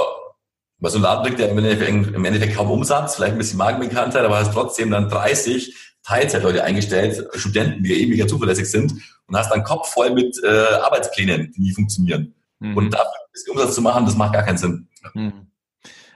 Weil 0.79 0.91
so 0.91 0.97
ein 0.97 1.03
Laden 1.03 1.23
bringt 1.23 1.39
ja 1.39 1.47
im 1.47 1.57
Endeffekt, 1.57 2.15
im 2.15 2.25
Endeffekt 2.25 2.55
kaum 2.55 2.71
Umsatz, 2.71 3.15
vielleicht 3.15 3.33
ein 3.33 3.37
bisschen 3.37 3.57
Markenbekanntheit, 3.57 4.23
aber 4.23 4.39
hast 4.39 4.53
trotzdem 4.53 4.89
dann 4.91 5.09
30 5.09 5.75
Teilzeitleute 6.03 6.63
eingestellt, 6.63 7.27
Studenten, 7.35 7.83
die 7.83 7.93
ewiger 8.01 8.27
zuverlässig 8.27 8.69
sind 8.69 8.93
und 9.27 9.37
hast 9.37 9.51
dann 9.51 9.63
Kopf 9.63 9.93
voll 9.93 10.11
mit 10.11 10.35
äh, 10.43 10.47
Arbeitsplänen, 10.47 11.51
die 11.51 11.61
nie 11.61 11.73
funktionieren. 11.73 12.33
Mhm. 12.59 12.77
Und 12.77 12.89
dafür 12.91 13.11
ein 13.11 13.51
Umsatz 13.51 13.75
zu 13.75 13.81
machen, 13.81 14.05
das 14.05 14.15
macht 14.15 14.33
gar 14.33 14.43
keinen 14.43 14.57
Sinn. 14.57 14.87
Mhm. 15.13 15.50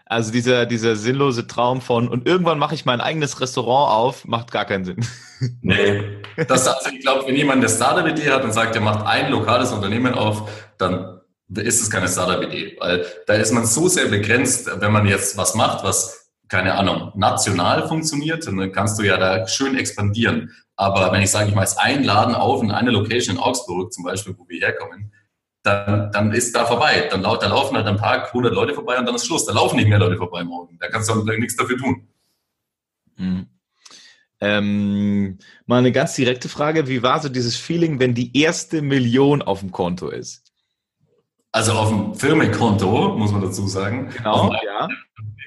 Also 0.07 0.31
dieser, 0.31 0.67
dieser 0.67 0.95
sinnlose 0.95 1.47
Traum 1.47 1.81
von 1.81 2.07
und 2.07 2.27
irgendwann 2.27 2.59
mache 2.59 2.75
ich 2.75 2.85
mein 2.85 3.01
eigenes 3.01 3.41
Restaurant 3.41 3.91
auf, 3.91 4.25
macht 4.25 4.51
gar 4.51 4.65
keinen 4.65 4.85
Sinn. 4.85 4.97
Nee. 5.61 6.01
Das, 6.47 6.65
also 6.65 6.89
ich 6.91 7.01
glaube, 7.01 7.27
wenn 7.27 7.35
jemand 7.35 7.57
eine 7.57 7.67
Startup-Idee 7.67 8.31
hat 8.31 8.45
und 8.45 8.53
sagt, 8.53 8.73
er 8.73 8.81
macht 8.81 9.05
ein 9.05 9.29
lokales 9.29 9.73
Unternehmen 9.73 10.13
auf, 10.13 10.49
dann 10.77 11.19
ist 11.49 11.81
es 11.81 11.89
keine 11.89 12.07
Startup-Idee. 12.07 12.77
Weil 12.79 13.05
da 13.27 13.33
ist 13.33 13.51
man 13.51 13.65
so 13.65 13.89
sehr 13.89 14.05
begrenzt, 14.05 14.69
wenn 14.79 14.93
man 14.93 15.05
jetzt 15.05 15.37
was 15.37 15.53
macht, 15.53 15.83
was 15.83 16.25
keine 16.47 16.75
Ahnung, 16.75 17.11
national 17.15 17.87
funktioniert, 17.87 18.45
dann 18.47 18.71
kannst 18.71 18.99
du 18.99 19.03
ja 19.03 19.17
da 19.17 19.47
schön 19.47 19.77
expandieren. 19.77 20.51
Aber 20.75 21.11
wenn 21.11 21.21
ich 21.21 21.31
sage, 21.31 21.49
ich 21.49 21.55
mache 21.55 21.65
jetzt 21.65 21.79
einen 21.79 22.03
Laden 22.03 22.35
auf 22.35 22.61
in 22.61 22.71
einer 22.71 22.91
Location 22.91 23.35
in 23.35 23.41
Augsburg 23.41 23.93
zum 23.93 24.03
Beispiel, 24.03 24.35
wo 24.37 24.47
wir 24.47 24.59
herkommen, 24.59 25.11
dann, 25.65 26.11
dann 26.11 26.31
ist 26.31 26.55
da 26.55 26.65
vorbei. 26.65 27.07
Dann 27.09 27.23
da 27.23 27.47
laufen 27.47 27.75
halt 27.75 27.87
am 27.87 27.97
Tag 27.97 28.27
100 28.27 28.53
Leute 28.53 28.73
vorbei 28.73 28.97
und 28.97 29.05
dann 29.05 29.15
ist 29.15 29.25
Schluss. 29.25 29.45
Da 29.45 29.53
laufen 29.53 29.77
nicht 29.77 29.89
mehr 29.89 29.99
Leute 29.99 30.17
vorbei 30.17 30.43
morgen. 30.43 30.77
Da 30.79 30.87
kannst 30.87 31.09
du 31.09 31.23
nichts 31.23 31.55
dafür 31.55 31.77
tun. 31.77 32.07
Mhm. 33.17 33.47
Ähm, 34.41 35.37
mal 35.65 35.79
eine 35.79 35.91
ganz 35.91 36.15
direkte 36.15 36.49
Frage. 36.49 36.87
Wie 36.87 37.01
war 37.01 37.19
so 37.19 37.29
dieses 37.29 37.55
Feeling, 37.55 37.99
wenn 37.99 38.13
die 38.13 38.37
erste 38.37 38.81
Million 38.81 39.41
auf 39.41 39.61
dem 39.61 39.71
Konto 39.71 40.09
ist? 40.09 40.43
Also 41.51 41.71
auf 41.71 41.89
dem 41.89 42.13
Firmenkonto, 42.13 43.15
muss 43.17 43.31
man 43.31 43.41
dazu 43.41 43.65
sagen. 43.67 44.09
Genau, 44.15 44.53
ja. 44.65 44.89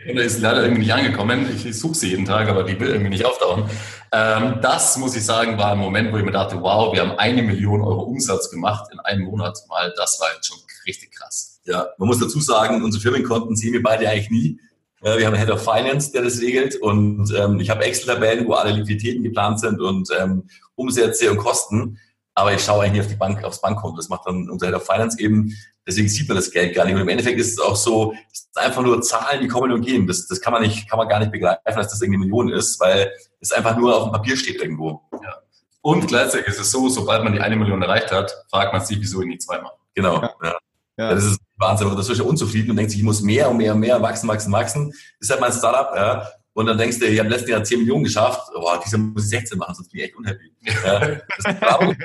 Kunde 0.07 0.23
ist 0.23 0.41
leider 0.41 0.63
irgendwie 0.63 0.83
nicht 0.83 0.93
angekommen. 0.93 1.47
Ich 1.55 1.79
suche 1.79 1.95
sie 1.95 2.11
jeden 2.11 2.25
Tag, 2.25 2.49
aber 2.49 2.63
die 2.63 2.79
will 2.79 2.89
irgendwie 2.89 3.11
nicht 3.11 3.25
auftauchen. 3.25 3.65
Ähm, 4.13 4.59
das, 4.63 4.97
muss 4.97 5.17
ich 5.17 5.25
sagen, 5.25 5.59
war 5.59 5.73
ein 5.73 5.79
Moment, 5.79 6.13
wo 6.13 6.17
ich 6.17 6.25
mir 6.25 6.33
dachte, 6.33 6.61
wow, 6.61 6.93
wir 6.95 7.01
haben 7.01 7.19
eine 7.19 7.43
Million 7.43 7.81
Euro 7.83 8.03
Umsatz 8.03 8.51
gemacht 8.51 8.89
in 8.93 9.01
einem 9.01 9.25
Monat 9.25 9.59
mal. 9.69 9.93
Das 9.97 10.21
war 10.21 10.29
jetzt 10.35 10.47
schon 10.47 10.59
richtig 10.87 11.13
krass. 11.13 11.61
Ja, 11.65 11.89
man 11.99 12.09
muss 12.09 12.19
dazu 12.19 12.41
sagen, 12.41 12.83
unsere 12.83 13.03
Firmenkonten 13.03 13.57
sehen 13.57 13.73
wir 13.73 13.83
beide 13.83 14.09
eigentlich 14.09 14.31
nie. 14.31 14.61
wir 15.01 15.27
haben 15.27 15.35
einen 15.35 15.45
Head 15.45 15.51
of 15.51 15.63
Finance, 15.63 16.13
der 16.13 16.23
das 16.23 16.41
regelt 16.41 16.77
und 16.77 17.33
ähm, 17.37 17.61
ich 17.61 17.69
habe 17.71 17.85
Excel-Tabellen, 17.85 18.47
wo 18.49 18.55
alle 18.55 18.73
Liquiditäten 18.73 19.23
geplant 19.23 19.61
sind 19.61 19.81
und 19.81 20.09
ähm, 20.19 20.45
Umsätze 20.75 21.31
und 21.31 21.37
Kosten 21.37 21.99
aber 22.39 22.55
ich 22.55 22.63
schaue 22.63 22.85
eigentlich 22.85 22.93
nicht 22.93 23.01
auf 23.01 23.09
die 23.09 23.17
Bank, 23.17 23.43
aufs 23.43 23.61
Bankkonto. 23.61 23.97
Das 23.97 24.09
macht 24.09 24.27
dann 24.27 24.49
unser 24.49 24.67
Head 24.67 24.77
of 24.77 24.87
Finance 24.87 25.19
eben. 25.21 25.53
Deswegen 25.85 26.09
sieht 26.09 26.29
man 26.29 26.37
das 26.37 26.53
Geld 26.53 26.73
gar 26.73 26.85
nicht. 26.85 26.95
Und 26.95 27.01
im 27.01 27.09
Endeffekt 27.09 27.41
ist 27.41 27.53
es 27.53 27.59
auch 27.59 27.75
so, 27.75 28.15
es 28.33 28.49
sind 28.53 28.65
einfach 28.65 28.83
nur 28.83 29.03
Zahlen, 29.03 29.41
die 29.41 29.49
kommen 29.49 29.73
und 29.73 29.83
gehen. 29.83 30.07
Das, 30.07 30.29
das 30.29 30.41
kann 30.41 30.53
man 30.53 30.63
nicht, 30.63 30.89
kann 30.89 30.99
man 30.99 31.09
gar 31.09 31.19
nicht 31.19 31.33
begreifen, 31.33 31.61
dass 31.65 31.89
das 31.89 32.01
irgendwie 32.01 32.21
Millionen 32.21 32.51
ist, 32.51 32.79
weil 32.79 33.11
es 33.41 33.51
einfach 33.51 33.77
nur 33.77 33.97
auf 33.97 34.05
dem 34.05 34.13
Papier 34.13 34.37
steht 34.37 34.63
irgendwo. 34.63 35.03
Ja. 35.13 35.35
Und 35.81 36.07
gleichzeitig 36.07 36.47
ist 36.47 36.61
es 36.61 36.71
so, 36.71 36.89
sobald 36.89 37.25
man 37.25 37.33
die 37.33 37.41
eine 37.41 37.57
Million 37.57 37.83
erreicht 37.83 38.13
hat, 38.13 38.33
fragt 38.51 38.73
man 38.73 38.85
sich, 38.85 39.01
wieso 39.01 39.21
ich 39.23 39.27
nicht 39.27 39.43
zweimal. 39.43 39.73
Genau. 39.95 40.23
Ja. 40.23 40.35
ja. 40.43 40.59
Ja. 40.97 41.15
Das 41.15 41.25
ist 41.25 41.41
Wahnsinn. 41.57 41.95
Das 41.97 42.09
ist 42.09 42.19
ja 42.19 42.25
unzufrieden 42.25 42.71
und 42.71 42.77
denkt 42.77 42.91
sich, 42.91 43.01
ich 43.01 43.05
muss 43.05 43.21
mehr 43.21 43.51
und 43.51 43.57
mehr 43.57 43.75
und 43.75 43.81
mehr 43.81 44.01
wachsen, 44.03 44.29
wachsen, 44.29 44.53
wachsen. 44.53 44.91
Das 44.91 45.29
ist 45.29 45.31
halt 45.31 45.41
mein 45.41 45.53
Startup, 45.53 45.95
ja. 45.95 46.29
Und 46.59 46.67
dann 46.67 46.77
denkst 46.77 46.99
du, 46.99 47.07
ich 47.07 47.21
habe 47.21 47.29
letzten 47.29 47.53
Jahr 47.53 47.63
10 47.63 47.79
Millionen 47.79 48.03
geschafft, 48.03 48.51
boah, 48.53 48.81
dieser 48.85 48.99
muss 48.99 49.23
ich 49.23 49.31
16 49.31 49.57
machen, 49.57 49.77
sonst 49.77 49.93
bin 49.93 50.01
ich 50.01 50.07
echt 50.07 50.17
unhappy. 50.17 50.53
Ja, 50.85 50.99
das 50.99 51.23
ist 51.39 51.61
traurig, 51.61 51.97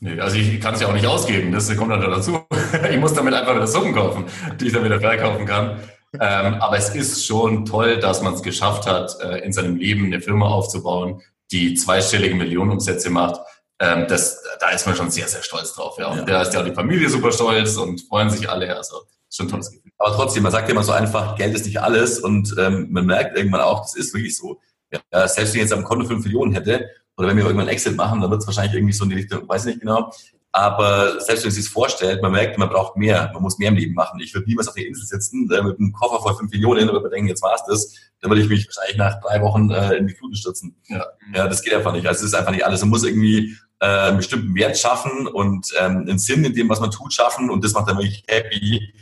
Nee, 0.00 0.20
also 0.20 0.36
ich 0.36 0.60
kann 0.60 0.74
es 0.74 0.80
ja 0.80 0.88
auch 0.88 0.92
nicht 0.92 1.06
ausgeben, 1.06 1.52
das 1.52 1.74
kommt 1.76 1.92
dann 1.92 2.00
dazu. 2.00 2.44
Ich 2.90 2.98
muss 2.98 3.14
damit 3.14 3.32
einfach 3.32 3.54
wieder 3.54 3.66
Suppen 3.66 3.94
kaufen, 3.94 4.24
die 4.60 4.66
ich 4.66 4.72
dann 4.72 4.84
wieder 4.84 5.00
verkaufen 5.00 5.46
kann. 5.46 5.80
Ähm, 6.20 6.54
aber 6.54 6.76
es 6.76 6.94
ist 6.94 7.24
schon 7.24 7.64
toll, 7.64 7.98
dass 7.98 8.20
man 8.20 8.34
es 8.34 8.42
geschafft 8.42 8.86
hat, 8.86 9.16
äh, 9.20 9.38
in 9.38 9.52
seinem 9.52 9.76
Leben 9.76 10.06
eine 10.06 10.20
Firma 10.20 10.48
aufzubauen, 10.48 11.22
die 11.50 11.74
zweistellige 11.74 12.34
Millionenumsätze 12.34 13.10
macht. 13.10 13.40
Ähm, 13.80 14.06
das, 14.08 14.42
da 14.60 14.70
ist 14.70 14.86
man 14.86 14.94
schon 14.94 15.10
sehr, 15.10 15.26
sehr 15.26 15.42
stolz 15.42 15.72
drauf. 15.72 15.96
Ja. 15.98 16.08
Und 16.08 16.18
ja. 16.18 16.24
da 16.24 16.42
ist 16.42 16.52
ja 16.52 16.60
auch 16.60 16.64
die 16.64 16.74
Familie 16.74 17.08
super 17.08 17.32
stolz 17.32 17.76
und 17.76 18.02
freuen 18.02 18.30
sich 18.30 18.48
alle. 18.48 18.76
Also 18.76 18.96
schon 19.34 19.46
ein 19.46 19.50
tolles 19.50 19.70
Gefühl. 19.70 19.92
Aber 19.98 20.14
trotzdem, 20.14 20.42
man 20.42 20.52
sagt 20.52 20.68
ja 20.68 20.72
immer 20.72 20.82
so 20.82 20.92
einfach, 20.92 21.36
Geld 21.36 21.54
ist 21.54 21.66
nicht 21.66 21.80
alles 21.80 22.18
und 22.18 22.54
ähm, 22.58 22.88
man 22.90 23.06
merkt 23.06 23.36
irgendwann 23.36 23.62
auch, 23.62 23.80
das 23.82 23.96
ist 23.96 24.14
wirklich 24.14 24.36
so. 24.36 24.60
Ja, 24.92 25.26
selbst 25.26 25.54
wenn 25.54 25.62
ich 25.62 25.68
jetzt 25.68 25.72
am 25.72 25.84
Konto 25.84 26.06
5 26.06 26.24
Millionen 26.24 26.52
hätte, 26.52 26.88
oder 27.16 27.28
wenn 27.28 27.36
wir 27.36 27.44
irgendwann 27.44 27.68
Exit 27.68 27.96
machen, 27.96 28.20
dann 28.20 28.30
wird 28.30 28.40
es 28.40 28.46
wahrscheinlich 28.46 28.74
irgendwie 28.74 28.92
so 28.92 29.04
in 29.04 29.10
die 29.10 29.16
Richtung, 29.16 29.48
weiß 29.48 29.66
ich 29.66 29.74
nicht 29.74 29.80
genau. 29.80 30.10
Aber 30.52 31.20
selbst 31.20 31.42
wenn 31.42 31.50
man 31.50 31.60
sich 31.62 31.68
vorstellt, 31.68 32.22
man 32.22 32.30
merkt, 32.30 32.58
man 32.58 32.68
braucht 32.68 32.96
mehr, 32.96 33.28
man 33.32 33.42
muss 33.42 33.58
mehr 33.58 33.70
im 33.70 33.74
Leben 33.74 33.94
machen. 33.94 34.20
Ich 34.20 34.32
würde 34.34 34.48
niemals 34.48 34.68
auf 34.68 34.74
der 34.74 34.86
Insel 34.86 35.04
sitzen 35.04 35.50
äh, 35.50 35.62
mit 35.62 35.80
einem 35.80 35.92
Koffer 35.92 36.22
voll 36.22 36.36
5 36.36 36.52
Millionen 36.52 36.88
und 36.88 37.10
denken, 37.10 37.28
jetzt 37.28 37.42
war's 37.42 37.64
das. 37.66 37.92
Dann 38.20 38.30
würde 38.30 38.42
ich 38.42 38.48
mich 38.48 38.68
wahrscheinlich 38.68 38.96
nach 38.96 39.20
drei 39.20 39.42
Wochen 39.42 39.70
äh, 39.70 39.94
in 39.94 40.06
die 40.06 40.14
Fluten 40.14 40.36
stürzen. 40.36 40.76
Ja. 40.86 41.06
ja, 41.34 41.48
das 41.48 41.62
geht 41.62 41.74
einfach 41.74 41.92
nicht. 41.92 42.06
Also 42.06 42.20
es 42.20 42.26
ist 42.26 42.34
einfach 42.34 42.52
nicht 42.52 42.64
alles. 42.64 42.82
Man 42.82 42.90
muss 42.90 43.02
irgendwie 43.02 43.56
äh, 43.80 43.86
einen 43.86 44.18
bestimmten 44.18 44.54
Wert 44.54 44.78
schaffen 44.78 45.26
und 45.26 45.66
ähm, 45.80 46.06
einen 46.08 46.18
Sinn 46.20 46.44
in 46.44 46.54
dem, 46.54 46.68
was 46.68 46.78
man 46.78 46.92
tut, 46.92 47.12
schaffen 47.12 47.50
und 47.50 47.64
das 47.64 47.72
macht 47.72 47.88
dann 47.88 47.96
wirklich 47.96 48.22
happy 48.28 48.94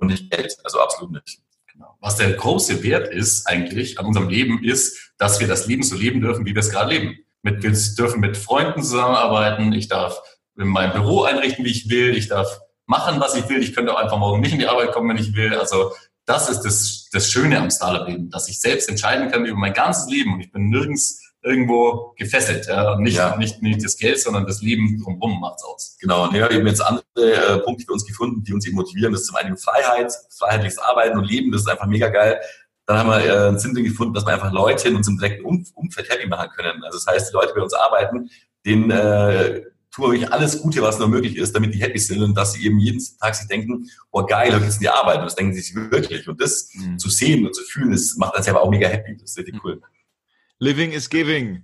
und 0.00 0.08
nicht 0.08 0.30
Geld. 0.30 0.56
Also 0.64 0.80
absolut 0.80 1.12
nicht. 1.12 1.40
Genau. 1.72 1.96
Was 2.00 2.16
der 2.16 2.32
große 2.32 2.82
Wert 2.82 3.12
ist 3.12 3.46
eigentlich 3.46 3.98
an 3.98 4.06
unserem 4.06 4.28
Leben, 4.28 4.62
ist, 4.64 5.12
dass 5.18 5.40
wir 5.40 5.46
das 5.46 5.66
Leben 5.66 5.82
so 5.82 5.96
leben 5.96 6.20
dürfen, 6.20 6.44
wie 6.46 6.54
wir 6.54 6.60
es 6.60 6.70
gerade 6.70 6.90
leben 6.90 7.18
mit, 7.42 7.62
wir 7.62 7.72
dürfen 7.72 8.20
mit 8.20 8.36
Freunden 8.36 8.82
zusammenarbeiten, 8.82 9.72
ich 9.72 9.88
darf 9.88 10.20
mein 10.54 10.92
Büro 10.92 11.22
einrichten, 11.22 11.64
wie 11.64 11.70
ich 11.70 11.88
will, 11.88 12.14
ich 12.16 12.28
darf 12.28 12.60
machen, 12.86 13.20
was 13.20 13.34
ich 13.34 13.48
will, 13.48 13.62
ich 13.62 13.74
könnte 13.74 13.94
auch 13.94 13.98
einfach 13.98 14.18
morgen 14.18 14.40
nicht 14.40 14.52
in 14.52 14.58
die 14.58 14.66
Arbeit 14.66 14.92
kommen, 14.92 15.08
wenn 15.08 15.22
ich 15.22 15.34
will. 15.34 15.54
Also 15.54 15.92
das 16.26 16.50
ist 16.50 16.62
das, 16.62 17.08
das 17.12 17.30
Schöne 17.30 17.58
am 17.58 17.70
Startup-Leben, 17.70 18.30
dass 18.30 18.48
ich 18.48 18.60
selbst 18.60 18.88
entscheiden 18.88 19.30
kann 19.30 19.46
über 19.46 19.58
mein 19.58 19.72
ganzes 19.72 20.10
Leben 20.10 20.34
und 20.34 20.40
ich 20.40 20.52
bin 20.52 20.68
nirgends 20.68 21.29
irgendwo 21.42 22.14
gefesselt. 22.16 22.66
Ja? 22.66 22.92
Und 22.92 23.02
nicht, 23.02 23.16
ja. 23.16 23.36
nicht, 23.36 23.62
nicht 23.62 23.84
das 23.84 23.96
Geld, 23.96 24.20
sondern 24.20 24.46
das 24.46 24.60
Leben 24.62 25.00
drumherum 25.02 25.40
macht's 25.40 25.64
aus. 25.64 25.96
Genau, 26.00 26.24
und 26.24 26.34
wir 26.34 26.44
haben 26.44 26.66
jetzt 26.66 26.80
andere 26.80 27.04
äh, 27.16 27.58
Punkte 27.58 27.84
für 27.86 27.92
uns 27.92 28.04
gefunden, 28.04 28.42
die 28.44 28.52
uns 28.52 28.66
eben 28.66 28.76
motivieren. 28.76 29.12
Das 29.12 29.22
ist 29.22 29.28
zum 29.28 29.36
einen 29.36 29.56
Freiheit, 29.56 30.12
freiheitliches 30.38 30.78
Arbeiten 30.78 31.18
und 31.18 31.24
Leben, 31.24 31.50
das 31.52 31.62
ist 31.62 31.68
einfach 31.68 31.86
mega 31.86 32.08
geil. 32.08 32.40
Dann 32.86 32.98
haben 32.98 33.08
wir 33.10 33.24
äh, 33.24 33.48
einen 33.48 33.58
Sinn 33.58 33.74
gefunden, 33.74 34.14
dass 34.14 34.26
wir 34.26 34.32
einfach 34.32 34.52
Leute 34.52 34.88
in 34.88 34.96
unserem 34.96 35.18
direkten 35.18 35.44
um 35.44 35.64
Umfeld 35.74 36.10
happy 36.10 36.26
machen 36.26 36.50
können. 36.56 36.82
Also 36.84 36.98
das 36.98 37.06
heißt, 37.06 37.30
die 37.30 37.34
Leute, 37.34 37.48
die 37.48 37.58
bei 37.58 37.62
uns 37.62 37.74
arbeiten, 37.74 38.30
denen 38.66 38.90
äh, 38.90 39.62
tun 39.92 40.04
wir 40.04 40.10
wirklich 40.10 40.32
alles 40.32 40.60
Gute, 40.60 40.82
was 40.82 40.98
nur 40.98 41.08
möglich 41.08 41.36
ist, 41.36 41.54
damit 41.54 41.74
die 41.74 41.80
happy 41.80 41.98
sind 41.98 42.22
und 42.22 42.34
dass 42.36 42.52
sie 42.52 42.66
eben 42.66 42.78
jeden 42.78 43.00
Tag 43.20 43.34
sich 43.34 43.48
denken, 43.48 43.88
oh 44.10 44.24
geil, 44.24 44.54
heute 44.54 44.64
in 44.64 44.78
die 44.80 44.88
Arbeit. 44.88 45.18
Und 45.18 45.24
das 45.24 45.36
denken 45.36 45.54
sie 45.54 45.60
sich 45.60 45.74
wirklich. 45.74 46.28
Und 46.28 46.40
das 46.40 46.70
mhm. 46.74 46.98
zu 46.98 47.08
sehen 47.08 47.46
und 47.46 47.54
zu 47.54 47.62
fühlen, 47.62 47.92
das 47.92 48.16
macht 48.16 48.36
uns 48.36 48.44
selber 48.44 48.62
auch 48.62 48.70
mega 48.70 48.88
happy. 48.88 49.16
Das 49.16 49.30
ist 49.30 49.38
richtig 49.38 49.54
mhm. 49.54 49.80
Living 50.60 50.92
is 50.92 51.08
giving. 51.08 51.62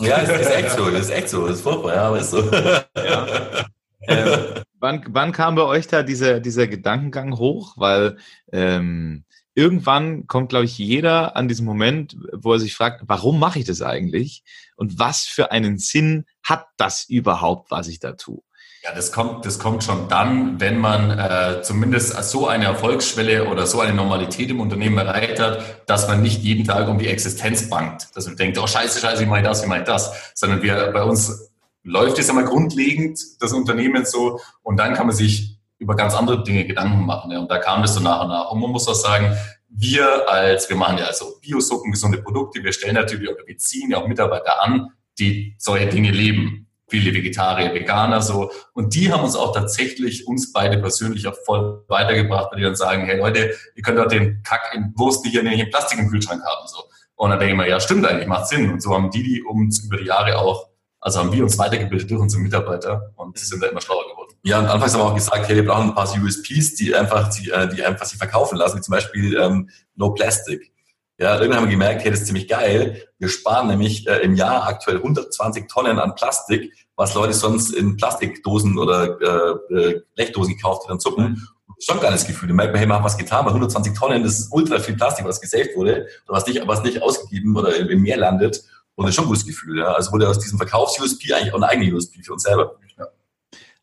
Ja, 0.00 0.20
das 0.22 0.40
ist 0.40 0.50
echt 0.50 0.70
so, 0.70 0.90
das 0.90 1.02
ist 1.02 1.10
echt 1.10 1.28
so, 1.28 1.46
das 1.46 1.56
ist 1.56 1.62
furchtbar, 1.62 1.94
ja, 1.94 2.02
aber 2.08 2.18
ist 2.18 2.30
so. 2.30 2.50
Ja. 2.96 3.66
ähm, 4.02 4.62
wann, 4.80 5.04
wann 5.08 5.32
kam 5.32 5.54
bei 5.54 5.62
euch 5.62 5.86
da 5.86 6.02
dieser, 6.02 6.40
dieser 6.40 6.66
Gedankengang 6.66 7.36
hoch? 7.36 7.74
Weil 7.76 8.16
ähm, 8.50 9.24
irgendwann 9.54 10.26
kommt, 10.26 10.48
glaube 10.48 10.64
ich, 10.64 10.78
jeder 10.78 11.36
an 11.36 11.48
diesen 11.48 11.66
Moment, 11.66 12.16
wo 12.32 12.54
er 12.54 12.58
sich 12.58 12.74
fragt, 12.74 13.02
warum 13.06 13.38
mache 13.38 13.58
ich 13.58 13.66
das 13.66 13.82
eigentlich? 13.82 14.44
Und 14.76 14.98
was 14.98 15.24
für 15.24 15.50
einen 15.50 15.78
Sinn 15.78 16.24
hat 16.42 16.66
das 16.78 17.04
überhaupt, 17.04 17.70
was 17.70 17.88
ich 17.88 17.98
da 17.98 18.12
tue? 18.12 18.40
Ja, 18.88 18.94
das 18.94 19.12
kommt, 19.12 19.44
das 19.44 19.58
kommt 19.58 19.84
schon 19.84 20.08
dann, 20.08 20.58
wenn 20.60 20.78
man 20.78 21.10
äh, 21.10 21.60
zumindest 21.60 22.14
so 22.24 22.46
eine 22.46 22.64
Erfolgsschwelle 22.64 23.46
oder 23.46 23.66
so 23.66 23.80
eine 23.80 23.92
Normalität 23.92 24.48
im 24.48 24.60
Unternehmen 24.60 24.96
erreicht 24.96 25.38
hat, 25.40 25.62
dass 25.86 26.08
man 26.08 26.22
nicht 26.22 26.42
jeden 26.42 26.64
Tag 26.64 26.88
um 26.88 26.98
die 26.98 27.08
Existenz 27.08 27.68
bangt. 27.68 28.08
Dass 28.16 28.26
man 28.26 28.36
denkt, 28.36 28.56
oh 28.56 28.66
scheiße, 28.66 29.00
scheiße, 29.00 29.24
ich 29.24 29.42
das, 29.42 29.62
wie 29.62 29.66
mache 29.66 29.80
ich 29.80 29.84
das? 29.84 30.32
Sondern 30.34 30.62
wir, 30.62 30.90
bei 30.92 31.02
uns 31.02 31.50
läuft 31.82 32.18
es 32.18 32.30
einmal 32.30 32.46
grundlegend, 32.46 33.20
das 33.40 33.52
Unternehmen 33.52 34.06
so, 34.06 34.40
und 34.62 34.78
dann 34.78 34.94
kann 34.94 35.06
man 35.06 35.14
sich 35.14 35.58
über 35.78 35.94
ganz 35.94 36.14
andere 36.14 36.42
Dinge 36.42 36.64
Gedanken 36.64 37.04
machen. 37.04 37.30
Ja. 37.30 37.40
Und 37.40 37.50
da 37.50 37.58
kam 37.58 37.82
das 37.82 37.94
so 37.94 38.00
nach 38.00 38.22
und 38.22 38.28
nach. 38.28 38.50
Und 38.52 38.60
man 38.60 38.70
muss 38.70 38.88
auch 38.88 38.94
sagen, 38.94 39.36
wir 39.68 40.26
als, 40.30 40.66
wir 40.70 40.76
machen 40.76 40.96
ja 40.96 41.04
also 41.04 41.34
Biosuppen, 41.42 41.92
gesunde 41.92 42.22
Produkte, 42.22 42.64
wir 42.64 42.72
stellen 42.72 42.94
natürlich 42.94 43.28
oder 43.28 43.46
wir 43.46 43.58
ziehen 43.58 43.90
ja 43.90 43.98
auch 43.98 44.08
Mitarbeiter 44.08 44.62
an, 44.62 44.92
die 45.18 45.54
solche 45.58 45.88
Dinge 45.88 46.10
leben. 46.10 46.67
Viele 46.88 47.12
Vegetarier, 47.12 47.74
Veganer 47.74 48.22
so. 48.22 48.50
Und 48.72 48.94
die 48.94 49.12
haben 49.12 49.22
uns 49.22 49.36
auch 49.36 49.54
tatsächlich, 49.54 50.26
uns 50.26 50.52
beide 50.52 50.78
persönlich 50.78 51.26
auch 51.26 51.36
voll 51.44 51.84
weitergebracht, 51.88 52.50
weil 52.50 52.58
die 52.58 52.64
dann 52.64 52.76
sagen, 52.76 53.04
hey 53.04 53.18
Leute, 53.18 53.54
ihr 53.74 53.82
könnt 53.82 53.98
doch 53.98 54.06
den 54.06 54.42
Kack 54.42 54.72
in 54.74 54.92
Wurst 54.96 55.24
nicht 55.24 55.36
in 55.36 55.70
Plastik 55.70 55.98
im 55.98 56.08
Kühlschrank 56.10 56.42
haben. 56.42 56.66
So. 56.66 56.82
Und 57.16 57.30
dann 57.30 57.38
denke 57.38 57.54
ich 57.54 57.58
mir, 57.58 57.68
ja, 57.68 57.80
stimmt 57.80 58.06
eigentlich, 58.06 58.28
macht 58.28 58.48
Sinn. 58.48 58.70
Und 58.70 58.80
so 58.80 58.94
haben 58.94 59.10
die, 59.10 59.22
die 59.22 59.42
uns 59.42 59.80
über 59.80 59.96
die 59.96 60.04
Jahre 60.04 60.38
auch, 60.38 60.68
also 61.00 61.18
haben 61.18 61.32
wir 61.32 61.42
uns 61.42 61.58
weitergebildet 61.58 62.10
durch 62.10 62.20
unsere 62.20 62.42
Mitarbeiter 62.42 63.12
und 63.16 63.36
sind 63.38 63.62
da 63.62 63.66
immer 63.66 63.80
schlauer 63.80 64.08
geworden. 64.08 64.34
Ja, 64.44 64.60
und 64.60 64.66
anfangs 64.66 64.94
haben 64.94 65.00
wir 65.00 65.06
auch 65.06 65.14
gesagt, 65.14 65.48
hey, 65.48 65.56
wir 65.56 65.66
brauchen 65.66 65.90
ein 65.90 65.94
paar 65.94 66.08
USPs, 66.08 66.76
die 66.76 66.94
einfach, 66.94 67.28
die, 67.34 67.50
äh, 67.50 67.68
die 67.68 67.82
einfach 67.84 68.06
sich 68.06 68.18
verkaufen 68.18 68.56
lassen, 68.56 68.78
wie 68.78 68.82
zum 68.82 68.92
Beispiel 68.92 69.36
ähm, 69.36 69.68
No 69.96 70.10
Plastic. 70.12 70.72
Ja, 71.20 71.34
irgendwann 71.34 71.62
haben 71.62 71.66
wir 71.66 71.72
gemerkt, 71.72 72.04
hey, 72.04 72.12
das 72.12 72.20
ist 72.20 72.26
ziemlich 72.26 72.46
geil. 72.46 73.02
Wir 73.18 73.28
sparen 73.28 73.66
nämlich 73.66 74.06
äh, 74.06 74.18
im 74.18 74.36
Jahr 74.36 74.68
aktuell 74.68 74.98
120 74.98 75.66
Tonnen 75.66 75.98
an 75.98 76.14
Plastik, 76.14 76.72
was 76.94 77.14
Leute 77.14 77.32
sonst 77.32 77.74
in 77.74 77.96
Plastikdosen 77.96 78.78
oder 78.78 79.20
äh, 79.20 79.74
äh 79.74 80.02
Blechdosen 80.14 80.54
gekauft 80.54 80.88
haben, 80.88 81.00
zucken. 81.00 81.24
Mhm. 81.24 81.48
Schon 81.80 81.96
ein 81.96 82.02
geiles 82.02 82.24
Gefühl. 82.24 82.48
Da 82.48 82.54
merkt 82.54 82.72
man, 82.72 82.78
hey, 82.78 82.88
wir 82.88 82.94
haben 82.94 83.04
was 83.04 83.18
getan, 83.18 83.44
weil 83.44 83.52
120 83.52 83.94
Tonnen, 83.94 84.22
das 84.22 84.38
ist 84.38 84.52
ultra 84.52 84.78
viel 84.78 84.96
Plastik, 84.96 85.24
was 85.24 85.40
gesaved 85.40 85.76
wurde, 85.76 86.06
oder 86.26 86.36
was 86.36 86.46
nicht, 86.46 86.66
was 86.66 86.82
nicht 86.84 87.02
ausgegeben 87.02 87.56
oder 87.56 87.76
im 87.76 88.00
Meer 88.00 88.16
landet. 88.16 88.62
Und 88.94 89.04
das 89.04 89.10
ist 89.10 89.16
schon 89.16 89.24
ein 89.24 89.28
gutes 89.28 89.46
Gefühl. 89.46 89.78
Ja. 89.78 89.92
Also 89.94 90.12
wurde 90.12 90.28
aus 90.28 90.38
diesem 90.38 90.58
Verkaufs-USP 90.58 91.32
eigentlich 91.32 91.52
auch 91.52 91.56
eine 91.56 91.68
eigene 91.68 91.92
USP 91.92 92.22
für 92.22 92.32
uns 92.32 92.42
selber. 92.44 92.76
Ja. 92.96 93.06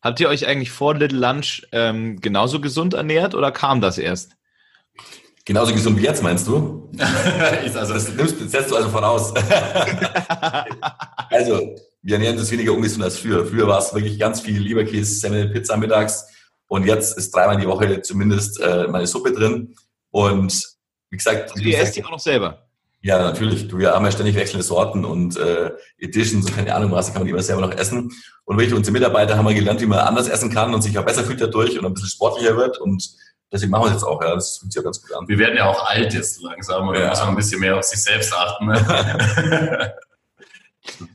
Habt 0.00 0.20
ihr 0.20 0.28
euch 0.30 0.46
eigentlich 0.46 0.70
vor 0.70 0.94
Little 0.94 1.18
Lunch 1.18 1.66
ähm, 1.72 2.18
genauso 2.20 2.60
gesund 2.60 2.94
ernährt 2.94 3.34
oder 3.34 3.52
kam 3.52 3.82
das 3.82 3.98
erst? 3.98 4.36
Genauso 5.46 5.72
gesund 5.72 5.96
wie 5.96 6.02
jetzt, 6.02 6.24
meinst 6.24 6.48
du? 6.48 6.90
also, 6.98 7.94
das 7.94 8.12
nimmst, 8.12 8.50
setzt 8.50 8.68
du 8.68 8.74
also 8.74 8.88
voraus. 8.88 9.32
also, 11.30 11.76
wir 12.02 12.14
ernähren 12.14 12.36
uns 12.36 12.50
weniger 12.50 12.72
ungesund 12.72 13.04
als 13.04 13.16
früher. 13.16 13.46
Früher 13.46 13.68
war 13.68 13.78
es 13.78 13.94
wirklich 13.94 14.18
ganz 14.18 14.40
viel 14.40 14.60
Lieberkäse, 14.60 15.14
Semmel, 15.14 15.48
Pizza 15.50 15.76
mittags. 15.76 16.26
Und 16.66 16.84
jetzt 16.84 17.16
ist 17.16 17.32
dreimal 17.32 17.60
die 17.60 17.66
Woche 17.68 18.02
zumindest 18.02 18.60
äh, 18.60 18.88
meine 18.88 19.06
Suppe 19.06 19.32
drin. 19.32 19.76
Und 20.10 20.76
wie 21.10 21.16
gesagt... 21.16 21.52
Also 21.52 21.62
ihr 21.62 21.78
esst 21.78 21.94
die 21.94 22.04
auch 22.04 22.10
noch 22.10 22.18
selber? 22.18 22.66
Ja, 23.02 23.22
natürlich. 23.22 23.68
Du, 23.68 23.78
wir 23.78 23.92
haben 23.92 24.04
ja 24.04 24.10
ständig 24.10 24.34
wechselnde 24.34 24.64
Sorten 24.64 25.04
und 25.04 25.36
äh, 25.36 25.70
Editions 25.98 26.46
und 26.46 26.56
keine 26.56 26.74
Ahnung 26.74 26.90
was, 26.90 27.12
kann 27.12 27.20
man 27.20 27.26
die 27.26 27.30
immer 27.30 27.42
selber 27.42 27.62
noch 27.62 27.72
essen. 27.72 28.10
Und 28.46 28.58
wirklich 28.58 28.74
unsere 28.74 28.92
Mitarbeiter 28.92 29.36
haben 29.36 29.46
wir 29.46 29.54
gelernt, 29.54 29.80
wie 29.80 29.86
man 29.86 30.00
anders 30.00 30.26
essen 30.26 30.50
kann 30.50 30.74
und 30.74 30.82
sich 30.82 30.98
auch 30.98 31.04
besser 31.04 31.22
fühlt 31.22 31.40
dadurch 31.40 31.78
und 31.78 31.86
ein 31.86 31.94
bisschen 31.94 32.08
sportlicher 32.08 32.56
wird. 32.56 32.80
Und 32.80 33.08
deswegen 33.52 33.70
machen 33.70 33.84
wir 33.84 33.88
es 33.88 33.94
jetzt 33.94 34.04
auch, 34.04 34.22
ja. 34.22 34.34
Das 34.34 34.58
fühlt 34.58 34.72
sich 34.72 34.80
ja 34.80 34.84
ganz 34.84 35.00
gut 35.00 35.12
an. 35.14 35.28
Wir 35.28 35.38
werden 35.38 35.56
ja 35.56 35.66
auch 35.66 35.86
alt 35.86 36.12
jetzt 36.12 36.42
langsam 36.42 36.88
und 36.88 36.98
ja. 36.98 37.08
muss 37.08 37.20
man 37.20 37.28
ein 37.30 37.36
bisschen 37.36 37.60
mehr 37.60 37.76
auf 37.76 37.84
sich 37.84 38.02
selbst 38.02 38.32
achten. 38.34 38.66
Ne? 38.66 39.94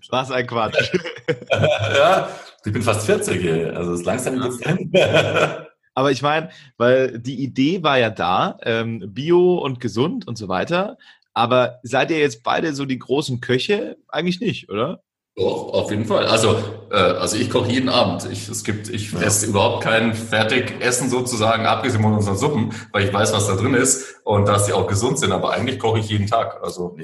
Was 0.10 0.32
ein 0.32 0.48
Quatsch. 0.48 0.94
ja, 1.52 2.30
ich 2.66 2.74
bin 2.74 2.82
fast 2.82 3.06
40, 3.06 3.76
also 3.76 3.94
ist 3.94 4.06
langsam 4.06 4.40
geht's 4.42 4.60
hin. 4.60 4.92
Aber 5.94 6.12
ich 6.12 6.22
meine, 6.22 6.50
weil 6.78 7.20
die 7.20 7.44
Idee 7.44 7.84
war 7.84 7.98
ja 7.98 8.10
da, 8.10 8.58
ähm, 8.64 9.14
Bio 9.14 9.58
und 9.58 9.80
gesund 9.80 10.28
und 10.28 10.38
so 10.38 10.48
weiter. 10.48 10.98
Aber 11.34 11.80
seid 11.84 12.12
ihr 12.12 12.20
jetzt 12.20 12.44
beide 12.44 12.74
so 12.74 12.86
die 12.86 13.00
großen 13.00 13.42
Köche? 13.42 13.98
Eigentlich 14.08 14.40
nicht, 14.40 14.70
oder? 14.70 15.04
Doch, 15.36 15.74
auf 15.74 15.90
jeden 15.90 16.06
Fall. 16.06 16.26
Also, 16.26 16.58
äh, 16.92 16.96
also 16.96 17.38
ich 17.38 17.50
koche 17.50 17.72
jeden 17.72 17.88
Abend. 17.88 18.28
Ich, 18.30 18.50
es 18.50 18.66
gibt, 18.66 18.90
ich 18.90 19.14
ja. 19.14 19.22
esse 19.22 19.46
überhaupt 19.46 19.82
kein 19.82 20.14
Fertigessen 20.14 21.10
sozusagen, 21.10 21.66
abgesehen 21.66 22.04
von 22.04 22.14
unseren 22.14 22.38
Suppen, 22.38 22.74
weil 22.92 23.06
ich 23.06 23.14
weiß, 23.14 23.32
was 23.32 23.48
da 23.48 23.56
drin 23.56 23.74
ist 23.74 24.22
und 24.26 24.46
dass 24.48 24.66
die 24.66 24.74
auch 24.74 24.88
gesund 24.88 25.20
sind. 25.20 25.32
Aber 25.32 25.54
eigentlich 25.54 25.80
koche 25.80 26.00
ich 26.00 26.10
jeden 26.10 26.28
Tag. 26.28 26.62
Also 26.62 26.98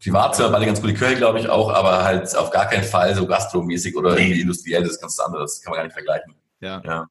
privat 0.00 0.36
sind 0.36 0.46
wir 0.46 0.52
beide 0.52 0.66
ganz 0.66 0.80
gute 0.80 0.94
Köche, 0.94 1.16
glaube 1.16 1.40
ich 1.40 1.48
auch, 1.48 1.72
aber 1.72 2.04
halt 2.04 2.36
auf 2.36 2.50
gar 2.50 2.66
keinen 2.66 2.84
Fall 2.84 3.16
so 3.16 3.26
gastromäßig 3.26 3.96
oder 3.96 4.16
irgendwie 4.16 4.42
industriell. 4.42 4.82
Das 4.82 4.92
ist 4.92 5.00
ganz 5.00 5.18
anderes. 5.18 5.56
Das 5.56 5.62
kann 5.62 5.72
man 5.72 5.78
gar 5.78 5.84
nicht 5.84 5.94
vergleichen. 5.94 6.34
Ja. 6.60 6.80
ja. 6.84 7.08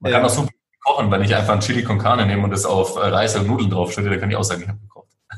Man 0.00 0.10
kann 0.10 0.24
auch 0.24 0.30
super 0.30 0.50
kochen, 0.84 1.10
wenn 1.10 1.22
ich 1.22 1.34
einfach 1.34 1.54
ein 1.54 1.60
Chili 1.60 1.82
con 1.82 1.98
Carne 1.98 2.26
nehme 2.26 2.42
und 2.42 2.50
das 2.50 2.66
auf 2.66 2.96
Reis 2.96 3.36
und 3.36 3.46
Nudeln 3.46 3.70
draufstelle, 3.70 4.10
dann 4.10 4.20
kann 4.20 4.30
ich 4.30 4.36
auch 4.36 4.44
sagen, 4.44 4.62
ich 4.62 4.68
habe 4.68 4.78
gekocht. 4.80 4.93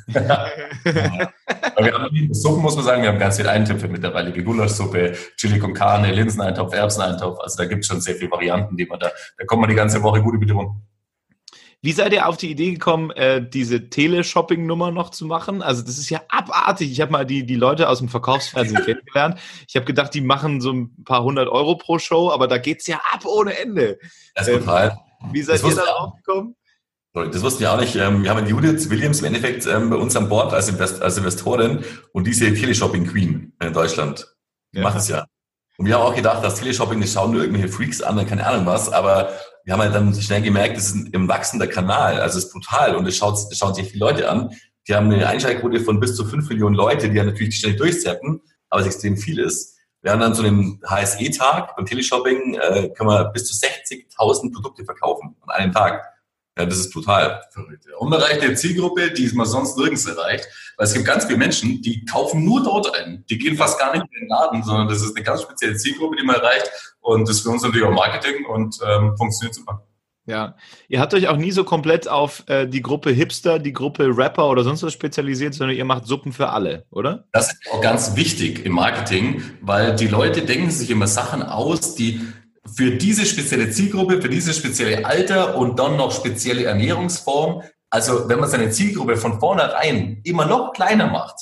Ja. 0.06 0.46
wir 0.84 1.92
haben 1.92 2.34
Suppen, 2.34 2.62
muss 2.62 2.76
man 2.76 2.84
sagen, 2.84 3.02
wir 3.02 3.08
haben 3.08 3.18
ganz 3.18 3.36
viele 3.36 3.50
Eintöpfe 3.50 3.88
mittlerweile, 3.88 4.34
wie 4.34 4.42
Gulaschsuppe, 4.42 5.14
Chili 5.36 5.58
con 5.58 5.74
Carne, 5.74 6.12
Linseneintopf, 6.12 6.74
Erbseneintopf. 6.74 7.40
Also 7.40 7.58
da 7.58 7.66
gibt 7.66 7.82
es 7.82 7.86
schon 7.86 8.00
sehr 8.00 8.14
viele 8.14 8.30
Varianten, 8.30 8.76
die 8.76 8.86
man 8.86 8.98
da, 8.98 9.10
da 9.38 9.44
kommt 9.44 9.60
man 9.62 9.70
die 9.70 9.76
ganze 9.76 10.02
Woche 10.02 10.22
gut 10.22 10.36
die 10.40 10.50
Runden. 10.50 10.82
Wie 11.82 11.92
seid 11.92 12.12
ihr 12.12 12.26
auf 12.26 12.36
die 12.36 12.50
Idee 12.50 12.72
gekommen, 12.72 13.10
äh, 13.12 13.46
diese 13.48 13.90
Teleshopping-Nummer 13.90 14.90
noch 14.90 15.10
zu 15.10 15.26
machen? 15.26 15.62
Also 15.62 15.82
das 15.82 15.98
ist 15.98 16.10
ja 16.10 16.20
abartig. 16.28 16.90
Ich 16.90 17.00
habe 17.00 17.12
mal 17.12 17.24
die, 17.24 17.44
die 17.44 17.54
Leute 17.54 17.88
aus 17.88 17.98
dem 17.98 18.08
Verkaufsfernsehen 18.08 18.82
kennengelernt. 18.84 19.38
Ich 19.68 19.76
habe 19.76 19.86
gedacht, 19.86 20.14
die 20.14 20.20
machen 20.20 20.60
so 20.60 20.72
ein 20.72 21.04
paar 21.04 21.22
hundert 21.22 21.48
Euro 21.48 21.76
pro 21.76 21.98
Show, 21.98 22.30
aber 22.32 22.48
da 22.48 22.58
geht's 22.58 22.86
ja 22.86 23.00
ab 23.12 23.24
ohne 23.24 23.56
Ende. 23.58 23.98
Das 24.34 24.48
ist 24.48 24.54
ähm, 24.54 24.60
total. 24.60 24.98
Wie 25.32 25.42
seid 25.42 25.62
ihr 25.62 25.74
da 25.74 25.84
drauf 25.84 26.14
gekommen? 26.16 26.56
Das 27.24 27.42
wussten 27.42 27.60
wir 27.60 27.72
auch 27.72 27.80
nicht. 27.80 27.96
Ähm, 27.96 28.22
wir 28.22 28.30
haben 28.30 28.46
Judith 28.46 28.90
Williams 28.90 29.20
im 29.20 29.26
Endeffekt 29.26 29.66
ähm, 29.66 29.88
bei 29.88 29.96
uns 29.96 30.14
an 30.16 30.28
Bord 30.28 30.52
als, 30.52 30.68
Invest 30.68 31.00
als 31.00 31.16
Investorin 31.16 31.82
und 32.12 32.26
diese 32.26 32.52
Teleshopping 32.52 33.06
Queen 33.06 33.54
in 33.62 33.72
Deutschland. 33.72 34.36
Die 34.74 34.78
ja. 34.78 34.84
macht 34.84 34.98
es 34.98 35.08
ja. 35.08 35.24
Und 35.78 35.86
wir 35.86 35.94
haben 35.94 36.02
auch 36.02 36.14
gedacht, 36.14 36.44
dass 36.44 36.56
Teleshopping, 36.56 37.00
das 37.00 37.12
schauen 37.12 37.32
nur 37.32 37.42
irgendwelche 37.42 37.68
Freaks 37.68 38.02
an, 38.02 38.16
dann 38.16 38.26
keine 38.26 38.46
Ahnung 38.46 38.66
was, 38.66 38.92
aber 38.92 39.30
wir 39.64 39.72
haben 39.72 39.80
halt 39.80 39.94
dann 39.94 40.14
schnell 40.14 40.42
gemerkt, 40.42 40.76
das 40.76 40.90
ist 40.90 41.14
ein 41.14 41.28
wachsender 41.28 41.66
Kanal, 41.66 42.20
also 42.20 42.38
es 42.38 42.44
ist 42.44 42.52
brutal 42.52 42.96
und 42.96 43.06
es 43.06 43.16
schaut, 43.16 43.38
schauen 43.52 43.74
sich 43.74 43.88
viele 43.88 44.04
Leute 44.04 44.28
an. 44.28 44.50
Die 44.86 44.94
haben 44.94 45.10
eine 45.10 45.26
Einschaltquote 45.26 45.80
von 45.80 45.98
bis 45.98 46.14
zu 46.16 46.24
fünf 46.24 46.48
Millionen 46.48 46.74
Leute, 46.74 47.08
die 47.08 47.16
ja 47.16 47.24
natürlich 47.24 47.56
ständig 47.56 47.78
durchzappen, 47.78 48.42
aber 48.68 48.82
es 48.82 48.86
extrem 48.86 49.16
viel 49.16 49.38
ist. 49.38 49.76
Wir 50.02 50.12
haben 50.12 50.20
dann 50.20 50.34
so 50.34 50.42
einen 50.42 50.80
HSE-Tag 50.86 51.76
beim 51.76 51.86
Teleshopping, 51.86 52.54
äh, 52.54 52.90
können 52.90 53.10
wir 53.10 53.24
bis 53.32 53.46
zu 53.46 53.54
60.000 53.54 54.52
Produkte 54.52 54.84
verkaufen 54.84 55.34
an 55.46 55.50
einem 55.50 55.72
Tag. 55.72 56.15
Ja, 56.58 56.64
das 56.64 56.78
ist 56.78 56.90
total 56.90 57.42
verrückt. 57.50 57.84
Ja. 57.88 57.96
Unerreichte 57.98 58.54
Zielgruppe, 58.54 59.10
die 59.10 59.28
man 59.34 59.46
sonst 59.46 59.76
nirgends 59.76 60.06
erreicht. 60.06 60.46
Weil 60.76 60.86
es 60.86 60.94
gibt 60.94 61.06
ganz 61.06 61.26
viele 61.26 61.38
Menschen, 61.38 61.82
die 61.82 62.04
kaufen 62.04 62.44
nur 62.44 62.62
dort 62.62 62.94
ein. 62.94 63.24
Die 63.28 63.38
gehen 63.38 63.56
fast 63.56 63.78
gar 63.78 63.92
nicht 63.92 64.06
in 64.12 64.20
den 64.20 64.28
Laden, 64.28 64.62
sondern 64.62 64.88
das 64.88 65.02
ist 65.02 65.14
eine 65.14 65.24
ganz 65.24 65.42
spezielle 65.42 65.76
Zielgruppe, 65.76 66.16
die 66.16 66.24
man 66.24 66.36
erreicht. 66.36 66.70
Und 67.00 67.28
das 67.28 67.36
ist 67.36 67.42
für 67.42 67.50
uns 67.50 67.62
natürlich 67.62 67.86
auch 67.86 67.92
Marketing 67.92 68.46
und 68.46 68.78
ähm, 68.86 69.16
funktioniert 69.16 69.54
super. 69.54 69.86
Ja, 70.28 70.56
ihr 70.88 71.00
habt 71.00 71.14
euch 71.14 71.28
auch 71.28 71.36
nie 71.36 71.52
so 71.52 71.62
komplett 71.62 72.08
auf 72.08 72.42
äh, 72.48 72.66
die 72.66 72.82
Gruppe 72.82 73.10
Hipster, 73.10 73.60
die 73.60 73.72
Gruppe 73.72 74.10
Rapper 74.16 74.48
oder 74.48 74.64
sonst 74.64 74.82
was 74.82 74.92
spezialisiert, 74.92 75.54
sondern 75.54 75.76
ihr 75.76 75.84
macht 75.84 76.06
Suppen 76.06 76.32
für 76.32 76.48
alle, 76.48 76.84
oder? 76.90 77.26
Das 77.32 77.52
ist 77.52 77.70
auch 77.70 77.80
ganz 77.80 78.16
wichtig 78.16 78.66
im 78.66 78.72
Marketing, 78.72 79.40
weil 79.60 79.94
die 79.94 80.08
Leute 80.08 80.42
denken 80.42 80.72
sich 80.72 80.90
immer 80.90 81.06
Sachen 81.06 81.44
aus, 81.44 81.94
die 81.94 82.20
für 82.74 82.92
diese 82.92 83.26
spezielle 83.26 83.70
Zielgruppe, 83.70 84.20
für 84.20 84.28
dieses 84.28 84.56
spezielle 84.56 85.04
Alter 85.04 85.56
und 85.56 85.78
dann 85.78 85.96
noch 85.96 86.12
spezielle 86.12 86.64
Ernährungsform. 86.64 87.62
Also 87.90 88.28
wenn 88.28 88.40
man 88.40 88.48
seine 88.48 88.70
Zielgruppe 88.70 89.16
von 89.16 89.38
vornherein 89.38 90.20
immer 90.24 90.46
noch 90.46 90.72
kleiner 90.72 91.06
macht, 91.06 91.36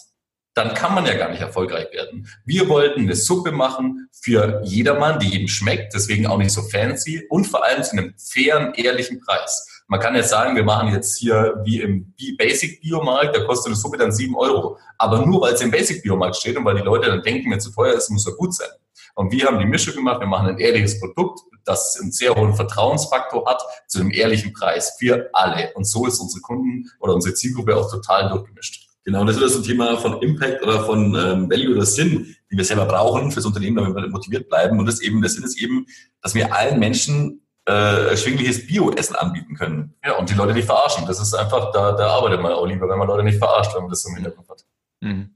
dann 0.55 0.75
kann 0.75 0.95
man 0.95 1.05
ja 1.05 1.15
gar 1.15 1.31
nicht 1.31 1.41
erfolgreich 1.41 1.93
werden. 1.93 2.29
Wir 2.45 2.69
wollten 2.69 3.01
eine 3.01 3.17
Suppe 3.17 3.51
machen 3.51 4.09
für 4.13 4.61
jedermann, 4.65 5.19
die 5.19 5.29
jedem 5.29 5.49
schmeckt, 5.49 5.95
deswegen 5.95 6.27
auch 6.27 6.39
nicht 6.39 6.53
so 6.53 6.63
fancy 6.63 7.27
und 7.29 7.47
vor 7.47 7.65
allem 7.65 7.83
zu 7.83 7.93
einem 7.93 8.15
fairen, 8.17 8.73
ehrlichen 8.75 9.21
Preis. 9.21 9.69
Man 9.89 10.01
kann 10.01 10.15
jetzt 10.15 10.31
sagen, 10.31 10.57
wir 10.57 10.65
machen 10.65 10.93
jetzt 10.93 11.19
hier 11.19 11.61
wie 11.65 11.81
im 11.81 12.15
Basic 12.39 12.81
Biomarkt, 12.81 13.37
da 13.37 13.45
kostet 13.45 13.67
eine 13.67 13.77
Suppe 13.77 13.99
dann 13.99 14.13
sieben 14.13 14.37
Euro. 14.37 14.79
Aber 14.97 15.27
nur 15.27 15.43
weil 15.43 15.55
es 15.55 15.61
im 15.61 15.71
Basic 15.71 16.03
Biomarkt 16.03 16.37
steht 16.37 16.57
und 16.57 16.65
weil 16.65 16.77
die 16.77 16.83
Leute 16.83 17.09
dann 17.09 17.23
denken, 17.23 17.51
wenn 17.51 17.59
es 17.59 17.65
zu 17.65 17.73
teuer 17.73 17.95
ist, 17.95 18.09
muss 18.11 18.27
er 18.27 18.35
gut 18.35 18.55
sein. 18.55 18.71
Und 19.15 19.33
wir 19.33 19.47
haben 19.47 19.59
die 19.59 19.67
Mischung 19.67 19.95
gemacht, 19.95 20.21
wir 20.21 20.27
machen 20.27 20.49
ein 20.49 20.59
ehrliches 20.59 20.99
Produkt, 21.01 21.41
das 21.65 21.99
einen 22.01 22.13
sehr 22.13 22.35
hohen 22.35 22.55
Vertrauensfaktor 22.55 23.47
hat, 23.49 23.63
zu 23.87 24.01
einem 24.01 24.11
ehrlichen 24.11 24.53
Preis 24.53 24.97
für 24.99 25.31
alle. 25.33 25.73
Und 25.75 25.85
so 25.85 26.07
ist 26.07 26.19
unsere 26.19 26.41
Kunden 26.43 26.91
oder 27.01 27.15
unsere 27.15 27.35
Zielgruppe 27.35 27.77
auch 27.77 27.91
total 27.91 28.29
durchgemischt. 28.29 28.89
Genau, 29.05 29.21
und 29.21 29.27
das 29.27 29.37
ist 29.37 29.53
so 29.53 29.59
ein 29.59 29.65
Thema 29.65 29.99
von 29.99 30.23
Impact 30.23 30.63
oder 30.63 30.85
von 30.85 31.15
ähm, 31.15 31.51
Value 31.51 31.77
oder 31.77 31.85
Sinn, 31.85 32.35
die 32.51 32.57
wir 32.57 32.65
selber 32.65 32.87
brauchen 32.87 33.31
fürs 33.31 33.45
Unternehmen, 33.45 33.77
damit 33.77 33.95
wir 33.95 34.09
motiviert 34.09 34.49
bleiben. 34.49 34.79
Und 34.79 34.87
das 34.87 35.01
eben, 35.01 35.21
der 35.21 35.31
Sinn 35.31 35.45
ist 35.45 35.61
eben, 35.61 35.87
dass 36.23 36.35
wir 36.35 36.55
allen 36.55 36.79
Menschen 36.79 37.43
äh, 37.69 38.09
erschwingliches 38.11 38.67
Bio-Essen 38.67 39.17
anbieten 39.17 39.57
können. 39.57 39.95
Ja, 40.05 40.17
und 40.17 40.31
die 40.31 40.35
Leute 40.35 40.55
nicht 40.55 40.67
verarschen. 40.67 41.07
Das 41.07 41.21
ist 41.21 41.35
einfach, 41.35 41.71
da, 41.73 41.93
da 41.93 42.09
arbeitet 42.09 42.41
man 42.41 42.53
auch 42.53 42.67
lieber, 42.67 42.89
wenn 42.89 42.99
man 42.99 43.09
Leute 43.09 43.25
nicht 43.25 43.39
verarscht, 43.39 43.75
wenn 43.75 43.83
man 43.83 43.91
das 43.91 44.03
so 44.03 44.09
im 44.09 44.17
Hintergrund 44.17 44.49
hat. 44.49 44.65
Mhm. 45.01 45.34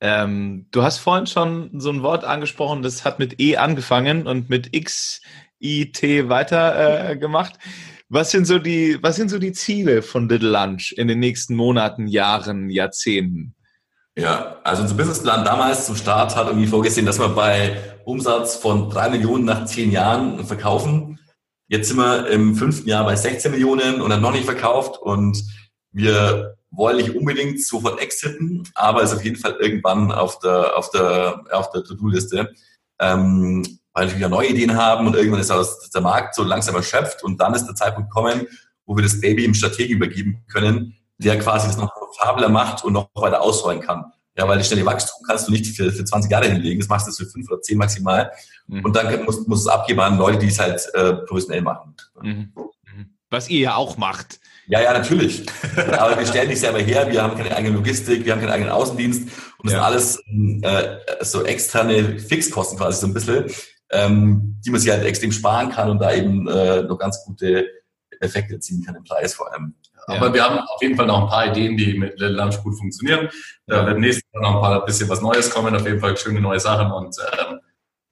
Ähm, 0.00 0.66
du 0.70 0.82
hast 0.82 0.98
vorhin 0.98 1.26
schon 1.26 1.78
so 1.78 1.90
ein 1.90 2.02
Wort 2.02 2.24
angesprochen, 2.24 2.82
das 2.82 3.04
hat 3.04 3.18
mit 3.18 3.40
E 3.40 3.56
angefangen 3.56 4.26
und 4.26 4.48
mit 4.48 4.74
X, 4.74 5.20
I, 5.60 5.92
T 5.92 6.28
weiter 6.28 7.10
äh, 7.10 7.16
gemacht. 7.16 7.58
Was 8.08 8.30
sind 8.30 8.46
so 8.46 8.58
die, 8.58 8.98
was 9.02 9.16
sind 9.16 9.30
so 9.30 9.38
die 9.38 9.52
Ziele 9.52 10.02
von 10.02 10.28
Little 10.28 10.50
Lunch 10.50 10.92
in 10.96 11.06
den 11.06 11.20
nächsten 11.20 11.54
Monaten, 11.54 12.06
Jahren, 12.06 12.70
Jahrzehnten? 12.70 13.54
Ja, 14.16 14.56
also 14.64 14.82
unser 14.82 14.96
Businessplan 14.96 15.44
damals 15.44 15.86
zum 15.86 15.96
Start 15.96 16.34
hat 16.34 16.48
irgendwie 16.48 16.66
vorgesehen, 16.66 17.06
dass 17.06 17.20
wir 17.20 17.28
bei 17.28 17.76
Umsatz 18.04 18.56
von 18.56 18.90
drei 18.90 19.08
Millionen 19.10 19.44
nach 19.44 19.66
zehn 19.66 19.92
Jahren 19.92 20.44
verkaufen. 20.44 21.20
Jetzt 21.68 21.88
sind 21.88 21.98
wir 21.98 22.26
im 22.28 22.56
fünften 22.56 22.88
Jahr 22.88 23.04
bei 23.04 23.14
16 23.14 23.52
Millionen 23.52 24.00
und 24.00 24.10
dann 24.10 24.20
noch 24.20 24.32
nicht 24.32 24.44
verkauft 24.44 24.98
und 25.00 25.40
wir 25.92 26.56
wollen 26.70 26.98
nicht 26.98 27.14
unbedingt 27.14 27.62
sofort 27.64 28.00
exiten, 28.00 28.68
aber 28.74 29.02
ist 29.02 29.12
auf 29.12 29.24
jeden 29.24 29.36
Fall 29.36 29.56
irgendwann 29.60 30.12
auf 30.12 30.38
der, 30.38 30.76
auf 30.76 30.90
der, 30.90 31.44
auf 31.50 31.70
der 31.70 31.84
To-Do-Liste. 31.84 32.52
Ähm, 33.00 33.80
weil 33.92 34.08
wir 34.08 34.16
wieder 34.16 34.28
neue 34.28 34.48
Ideen 34.48 34.76
haben 34.76 35.06
und 35.06 35.16
irgendwann 35.16 35.40
ist 35.40 35.50
aus 35.50 35.90
der 35.90 36.00
Markt 36.00 36.34
so 36.34 36.42
langsam 36.42 36.76
erschöpft 36.76 37.24
und 37.24 37.40
dann 37.40 37.54
ist 37.54 37.66
der 37.66 37.74
Zeitpunkt 37.74 38.10
kommen, 38.10 38.46
wo 38.86 38.96
wir 38.96 39.02
das 39.02 39.20
Baby 39.20 39.44
im 39.44 39.54
Strategen 39.54 39.96
übergeben 39.96 40.44
können, 40.50 40.96
der 41.18 41.38
quasi 41.38 41.66
das 41.66 41.76
noch 41.76 41.92
profitabler 41.94 42.48
macht 42.48 42.84
und 42.84 42.92
noch 42.92 43.08
weiter 43.14 43.42
ausrollen 43.42 43.80
kann. 43.80 44.04
Ja, 44.36 44.48
weil 44.48 44.58
das 44.58 44.68
schnelle 44.68 44.86
Wachstum 44.86 45.22
kannst 45.26 45.48
du 45.48 45.52
nicht 45.52 45.66
für, 45.76 45.92
für 45.92 46.04
20 46.04 46.30
Jahre 46.30 46.48
hinlegen, 46.48 46.80
das 46.80 46.88
machst 46.88 47.06
du 47.08 47.12
für 47.12 47.30
fünf 47.30 47.50
oder 47.50 47.60
zehn 47.60 47.76
maximal. 47.76 48.30
Mhm. 48.68 48.84
Und 48.84 48.96
dann 48.96 49.24
musst 49.24 49.46
du 49.46 49.52
es 49.52 49.66
abgeben 49.66 50.00
an 50.00 50.18
Leute, 50.18 50.38
die 50.38 50.46
es 50.46 50.58
halt 50.58 50.88
äh, 50.94 51.14
professionell 51.26 51.62
machen. 51.62 51.94
Mhm. 52.22 52.52
mhm. 52.54 52.70
Was 53.28 53.48
ihr 53.48 53.60
ja 53.60 53.74
auch 53.76 53.96
macht. 53.96 54.39
Ja, 54.70 54.80
ja, 54.80 54.92
natürlich. 54.92 55.44
Aber 55.98 56.16
wir 56.16 56.26
stellen 56.26 56.48
nicht 56.48 56.60
selber 56.60 56.78
her, 56.78 57.10
wir 57.10 57.20
haben 57.20 57.36
keine 57.36 57.54
eigene 57.56 57.74
Logistik, 57.74 58.24
wir 58.24 58.32
haben 58.32 58.40
keinen 58.40 58.52
eigenen 58.52 58.70
Außendienst 58.70 59.22
und 59.58 59.64
das 59.64 59.72
ja. 59.72 59.78
sind 59.78 59.84
alles 59.84 60.22
äh, 60.62 61.24
so 61.24 61.44
externe 61.44 62.20
Fixkosten 62.20 62.78
quasi 62.78 63.00
so 63.00 63.08
ein 63.08 63.12
bisschen, 63.12 63.46
ähm, 63.90 64.60
die 64.64 64.70
man 64.70 64.80
sich 64.80 64.92
halt 64.92 65.04
extrem 65.04 65.32
sparen 65.32 65.70
kann 65.70 65.90
und 65.90 65.98
da 65.98 66.14
eben 66.14 66.46
äh, 66.46 66.82
noch 66.82 66.98
ganz 66.98 67.24
gute 67.24 67.66
Effekte 68.20 68.60
ziehen 68.60 68.84
kann 68.84 68.94
im 68.94 69.02
Preis 69.02 69.34
vor 69.34 69.52
allem. 69.52 69.74
Ja. 70.06 70.14
Aber 70.14 70.32
wir 70.32 70.44
haben 70.44 70.60
auf 70.60 70.80
jeden 70.80 70.94
Fall 70.96 71.06
noch 71.06 71.22
ein 71.22 71.28
paar 71.28 71.46
Ideen, 71.48 71.76
die 71.76 71.98
mit 71.98 72.20
Little 72.20 72.36
Lunch 72.36 72.62
gut 72.62 72.78
funktionieren. 72.78 73.28
Da 73.66 73.84
wird 73.86 73.98
nächstes 73.98 74.24
Mal 74.32 74.42
noch 74.42 74.54
ein 74.56 74.60
paar 74.60 74.84
bisschen 74.84 75.08
was 75.08 75.20
Neues 75.20 75.50
kommen, 75.50 75.74
auf 75.74 75.84
jeden 75.84 75.98
Fall 75.98 76.16
schöne 76.16 76.40
neue 76.40 76.60
Sachen 76.60 76.92
und 76.92 77.16
ähm, 77.18 77.58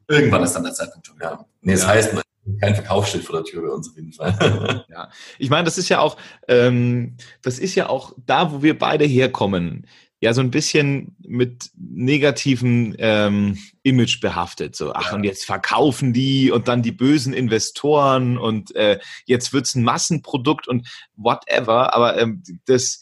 irgendwann 0.09 0.43
ist 0.43 0.55
dann 0.55 0.65
der 0.65 0.75
Zeitpunkt 0.75 1.07
schon. 1.07 1.19
Ja. 1.23 1.45
Nee, 1.61 1.75
das 1.75 1.83
ja. 1.83 1.89
heißt, 1.89 2.15
kein 2.61 2.75
Verkaufsschild 2.75 3.25
vor 3.25 3.37
der 3.37 3.45
Tür 3.45 3.63
bei 3.63 3.69
uns 3.69 3.91
auf 3.91 3.97
jeden 3.97 4.13
Fall. 4.13 4.85
ja, 4.91 5.11
ich 5.39 5.51
meine, 5.51 5.65
das 5.65 5.79
ist 5.79 5.89
ja 5.89 6.01
auch, 6.01 6.17
ähm, 6.49 7.17
das 7.43 7.59
ist 7.59 7.75
ja 7.75 7.89
auch 7.89 8.13
da, 8.27 8.53
wo 8.53 8.63
wir 8.63 8.79
beide 8.79 9.05
herkommen 9.05 9.87
ja 10.21 10.33
so 10.33 10.41
ein 10.41 10.51
bisschen 10.51 11.17
mit 11.21 11.71
negativen 11.77 12.97
ähm, 12.99 13.59
Image 13.83 14.21
behaftet. 14.21 14.75
So, 14.75 14.93
ach, 14.93 15.11
ja. 15.11 15.15
und 15.15 15.25
jetzt 15.25 15.45
verkaufen 15.45 16.13
die 16.13 16.51
und 16.51 16.69
dann 16.69 16.83
die 16.83 16.93
bösen 16.93 17.33
Investoren 17.33 18.37
und 18.37 18.75
äh, 18.75 18.99
jetzt 19.27 19.53
wird's 19.53 19.75
ein 19.75 19.85
Massenprodukt 19.85 20.67
und 20.67 20.89
whatever. 21.17 21.95
Aber 21.95 22.19
ähm, 22.19 22.43
das 22.67 23.01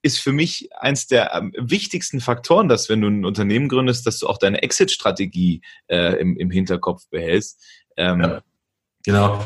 ist 0.00 0.18
für 0.20 0.32
mich 0.32 0.70
eins 0.78 1.06
der 1.08 1.34
ähm, 1.34 1.52
wichtigsten 1.58 2.20
Faktoren, 2.20 2.68
dass 2.68 2.88
wenn 2.88 3.02
du 3.02 3.08
ein 3.08 3.24
Unternehmen 3.26 3.68
gründest, 3.68 4.06
dass 4.06 4.18
du 4.18 4.28
auch 4.28 4.38
deine 4.38 4.62
Exit-Strategie 4.62 5.60
äh, 5.88 6.18
im, 6.20 6.36
im 6.38 6.50
Hinterkopf 6.50 7.06
behältst. 7.10 7.62
Ähm, 7.98 8.20
ja. 8.20 8.40
Genau. 9.04 9.40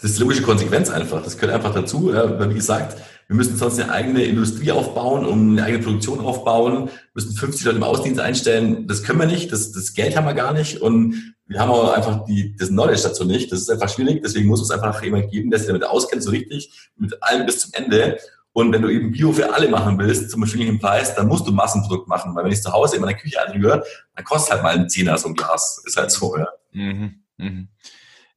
Das 0.00 0.12
ist 0.12 0.18
logische 0.18 0.42
Konsequenz 0.42 0.90
einfach. 0.90 1.22
Das 1.22 1.38
gehört 1.38 1.54
einfach 1.54 1.74
dazu. 1.74 2.12
Ja, 2.12 2.48
wie 2.48 2.54
gesagt, 2.54 2.96
wir 3.28 3.36
müssen 3.36 3.56
sonst 3.56 3.78
eine 3.78 3.92
eigene 3.92 4.24
Industrie 4.24 4.72
aufbauen 4.72 5.26
und 5.26 5.50
eine 5.52 5.64
eigene 5.64 5.82
Produktion 5.82 6.20
aufbauen, 6.20 6.88
müssen 7.14 7.34
50 7.34 7.66
Leute 7.66 7.76
im 7.76 7.82
Außendienst 7.82 8.20
einstellen. 8.20 8.86
Das 8.86 9.02
können 9.02 9.18
wir 9.20 9.26
nicht, 9.26 9.52
das, 9.52 9.70
das 9.72 9.92
Geld 9.92 10.16
haben 10.16 10.26
wir 10.26 10.34
gar 10.34 10.54
nicht 10.54 10.80
und 10.80 11.34
wir 11.46 11.60
haben 11.60 11.70
auch 11.70 11.92
einfach 11.92 12.24
die, 12.24 12.56
das 12.56 12.68
Knowledge 12.68 13.02
dazu 13.02 13.24
nicht. 13.24 13.52
Das 13.52 13.60
ist 13.60 13.70
einfach 13.70 13.88
schwierig, 13.90 14.22
deswegen 14.22 14.48
muss 14.48 14.62
es 14.62 14.70
einfach 14.70 15.02
jemand 15.02 15.30
geben, 15.30 15.50
der 15.50 15.58
sich 15.58 15.68
damit 15.68 15.84
auskennt, 15.84 16.22
so 16.22 16.30
richtig, 16.30 16.90
mit 16.96 17.22
allem 17.22 17.44
bis 17.44 17.60
zum 17.60 17.72
Ende. 17.74 18.18
Und 18.52 18.72
wenn 18.72 18.82
du 18.82 18.88
eben 18.88 19.12
Bio 19.12 19.32
für 19.32 19.52
alle 19.52 19.68
machen 19.68 19.98
willst, 19.98 20.30
zum 20.30 20.42
erschwinglichen 20.42 20.78
Preis, 20.78 21.14
dann 21.14 21.28
musst 21.28 21.46
du 21.46 21.52
Massenprodukt 21.52 22.08
machen. 22.08 22.34
Weil 22.34 22.44
wenn 22.44 22.52
ich 22.52 22.62
zu 22.62 22.72
Hause 22.72 22.96
in 22.96 23.02
meiner 23.02 23.16
Küche 23.16 23.40
anrühre, 23.46 23.84
dann 24.14 24.24
kostet 24.24 24.54
halt 24.54 24.62
mal 24.62 24.74
ein 24.74 24.88
Zehner 24.88 25.18
so 25.18 25.28
ein 25.28 25.34
Glas. 25.34 25.82
Ist 25.84 25.96
halt 25.96 26.10
so, 26.10 26.36
ja. 26.36 26.48
Mhm, 26.72 27.22
mhm. 27.38 27.68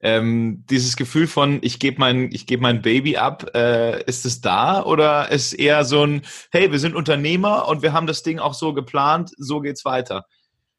Ähm, 0.04 0.66
dieses 0.68 0.96
Gefühl 0.96 1.28
von 1.28 1.60
ich 1.62 1.78
gebe 1.78 2.00
mein 2.00 2.32
ich 2.32 2.48
mein 2.60 2.82
Baby 2.82 3.18
ab, 3.18 3.52
äh, 3.54 4.04
ist 4.06 4.26
es 4.26 4.42
da 4.42 4.82
oder 4.82 5.30
ist 5.30 5.54
eher 5.54 5.86
so 5.86 6.04
ein 6.04 6.24
hey 6.52 6.72
wir 6.72 6.80
sind 6.80 6.96
Unternehmer 6.96 7.68
und 7.68 7.84
wir 7.84 7.94
haben 7.94 8.08
das 8.08 8.24
Ding 8.24 8.40
auch 8.40 8.56
so 8.56 8.74
geplant, 8.74 9.32
so 9.38 9.60
geht's 9.60 9.86
weiter. 9.86 10.26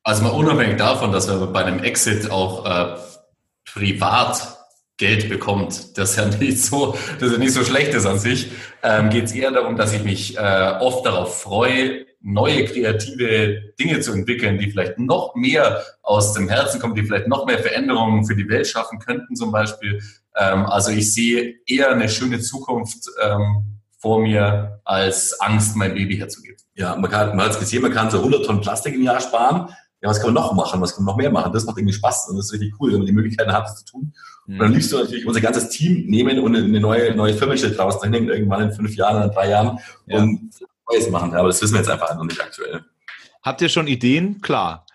Also 0.03 0.25
mal 0.25 0.31
unabhängig 0.31 0.77
davon, 0.77 1.13
dass 1.13 1.29
wir 1.29 1.47
bei 1.47 1.65
einem 1.65 1.85
Exit 1.85 2.33
auch 2.33 2.67
äh, 2.67 2.97
privat 3.65 4.59
Geld 4.97 5.29
bekommt, 5.29 5.97
das 5.99 6.17
ja 6.17 6.27
nicht 6.41 6.59
so, 6.59 6.97
das 7.21 7.33
ja 7.33 7.39
nicht 7.39 7.53
so 7.53 7.65
schlecht 7.65 7.95
ist 7.95 8.07
an 8.07 8.19
sich, 8.19 8.51
ähm, 8.83 9.11
geht 9.11 9.25
es 9.25 9.33
eher 9.33 9.51
darum, 9.51 9.77
dass 9.77 9.93
ich 9.93 10.05
mich 10.05 10.37
äh, 10.37 10.75
oft 10.81 11.07
darauf 11.07 11.41
freue, 11.41 12.07
neue 12.23 12.65
kreative 12.65 13.75
Dinge 13.79 14.01
zu 14.01 14.13
entwickeln, 14.13 14.59
die 14.59 14.71
vielleicht 14.71 14.99
noch 14.99 15.35
mehr 15.35 15.83
aus 16.03 16.33
dem 16.35 16.49
Herzen 16.49 16.81
kommen, 16.81 16.95
die 16.95 17.03
vielleicht 17.03 17.29
noch 17.29 17.47
mehr 17.47 17.59
Veränderungen 17.59 18.25
für 18.25 18.37
die 18.37 18.49
Welt 18.49 18.67
schaffen 18.67 18.99
könnten 18.99 19.35
zum 19.37 19.51
Beispiel. 19.51 20.01
Ähm, 20.37 20.67
also 20.67 20.91
ich 20.91 21.13
sehe 21.13 21.57
eher 21.67 21.91
eine 21.91 22.09
schöne 22.09 22.41
Zukunft 22.41 23.09
ähm, 23.23 23.81
vor 23.99 24.21
mir, 24.21 24.81
als 24.85 25.39
Angst, 25.41 25.77
mein 25.77 25.95
Baby 25.95 26.17
herzugeben. 26.17 26.57
Ja, 26.75 26.97
man, 26.97 27.11
kann, 27.11 27.37
man 27.37 27.47
hat 27.47 27.53
es 27.53 27.61
gesehen, 27.61 27.83
man 27.83 27.93
kann 27.93 28.11
so 28.11 28.19
100 28.19 28.45
Tonnen 28.45 28.61
Plastik 28.61 28.95
im 28.95 29.03
Jahr 29.03 29.21
sparen 29.21 29.69
ja, 30.03 30.09
was 30.09 30.21
kann 30.21 30.35
man 30.35 30.43
noch 30.43 30.53
machen, 30.53 30.81
was 30.81 30.97
kann 30.97 31.05
man 31.05 31.13
noch 31.13 31.17
mehr 31.17 31.31
machen? 31.31 31.53
Das 31.53 31.65
macht 31.65 31.79
irgendwie 31.79 31.95
Spaß 31.95 32.29
und 32.29 32.37
das 32.37 32.47
ist 32.47 32.53
richtig 32.55 32.75
cool, 32.81 32.91
wenn 32.91 32.99
man 32.99 33.07
die 33.07 33.13
Möglichkeiten 33.13 33.53
hat, 33.53 33.67
das 33.67 33.85
zu 33.85 33.85
tun. 33.85 34.13
Mhm. 34.47 34.55
Und 34.55 34.59
dann 34.59 34.73
liebst 34.73 34.91
du 34.93 34.99
natürlich 34.99 35.27
unser 35.27 35.41
ganzes 35.41 35.69
Team 35.69 36.07
nehmen 36.09 36.41
und 36.41 36.57
eine 36.57 36.81
neue, 36.81 37.15
neue 37.15 37.35
Firmenstelle 37.35 37.75
draus 37.75 38.03
hinlegen, 38.03 38.29
irgendwann 38.29 38.63
in 38.63 38.73
fünf 38.73 38.97
Jahren, 38.97 39.23
in 39.23 39.31
drei 39.31 39.51
Jahren 39.51 39.79
ja. 40.07 40.19
und 40.19 40.51
Neues 40.91 41.11
machen. 41.11 41.35
Aber 41.35 41.49
das 41.49 41.61
wissen 41.63 41.75
wir 41.75 41.81
jetzt 41.81 41.91
einfach 41.91 42.15
noch 42.15 42.25
nicht 42.25 42.41
aktuell. 42.41 42.85
Habt 43.43 43.61
ihr 43.61 43.69
schon 43.69 43.87
Ideen? 43.87 44.41
Klar. 44.41 44.87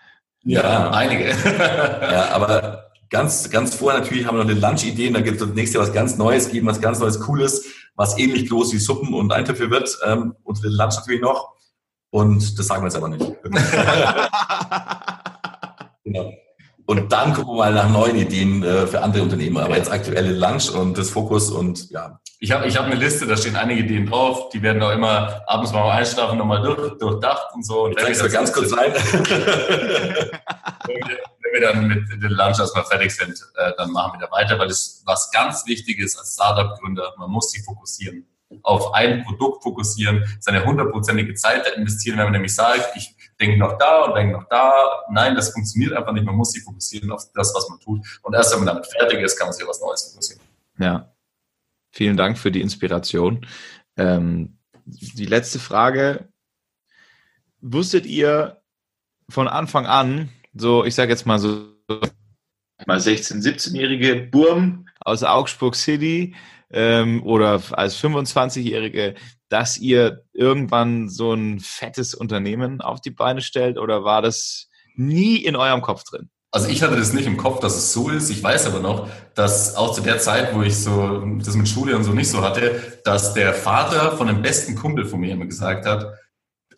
Ja, 0.44 0.62
ja 0.62 0.90
einige. 0.90 1.28
ja, 1.30 2.30
aber 2.30 2.90
ganz, 3.10 3.50
ganz 3.50 3.74
vorher 3.74 4.00
natürlich 4.00 4.26
haben 4.26 4.38
wir 4.38 4.44
noch 4.44 4.50
eine 4.50 4.60
Lunch-Ideen. 4.60 5.14
Da 5.14 5.20
gibt 5.20 5.40
es 5.40 5.46
nächstes 5.48 5.74
Jahr 5.74 5.84
was 5.84 5.92
ganz 5.92 6.16
Neues 6.16 6.50
geben, 6.50 6.66
was 6.66 6.80
ganz 6.80 6.98
Neues, 6.98 7.20
Cooles, 7.20 7.64
was 7.96 8.18
ähnlich 8.18 8.48
groß 8.48 8.72
wie 8.72 8.78
Suppen 8.78 9.14
und 9.14 9.32
Eintöpfe 9.32 9.70
wird. 9.70 9.96
Ähm, 10.06 10.34
und 10.44 10.64
den 10.64 10.72
Lunch 10.72 10.96
natürlich 10.96 11.20
noch. 11.20 11.54
Und 12.10 12.58
das 12.58 12.66
sagen 12.66 12.82
wir 12.82 12.88
jetzt 12.88 12.96
aber 12.96 13.08
nicht. 13.08 13.20
genau. 16.04 16.32
Und 16.86 17.12
dann 17.12 17.34
gucken 17.34 17.52
wir 17.52 17.58
mal 17.58 17.74
nach 17.74 17.90
neuen 17.90 18.16
Ideen 18.16 18.62
äh, 18.62 18.86
für 18.86 19.02
andere 19.02 19.22
Unternehmen. 19.22 19.58
Aber 19.58 19.76
jetzt 19.76 19.92
aktuelle 19.92 20.32
Lunch 20.32 20.70
und 20.70 20.96
das 20.96 21.10
Fokus 21.10 21.50
und 21.50 21.90
ja. 21.90 22.18
Ich 22.40 22.52
habe 22.52 22.66
ich 22.66 22.76
hab 22.76 22.86
eine 22.86 22.94
Liste, 22.94 23.26
da 23.26 23.36
stehen 23.36 23.56
einige 23.56 23.82
Ideen 23.82 24.06
drauf. 24.06 24.50
Die 24.50 24.62
werden 24.62 24.80
auch 24.82 24.92
immer 24.92 25.42
abends 25.46 25.72
mal 25.72 25.90
einschlafen 25.90 26.38
nochmal 26.38 26.62
durch, 26.62 26.96
durchdacht 26.98 27.48
und 27.54 27.66
so. 27.66 27.86
Und 27.86 27.96
wenn 27.96 28.16
wir 28.16 28.28
ganz 28.28 28.52
kurz 28.52 28.72
rein. 28.76 28.92
wenn, 30.86 31.00
wir, 31.52 31.60
dann 31.60 31.88
mit 31.88 32.08
den 32.10 32.30
Lunch 32.30 32.60
erstmal 32.60 32.84
fertig 32.84 33.10
sind, 33.10 33.42
äh, 33.56 33.72
dann 33.76 33.90
machen 33.90 34.20
wir 34.20 34.26
da 34.26 34.32
weiter, 34.32 34.58
weil 34.58 34.68
das 34.68 35.02
was 35.04 35.30
ganz 35.32 35.66
wichtig 35.66 35.98
ist 35.98 36.16
als 36.16 36.34
Startup-Gründer. 36.34 37.14
Man 37.18 37.30
muss 37.30 37.50
sich 37.50 37.64
fokussieren 37.64 38.24
auf 38.62 38.94
ein 38.94 39.24
Produkt 39.24 39.62
fokussieren, 39.62 40.24
seine 40.40 40.64
hundertprozentige 40.64 41.34
Zeit 41.34 41.66
investieren, 41.76 42.18
wenn 42.18 42.24
man 42.24 42.32
nämlich 42.32 42.54
sagt, 42.54 42.96
ich 42.96 43.14
denke 43.40 43.58
noch 43.58 43.78
da 43.78 44.04
und 44.04 44.14
denke 44.14 44.32
noch 44.32 44.48
da. 44.48 45.04
Nein, 45.10 45.34
das 45.34 45.50
funktioniert 45.50 45.92
einfach 45.92 46.12
nicht. 46.12 46.24
Man 46.24 46.34
muss 46.34 46.52
sich 46.52 46.62
fokussieren 46.62 47.10
auf 47.10 47.24
das, 47.34 47.54
was 47.54 47.68
man 47.68 47.78
tut. 47.80 48.06
Und 48.22 48.34
erst 48.34 48.52
wenn 48.52 48.60
man 48.64 48.74
damit 48.74 48.86
fertig 48.86 49.20
ist, 49.20 49.36
kann 49.36 49.48
man 49.48 49.52
sich 49.52 49.62
auf 49.64 49.70
was 49.70 49.80
Neues 49.80 50.10
fokussieren. 50.10 50.42
Ja. 50.78 51.12
Vielen 51.90 52.16
Dank 52.16 52.38
für 52.38 52.50
die 52.50 52.60
Inspiration. 52.60 53.46
Ähm, 53.96 54.58
die 54.84 55.26
letzte 55.26 55.58
Frage. 55.58 56.28
Wusstet 57.60 58.06
ihr 58.06 58.62
von 59.28 59.48
Anfang 59.48 59.86
an, 59.86 60.30
so, 60.54 60.84
ich 60.84 60.94
sage 60.94 61.10
jetzt 61.10 61.26
mal 61.26 61.38
so, 61.38 61.72
mal 62.86 62.98
16-, 62.98 63.42
17-jährige 63.42 64.28
Burm 64.30 64.86
aus 65.00 65.24
Augsburg 65.24 65.74
City, 65.74 66.34
ähm, 66.70 67.22
oder 67.22 67.62
als 67.72 67.98
25-Jährige, 68.02 69.14
dass 69.48 69.78
ihr 69.78 70.24
irgendwann 70.32 71.08
so 71.08 71.32
ein 71.32 71.60
fettes 71.60 72.14
Unternehmen 72.14 72.80
auf 72.80 73.00
die 73.00 73.10
Beine 73.10 73.40
stellt 73.40 73.78
oder 73.78 74.04
war 74.04 74.22
das 74.22 74.68
nie 74.94 75.36
in 75.36 75.56
eurem 75.56 75.80
Kopf 75.80 76.04
drin? 76.04 76.30
Also 76.50 76.68
ich 76.68 76.82
hatte 76.82 76.96
das 76.96 77.12
nicht 77.12 77.26
im 77.26 77.36
Kopf, 77.36 77.60
dass 77.60 77.76
es 77.76 77.92
so 77.92 78.08
ist. 78.08 78.30
Ich 78.30 78.42
weiß 78.42 78.66
aber 78.66 78.80
noch, 78.80 79.08
dass 79.34 79.76
auch 79.76 79.92
zu 79.92 80.00
der 80.00 80.18
Zeit, 80.18 80.54
wo 80.54 80.62
ich 80.62 80.82
so 80.82 81.22
das 81.44 81.54
mit 81.54 81.68
Schule 81.68 81.94
und 81.94 82.04
so 82.04 82.12
nicht 82.12 82.30
so 82.30 82.42
hatte, 82.42 83.00
dass 83.04 83.34
der 83.34 83.52
Vater 83.52 84.16
von 84.16 84.28
dem 84.28 84.40
besten 84.40 84.74
Kumpel 84.74 85.04
von 85.04 85.20
mir 85.20 85.32
immer 85.32 85.44
gesagt 85.44 85.84
hat, 85.84 86.06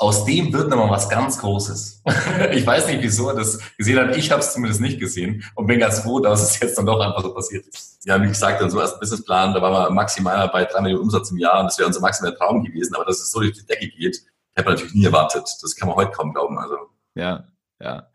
aus 0.01 0.25
dem 0.25 0.53
wird 0.53 0.71
nochmal 0.71 0.91
was 0.91 1.11
ganz 1.11 1.39
Großes. 1.39 2.03
ich 2.53 2.67
weiß 2.67 2.87
nicht, 2.87 3.03
wieso 3.03 3.29
er 3.29 3.37
das 3.37 3.61
gesehen 3.77 3.99
hat. 3.99 4.17
Ich 4.17 4.31
habe 4.31 4.41
es 4.41 4.55
zumindest 4.55 4.81
nicht 4.81 4.99
gesehen 4.99 5.45
und 5.55 5.67
bin 5.67 5.79
ganz 5.79 6.01
froh, 6.01 6.21
dass 6.21 6.43
es 6.43 6.59
jetzt 6.59 6.79
dann 6.79 6.87
doch 6.87 6.99
einfach 7.01 7.23
so 7.23 7.35
passiert 7.35 7.67
ist. 7.67 7.99
Ja, 8.07 8.21
wie 8.21 8.29
gesagt, 8.29 8.63
dann 8.63 8.71
so 8.71 8.81
als 8.81 8.99
Businessplan, 8.99 9.53
da 9.53 9.61
waren 9.61 9.73
wir 9.73 9.91
maximal 9.91 10.49
bei 10.49 10.65
drei 10.65 10.81
Millionen 10.81 11.03
Umsatz 11.03 11.31
im 11.31 11.37
Jahr 11.37 11.61
und 11.61 11.67
das 11.67 11.79
wäre 11.79 11.87
unser 11.87 12.01
maximaler 12.01 12.35
Traum 12.35 12.65
gewesen. 12.65 12.95
Aber 12.95 13.05
dass 13.05 13.21
es 13.21 13.31
so 13.31 13.41
durch 13.41 13.53
die 13.53 13.67
Decke 13.67 13.89
geht, 13.89 14.23
hätte 14.55 14.65
man 14.65 14.75
natürlich 14.75 14.95
nie 14.95 15.05
erwartet. 15.05 15.45
Das 15.61 15.77
kann 15.77 15.87
man 15.87 15.99
heute 15.99 16.13
kaum 16.13 16.33
glauben. 16.33 16.59
Also. 16.59 16.77
Ja, 17.15 17.45
ja. 17.79 18.10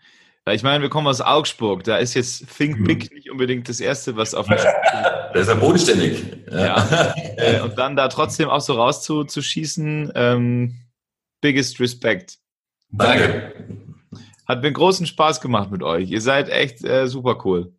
Ich 0.54 0.62
meine, 0.62 0.84
wir 0.84 0.90
kommen 0.90 1.08
aus 1.08 1.22
Augsburg. 1.22 1.84
Da 1.86 1.98
ist 1.98 2.14
jetzt 2.14 2.46
Think 2.56 2.86
Big 2.86 3.10
mhm. 3.10 3.16
nicht 3.16 3.32
unbedingt 3.32 3.68
das 3.68 3.80
Erste, 3.80 4.16
was 4.16 4.36
auf 4.36 4.46
dem 4.48 4.58
Da 4.58 5.32
ist 5.34 5.48
er 5.48 5.56
bodenständig. 5.56 6.24
Ja. 6.52 6.58
ja. 6.66 7.14
Äh, 7.38 7.62
und 7.62 7.78
dann 7.80 7.96
da 7.96 8.08
trotzdem 8.10 8.50
auch 8.50 8.62
so 8.62 8.74
rauszuschießen, 8.74 10.12
ähm, 10.14 10.76
biggest 11.42 11.80
respect. 11.80 12.38
Danke. 12.92 13.54
Hat 14.48 14.62
mir 14.62 14.72
großen 14.72 15.08
Spaß 15.08 15.42
gemacht 15.42 15.72
mit 15.72 15.82
euch. 15.82 16.12
Ihr 16.12 16.22
seid 16.22 16.50
echt 16.50 16.84
äh, 16.84 17.08
super 17.08 17.42
cool. 17.44 17.74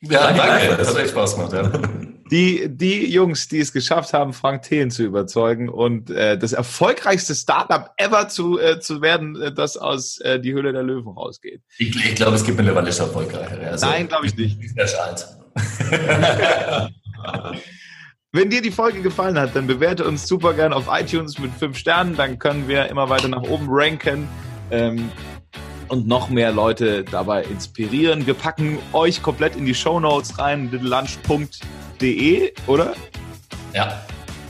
Ja, 0.00 0.32
danke. 0.32 0.40
danke. 0.40 0.76
Das 0.76 0.94
hat 0.94 1.02
echt 1.02 1.10
Spaß 1.10 1.34
gemacht, 1.34 1.52
ja. 1.52 1.72
Die, 2.30 2.68
die 2.68 3.10
Jungs, 3.10 3.48
die 3.48 3.58
es 3.58 3.72
geschafft 3.72 4.12
haben, 4.12 4.32
Frank 4.32 4.62
Thelen 4.62 4.90
zu 4.90 5.02
überzeugen 5.02 5.68
und 5.68 6.10
äh, 6.10 6.36
das 6.38 6.52
erfolgreichste 6.52 7.34
Startup 7.34 7.90
ever 7.96 8.28
zu, 8.28 8.58
äh, 8.58 8.80
zu 8.80 9.00
werden, 9.00 9.40
äh, 9.40 9.52
das 9.52 9.76
aus 9.76 10.18
äh, 10.20 10.38
die 10.38 10.52
Höhle 10.52 10.72
der 10.72 10.82
Löwen 10.82 11.08
rausgeht. 11.08 11.62
Ich, 11.78 11.96
ich 11.96 12.14
glaube, 12.14 12.36
es 12.36 12.44
gibt 12.44 12.58
mittlerweile 12.58 12.92
schon 12.92 13.06
erfolgreiche. 13.06 13.58
Also, 13.70 13.86
Nein, 13.86 14.08
glaube 14.08 14.26
ich 14.26 14.36
nicht. 14.36 14.58
Ist 14.62 14.76
ja 14.76 14.98
alt. 15.00 15.26
Wenn 18.30 18.50
dir 18.50 18.60
die 18.60 18.70
Folge 18.70 19.00
gefallen 19.00 19.38
hat, 19.38 19.56
dann 19.56 19.66
bewerte 19.66 20.04
uns 20.04 20.28
super 20.28 20.52
gern 20.52 20.74
auf 20.74 20.84
iTunes 20.90 21.38
mit 21.38 21.50
5 21.50 21.76
Sternen. 21.78 22.14
Dann 22.14 22.38
können 22.38 22.68
wir 22.68 22.86
immer 22.88 23.08
weiter 23.08 23.28
nach 23.28 23.42
oben 23.42 23.66
ranken 23.70 24.28
ähm, 24.70 25.10
und 25.88 26.06
noch 26.06 26.28
mehr 26.28 26.52
Leute 26.52 27.04
dabei 27.04 27.44
inspirieren. 27.44 28.26
Wir 28.26 28.34
packen 28.34 28.78
euch 28.92 29.22
komplett 29.22 29.56
in 29.56 29.64
die 29.64 29.74
Show 29.74 29.98
Notes 29.98 30.38
rein, 30.38 30.70
littlelunch.de, 32.00 32.52
oder? 32.66 32.94
Ja. 33.74 34.00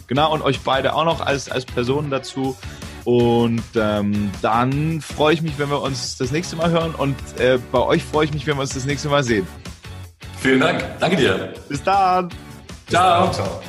Genau, 0.07 0.33
und 0.33 0.43
euch 0.43 0.61
beide 0.61 0.95
auch 0.95 1.05
noch 1.05 1.21
als, 1.21 1.51
als 1.51 1.65
Personen 1.65 2.11
dazu. 2.11 2.57
Und 3.05 3.63
ähm, 3.75 4.31
dann 4.43 5.01
freue 5.01 5.35
ich 5.35 5.43
mich, 5.43 5.59
wenn 5.59 5.71
wir 5.71 5.81
uns 5.81 6.17
das 6.19 6.31
nächste 6.31 6.57
Mal 6.57 6.71
hören. 6.71 6.95
Und 6.95 7.17
äh, 7.39 7.59
bei 7.73 7.81
euch 7.81 8.03
freue 8.05 8.25
ich 8.27 8.33
mich, 8.33 8.47
wenn 8.47 8.57
wir 8.57 8.63
uns 8.63 8.75
das 8.75 8.85
nächste 8.85 9.09
Mal 9.09 9.23
sehen. 9.23 9.47
Vielen 10.41 10.61
Dank. 10.61 10.85
Danke 11.01 11.17
dir. 11.17 11.53
Bis 11.69 11.83
dann. 11.83 12.29
Ciao. 12.89 13.31
Ciao. 13.31 13.61